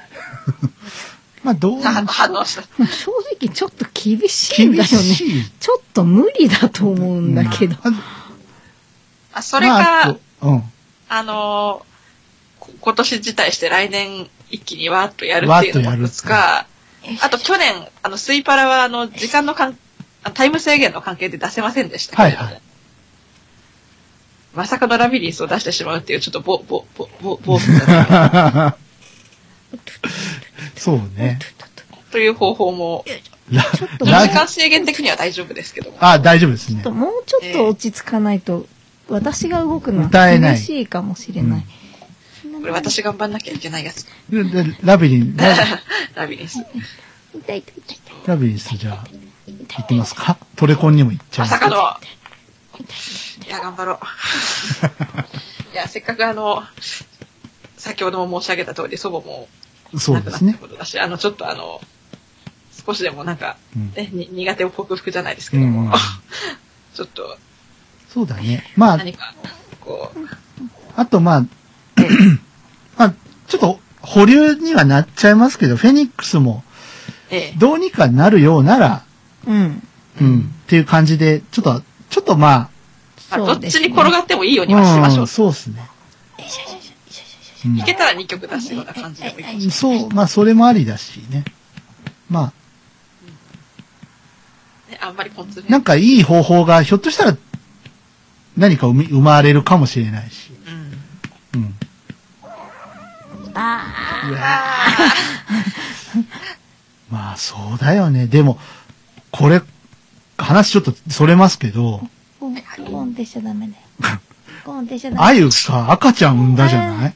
[1.43, 2.63] まあ、どう反反応した。
[2.79, 5.15] まあ正直ちょっと厳しいんだ厳よね。
[5.15, 5.45] しい。
[5.61, 7.77] ちょっと無理だと思うんだけど。
[7.85, 8.01] うん
[9.33, 10.63] あ、それかまあうん。
[11.09, 11.87] あの
[12.81, 16.67] 今年辞退して来年一気にわーっとやるっていうのも一つか、
[17.23, 19.79] あと去年、あの、スイパラはあの、時間の関
[20.23, 22.63] あタイム制限の関係で出せませんでしたけれども、はいはい
[24.55, 28.77] まさかのラビリンスを出してしまうっていう、ちょっとぼ、ぼ、ぼ、ぼ、ぼ、だ
[30.75, 31.39] そうね。
[32.11, 33.05] という方法も、
[33.51, 35.99] ラ時ラ間制限的には大丈夫ですけども。
[36.01, 36.83] あ、大丈夫ですね。
[36.83, 38.67] ともうちょっと落ち着かないと、
[39.09, 41.65] 私が動くのは歌えない厳しいかもしれない。
[42.61, 44.07] これ私頑張んなきゃいけないやつ。
[44.83, 45.55] ラビリン、ラ
[46.15, 46.59] ラビリンス。
[47.35, 48.15] 痛い痛い痛い痛い。
[48.27, 49.05] ラビリンスじゃあ、
[49.47, 50.37] 行ってますか？
[50.57, 52.87] トレコンにも行っちゃいますまさかの。
[53.47, 53.99] いや、頑張ろう。
[55.73, 56.63] いや、せっかくあの、
[57.77, 59.49] 先ほども申し上げた通り、祖母も
[59.99, 60.55] そうですね。
[60.61, 61.81] ことだし、あの、ちょっとあの、
[62.87, 63.93] 少しでもなんか、うん
[64.33, 65.93] 苦手を克服じゃないですけども、うん
[66.95, 67.39] ちょっと
[68.13, 68.65] そうだね。
[68.77, 69.35] まあ、何か、
[69.81, 70.19] こう、
[70.97, 71.45] あとまあ、
[72.99, 73.15] まあ、
[73.47, 76.63] ちょっと保留にはなっちゃいますけど、フェニックスも
[77.31, 79.03] ええ、どうにかなるようなら、
[79.47, 79.83] うん。
[80.21, 82.71] うん、っていう感じで、ちょっと、ちょっとま
[83.31, 85.25] まあ、どっちそうですねに転がってもいいようあ、にはしましょう。
[85.25, 85.89] ん、そうですね。
[87.77, 91.45] いけたら2曲出すような感じでもいいかもしれうん、そう、まあ、それもありだしね。
[92.31, 92.53] まな
[94.89, 94.99] いね。
[95.01, 97.37] あんまりコンツあ、なんかいい方法が、ひょっとしたら、
[98.57, 100.51] 何か生まれるかもしれないし。
[100.67, 100.88] うん。
[103.59, 103.65] うん。
[103.65, 103.85] あ
[104.31, 104.41] うわ
[107.11, 108.27] まあ、そうだよね。
[108.27, 108.59] でも、
[109.31, 109.63] これ、
[110.37, 112.55] 話ちょっとそれますけど、ー、ゴン、
[112.93, 114.19] ゴンってしちゃダメだよ。
[114.65, 115.23] ゴンってしちゃダメ。
[115.27, 117.15] あゆが赤ちゃん産んだじゃない？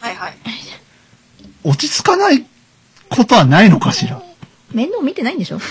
[0.00, 0.36] はいはい。
[1.62, 2.44] 落ち着かない
[3.08, 4.20] ことはないのかしら？
[4.72, 5.60] 面倒見てないんでしょ？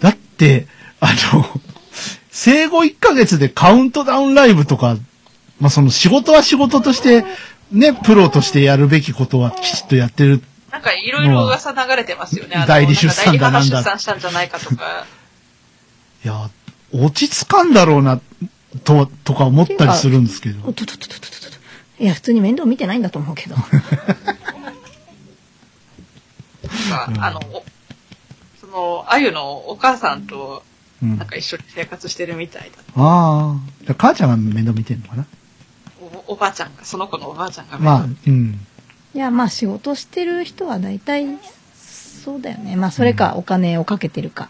[0.00, 0.66] だって、
[1.00, 1.46] あの、
[2.30, 4.96] 生後1ヶ月でカウントダウンライブとか、
[5.60, 7.24] まあその仕事は仕事として、
[7.70, 10.42] ね、プロとしてやるべきことはきちっとやってる。
[10.72, 12.64] なんかいろいろ噂流れてますよね。
[12.66, 15.06] 代理出産だなんか代理出産したんじゃないかとか。
[16.24, 16.50] いや、
[16.92, 18.20] 落ち着かんだろうな、
[18.84, 20.66] と、とか思ったりするんですけど。
[20.66, 22.02] おっとっとっとっとっとっと。
[22.02, 23.56] いや、普通に面倒見てないんだと思うけど。
[26.90, 27.64] なんか、あの、お
[28.60, 30.62] その、あゆのお母さんと、
[31.02, 32.82] うんなんか一緒に生活してるみたいだ。
[33.02, 33.60] ああ。
[33.82, 35.26] じゃあ母ちゃんが面倒見てんのかな？
[36.30, 37.78] おおばあちゃんが、その子のおばあちゃんが。
[37.78, 38.60] まあ、うん。
[39.14, 41.26] いや、まあ仕事してる人は大体、
[41.74, 42.76] そうだよね。
[42.76, 44.48] まあそれかお金をかけてるか。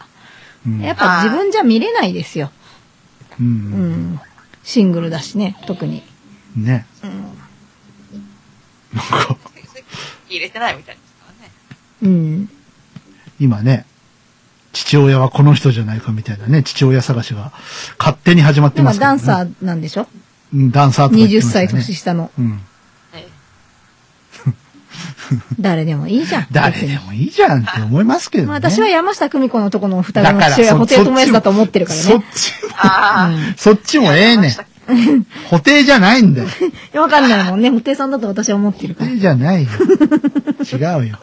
[0.67, 0.81] うん。
[0.81, 2.51] やっぱ自分じゃ見れないですよ。
[3.41, 3.43] う。
[3.43, 4.21] うんん。
[4.63, 6.03] シングルだしね、特に。
[6.55, 6.85] ね。
[7.03, 7.11] うん。
[8.95, 9.37] なんか、
[10.29, 11.53] 入れてないみたいですからね。
[12.03, 12.51] うん。
[13.39, 13.87] 今ね、
[14.75, 17.53] 父親はこの人じゃないかみたいなね、父親探しが
[17.99, 19.19] 勝手に始まってますけど、ね。
[19.19, 20.03] ダンサーなんでしょ？
[20.03, 20.20] うん
[20.55, 21.69] ダンサーとか言って20歳。
[21.69, 22.31] 年下の。
[22.39, 22.61] うん。
[23.15, 23.27] え
[25.61, 26.47] 誰でもいいじゃん。
[26.51, 28.49] 誰でもいいじゃんって思いますけどね。
[28.49, 32.05] まあ私は山下久美子のとこの双子の父親は布袋そ友康だと思ってるからね。
[32.05, 35.27] そっちも、あそっちもええねん。
[35.49, 36.49] 補定じゃないんだよ。
[37.01, 37.71] わかんないもんね。
[37.71, 39.11] 布袋さんだと私は思ってるから。
[39.11, 39.69] 補定じゃないよ。
[40.73, 41.19] 違うよ。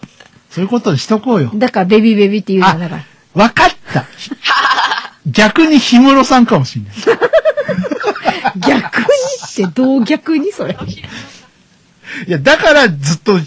[0.49, 1.51] そういうことにしとこうよ。
[1.53, 2.79] だからベビーベビーって言うじゃん。
[2.79, 3.03] だから。
[3.43, 4.05] わかった。
[5.25, 7.19] 逆に氷室さんかもしれない。
[9.57, 10.77] てどう逆にそれ。
[12.27, 13.37] いや、だからずっと、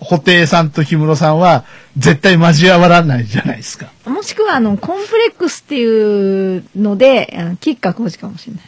[0.00, 1.64] 布袋さんと氷室さんは
[1.96, 3.90] 絶対交わらないじゃないですか。
[4.06, 8.62] もしくは、あの、コンプレックスっていうので、あのキッカーコーチかもしれない。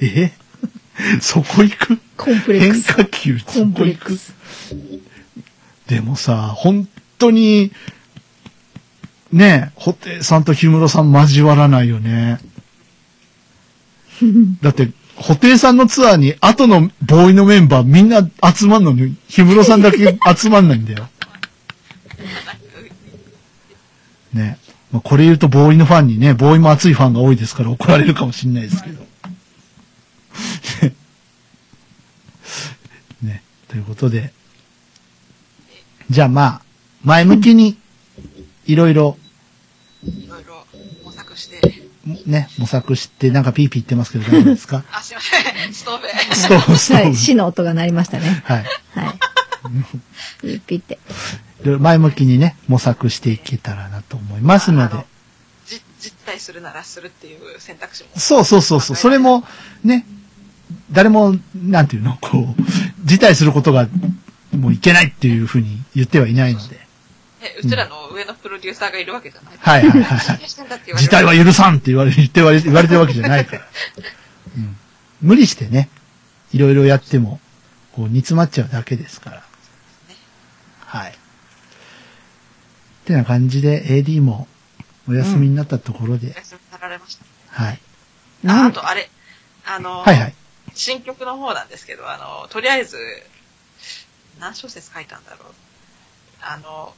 [0.24, 0.32] え？
[1.20, 1.98] そこ行く？
[2.16, 2.94] コンプレック変ス。
[2.94, 3.84] 化球、コンプそこ行く？
[3.84, 4.34] レックス。
[5.88, 6.88] でもさ、本
[7.18, 7.72] 当に、
[9.32, 12.38] ねえ、布袋さんと氷室さん交わらないよね。
[14.62, 14.88] だって、
[15.26, 18.20] 布袋さんのツアーに後のボーイのメンバーみんな
[18.54, 21.08] 集まんのに、氷室さんだけ集まんないんだよ。
[24.34, 24.58] ね
[24.92, 29.06] まあ、これ言うとボーイのファンにね、ボーイも熱いファンが多いですから怒られるかもしれないですけど。
[33.22, 33.42] ね。
[33.68, 34.30] ということで。
[36.10, 36.60] じゃあまあ、
[37.02, 37.78] 前向きに、
[38.66, 39.16] いろいろ、
[42.26, 44.84] ね、模索して、なんかピーピー言ってますけど大丈夫ですか？
[44.92, 45.72] あ、すいません。
[45.74, 46.06] ストーブ。
[46.34, 47.04] ストーブ、ストーブ。
[47.04, 47.16] はい。
[47.16, 48.42] 死の音が鳴りましたね。
[48.44, 48.64] はい。
[48.94, 49.18] はい。
[50.42, 50.98] ピッピって。
[51.64, 55.04] で前向きにね、模索していけたらなと思いますのであ。
[55.66, 58.10] じ実体するならするっていう選択肢も。
[58.16, 58.96] そうそうそうそう。
[58.96, 59.44] それも、
[59.82, 60.04] ね、
[60.92, 62.62] 誰も、なんていうの、こう、
[63.04, 63.88] 辞退することが、
[64.52, 66.83] もういけないっていうふうに言ってはいないので。
[67.44, 69.56] え、うちらの上のプロデューサーがいるわけじゃない。
[69.58, 73.68] はいはいはいはい何してんだって言われる辞退は許さんって言われ、て言われ言われてるわけじゃないから。
[74.56, 74.76] うん。
[75.20, 75.90] 無理してね、
[76.52, 77.40] いろいろやっても、
[77.92, 79.44] こう、煮詰まっちゃうだけですから。
[80.86, 81.10] はい。
[81.10, 81.14] っ
[83.04, 84.48] てな感じで AD も
[85.08, 87.24] お休みになったところで、お休みになられました。
[87.50, 87.78] はい。
[88.46, 89.10] ああと、あれ。
[89.66, 90.34] あの、はいはい。
[90.74, 92.96] 新曲の方なんですけど、あの、とりあえず、
[94.40, 95.54] 何小節書いたんだろう。
[96.40, 96.94] あの、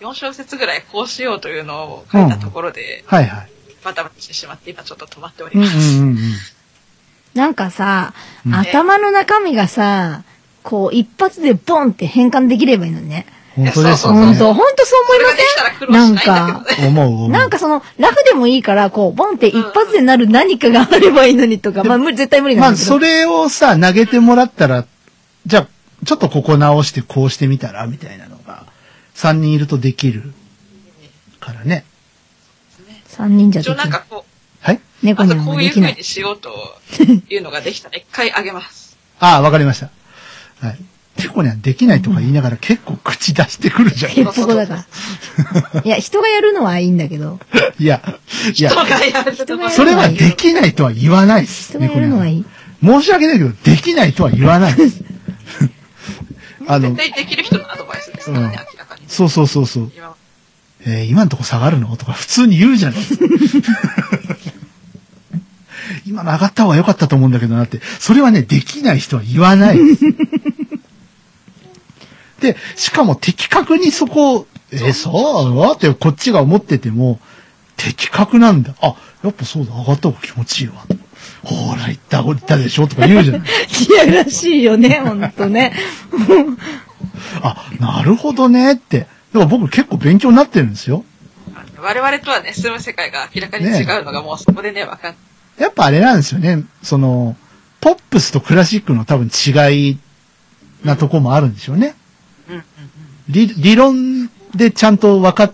[0.00, 3.50] 4小節ぐらいこうしようというのを書いたところで、はいはい。
[3.84, 5.76] バタバタしてしまって、今ちょっと止まっておりうんうます。
[5.76, 6.16] んうんうん。
[7.34, 8.12] なんかさ、
[8.46, 10.22] うん頭の中身がさ、
[10.62, 13.26] こう、一発でボンって変換できればいいのにね。
[13.56, 14.26] 本当ですよそうね。
[14.26, 16.88] ほんと、ほんとそう思いまそれができたら苦労しないんだけどね。
[17.00, 22.92] 思うなんかその、ラフでもいいから、こう、ボンって一発でなる何かがあればいいのにとか、まあ、無理、絶対無理まあ、なんだけど。
[22.92, 24.84] それをさ、投げてもらったら、
[25.46, 25.66] じゃあ、
[26.04, 28.37] ちょっとここ直してこうしてみたら、みたいなのが、
[29.18, 30.32] 3人いるとできる
[31.40, 31.84] からね。
[33.06, 33.90] 三人じゃで一応きない。
[33.90, 34.24] なんかこ
[34.62, 34.76] う、はい？
[34.76, 35.94] あ猫にとこういう風もできない。
[35.94, 36.50] にしようと
[37.28, 38.96] いうのができたら一回あげます。
[39.18, 39.90] ああ、わかりました。
[40.64, 40.78] はい。
[41.16, 44.12] ペコにはできないとか言いながら結構口出してくるじゃん。
[44.12, 44.86] ヘッポコだか
[45.74, 45.82] ら。
[45.84, 47.40] いや、人がやるのはいいんだけど、
[47.80, 48.00] いや、
[48.56, 51.70] いや人、がやる人がやるそれはできないとは言わないです。
[51.70, 52.44] 人がやるのはいい。
[52.84, 55.02] 申し訳ないけど、できないとは言わないです。
[56.68, 58.87] あ の 絶、対できる人のアドバイスですからね、うん明らかに。
[59.08, 59.90] そうそうそうそう。
[59.96, 60.14] 今
[60.86, 61.96] えー今のとこ下がるの？
[61.96, 63.24] とか普通に言うじゃないですか。
[66.06, 67.80] 今の上がった方が良かったと思うんだけどなって。
[67.98, 70.04] それはね、できない人は言わないです。
[72.40, 75.76] で、しかも的確にそこを、えーそう？
[75.76, 77.18] ってこっちが思ってても、
[77.76, 78.74] 的確なんだ。
[78.80, 78.94] あ、
[79.24, 80.74] やっぱそうだ、上がった方が気持ちいいわ。
[81.42, 82.86] ほら、言った、言ったでしょ？
[82.86, 83.42] とか言うじゃない。
[84.06, 85.72] いやらしいよね、ほんとね。
[87.80, 89.00] あ、なるほどねって。
[89.00, 91.04] だから僕結構勉強になってるんですよ。
[91.80, 95.16] 我々とはね、住む世界が明らかに違うのがもうそこでね、わかん
[95.58, 96.64] やっぱあれなんですよね。
[96.82, 97.36] その、
[97.80, 99.98] ポップスとクラシックの多分違い
[100.84, 101.94] なとこもあるんでしょうね。
[102.48, 102.64] うんうん
[103.28, 105.52] 理理論でちゃんと分かっ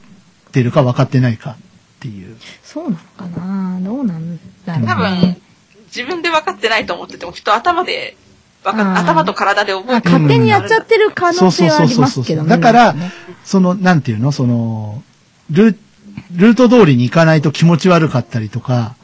[0.53, 1.57] てるか分かってないかっ
[1.99, 2.37] ていう。
[2.63, 3.81] そうなのかな？
[3.81, 4.87] どうなんだろう、ね。
[4.87, 5.37] 多分、
[5.87, 8.17] 自分で分かってないと思ってても、きっと頭で、
[8.65, 10.13] 頭と体で覚まあえてる。
[10.15, 12.49] 勝手にやっちゃってる可能性はありますけどね。
[12.49, 13.13] だからね、
[13.45, 14.33] その、なんていうの？
[14.33, 15.03] その、
[15.51, 15.77] ル、
[16.33, 18.97] ルート通りに行かないと気持ち悪かったりとか、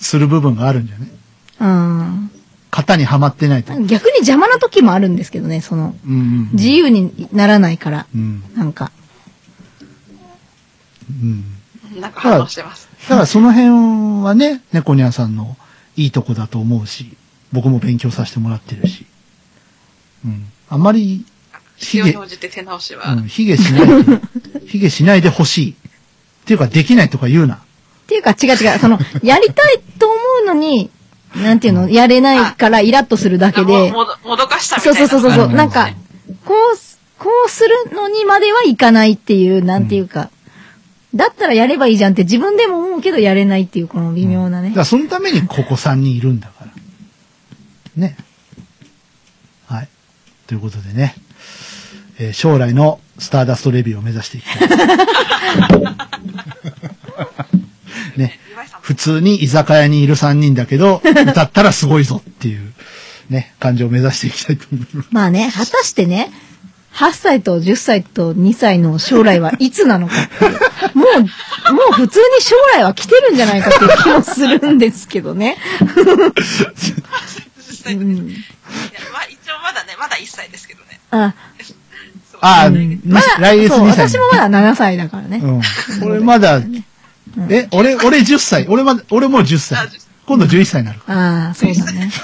[0.00, 1.08] する部分があるんじゃない？
[1.60, 2.30] うん。
[2.70, 3.74] 型にはまってないと。
[3.74, 6.50] うん逆に邪魔な時もあるんですけどね、その、うんうん。
[6.52, 8.06] 自由にならないから。
[8.14, 8.42] うん。
[8.54, 8.92] なんか。
[11.10, 11.44] うん。
[12.00, 12.86] なんか反応してます。
[13.08, 15.56] だからその辺はね、猫ニャンさんの
[15.96, 17.16] いいとこだと思うし、
[17.52, 19.06] 僕も勉強させてもらってるし。
[20.24, 20.46] うん。
[20.68, 21.24] あんまり、
[21.76, 24.20] 必要に応じて手直しは、うん、卑下 しないで、
[24.66, 25.70] 卑下しないでほしい。
[25.72, 25.74] っ
[26.46, 27.54] ていうか、できないとか言うな。
[27.54, 27.58] っ
[28.06, 30.90] ていうか違う違う、その、やりたいと思うのに、
[31.36, 33.92] なんていうの、やれないからイラッとするだけで。
[33.92, 35.08] ももどかしたみたそいうな。
[35.08, 35.46] そうそうそう。
[35.46, 35.90] うんなんか、
[36.44, 40.30] こうす、こうするのにまではいかないっていう、なんていうか。
[41.14, 44.80] だったらやればいいじゃんって自分でも思うけどやれないっていうこの微妙なねだか。
[44.80, 46.50] らそのためにここ3人いるんだ。
[47.98, 48.16] ね。
[49.66, 49.88] はい。
[50.46, 51.14] ということでね、
[52.18, 54.68] えー将来のスターダストレビューを目指していきたい。
[58.16, 58.38] ね。
[58.80, 62.72] 普通に居酒屋にいる3人だけど、歌ったらすごいぞっていう、
[63.28, 65.08] ね、感じを目指していきたいと思います。
[65.10, 66.32] まあね、果たしてね、
[66.94, 70.14] 8歳と10歳と2歳の将来はいつなのか。
[70.94, 71.20] もう、
[71.72, 75.58] もう普通に将来は来てるんじゃないかっていう気もするんですけどね。
[77.94, 78.38] 実際にいや
[79.12, 81.00] まあ一応まだね、まだ1歳ですけどね。
[81.10, 81.34] あ、
[82.40, 82.70] ああ、
[83.04, 84.08] まあ、来月そう、2歳。
[84.08, 85.38] 私もまだ7歳だからね。
[85.42, 85.60] うん。
[86.04, 86.60] 俺まだ、
[87.48, 88.66] え、俺、俺10歳。
[88.68, 90.00] 俺まだ、俺もう10あ歳10。
[90.26, 91.00] 今度11歳になる。
[91.06, 92.10] ああ、そうだね。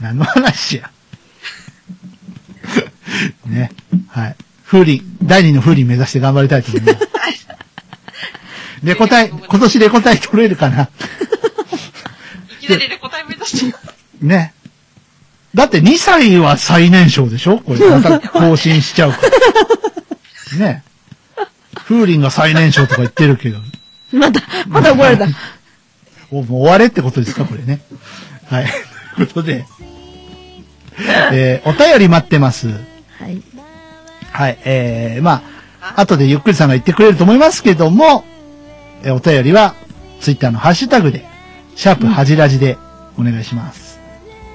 [0.00, 0.90] 何の話や。
[3.46, 3.70] ね。
[4.08, 4.36] はい。
[4.66, 7.08] 風鈴、第二の風鈴目指して頑張りたいと思います。
[8.82, 10.88] レコ大、今年レコ大取れるかな？
[12.62, 13.78] いきなりレコ大目指して。
[14.20, 14.54] ね。
[15.54, 17.58] だって2歳は最年少でしょ？
[17.58, 19.18] これまた更新しちゃうか
[20.52, 20.58] ら。
[20.58, 20.84] ね。
[21.74, 23.58] 風鈴が最年少とか言ってるけど。
[24.12, 25.26] また、また怒られた。
[26.30, 27.80] おもう終われってことですかこれね。
[28.46, 28.66] はい。
[29.16, 29.64] ということで。
[31.32, 32.68] えー、お便り待ってます。
[32.68, 32.74] は
[33.28, 33.42] い。
[34.32, 34.58] はい。
[34.64, 35.42] えー、ま
[35.80, 38.24] あ、後でゆっくりさんが言ってくれると思いますけども、
[39.02, 39.74] えーお便りは、
[40.20, 41.24] ツイッターのハッシュタグで、
[41.76, 42.76] シャープはじらじで
[43.18, 44.00] お願いします。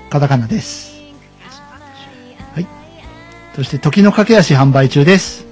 [0.09, 0.93] カタカナです。
[2.53, 2.67] はい。
[3.55, 5.45] そして、時の駆け足販売中です。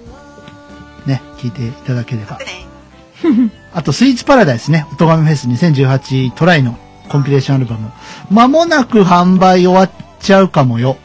[1.05, 2.39] ね、聞いていただければ。
[3.73, 6.77] あと、スイーツパラダイスね、おとがめフェス2018トライの
[7.09, 7.91] コンピレーションアルバム。
[8.29, 10.97] まもなく販売終わっちゃうかもよ。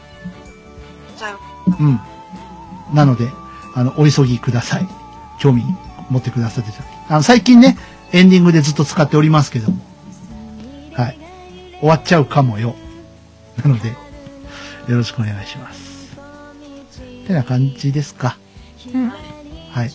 [1.79, 1.99] うん。
[2.93, 3.27] なので、
[3.75, 4.87] あの、お急ぎください。
[5.39, 5.63] 興味
[6.09, 6.96] 持ってくださってた。
[7.09, 7.77] あの、最近ね、
[8.11, 9.77] エンディングでずっと使っておりますけども。
[10.93, 11.17] はい。
[11.79, 12.75] 終わっちゃうかもよ。
[13.63, 13.95] なので、よ
[14.87, 15.87] ろしくお願いします。
[17.27, 18.37] てな感じですか。
[18.93, 19.91] うんはい。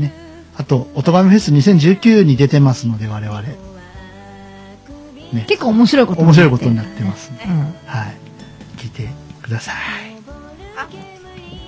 [0.00, 0.12] ね。
[0.56, 3.42] あと、おとがめフェス2019に出てますので、我々。
[3.42, 3.56] ね。
[5.48, 7.44] 結構面白いこと面白いことになってますんで。
[7.44, 7.60] うん。
[7.86, 8.16] はい。
[8.78, 9.08] 聞いて
[9.42, 9.74] ください。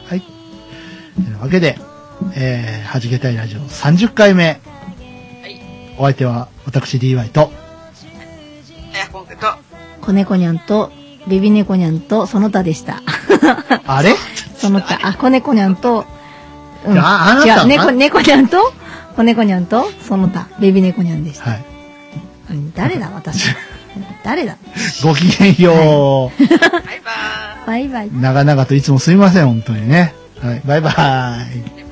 [0.06, 0.20] はい。
[0.20, 1.78] というわけで、
[2.36, 4.60] えー、はじけたいラジオ30回目。
[5.96, 7.52] お相手は、私 DY と、
[8.96, 9.46] エアコンクと、
[10.00, 10.90] 子猫にゃんと、
[11.28, 13.00] ビビ猫にゃんと、その他でした。
[13.86, 14.14] あれ？
[14.58, 16.04] その他、あ、子猫にゃんと、
[16.84, 16.98] うん。
[16.98, 17.62] ああなたは？
[17.62, 18.72] 違う、猫、猫にゃんと、
[19.14, 21.50] 子猫にゃんと、その他、ベビ猫にゃんでした。
[21.50, 21.64] はい。
[22.50, 23.54] うん誰だ、私。
[24.24, 24.56] 誰だ？
[25.02, 26.46] ごきげんよう。
[26.48, 27.66] バイバーイ。
[27.66, 28.10] バイバイ。
[28.12, 30.14] 長々といつもすみません、本当にね。
[30.42, 30.62] はい。
[30.64, 31.83] バイバイ。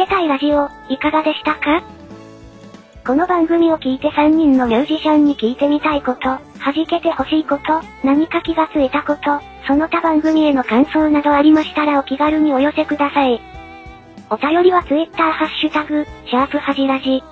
[0.00, 1.82] けたいラジオ、いかがでしたか？
[3.06, 9.20] この番組を聞いて3人のミュージシャンに聞いてみたいこと、弾けてほしいこと、何か気がついたこと、
[9.66, 13.42] その他番組への感想などありましたらお気軽にお寄せください。
[14.30, 17.22] お便りは Twitter ハッシュタグ、シャープはじらじ。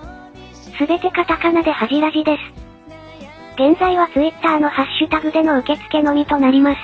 [0.76, 2.42] すべてカタカナではじらじです。
[3.54, 6.78] 現在は Twitter のハッシュタグでの受付のみとなります。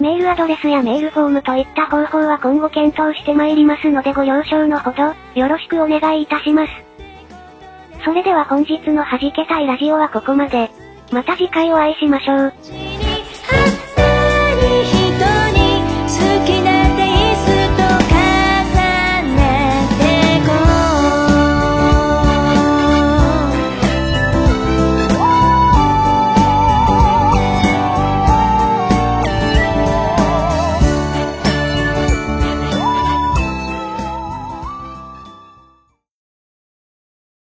[0.00, 6.72] メールアドレスやメールフォームといった方法は今後検討してまいりますのでご了承のほど、よろしくお願いいたします。
[8.04, 10.70] それでは本日の弾けたいラジオはここまで。
[11.10, 12.52] また次回お会いしましょう。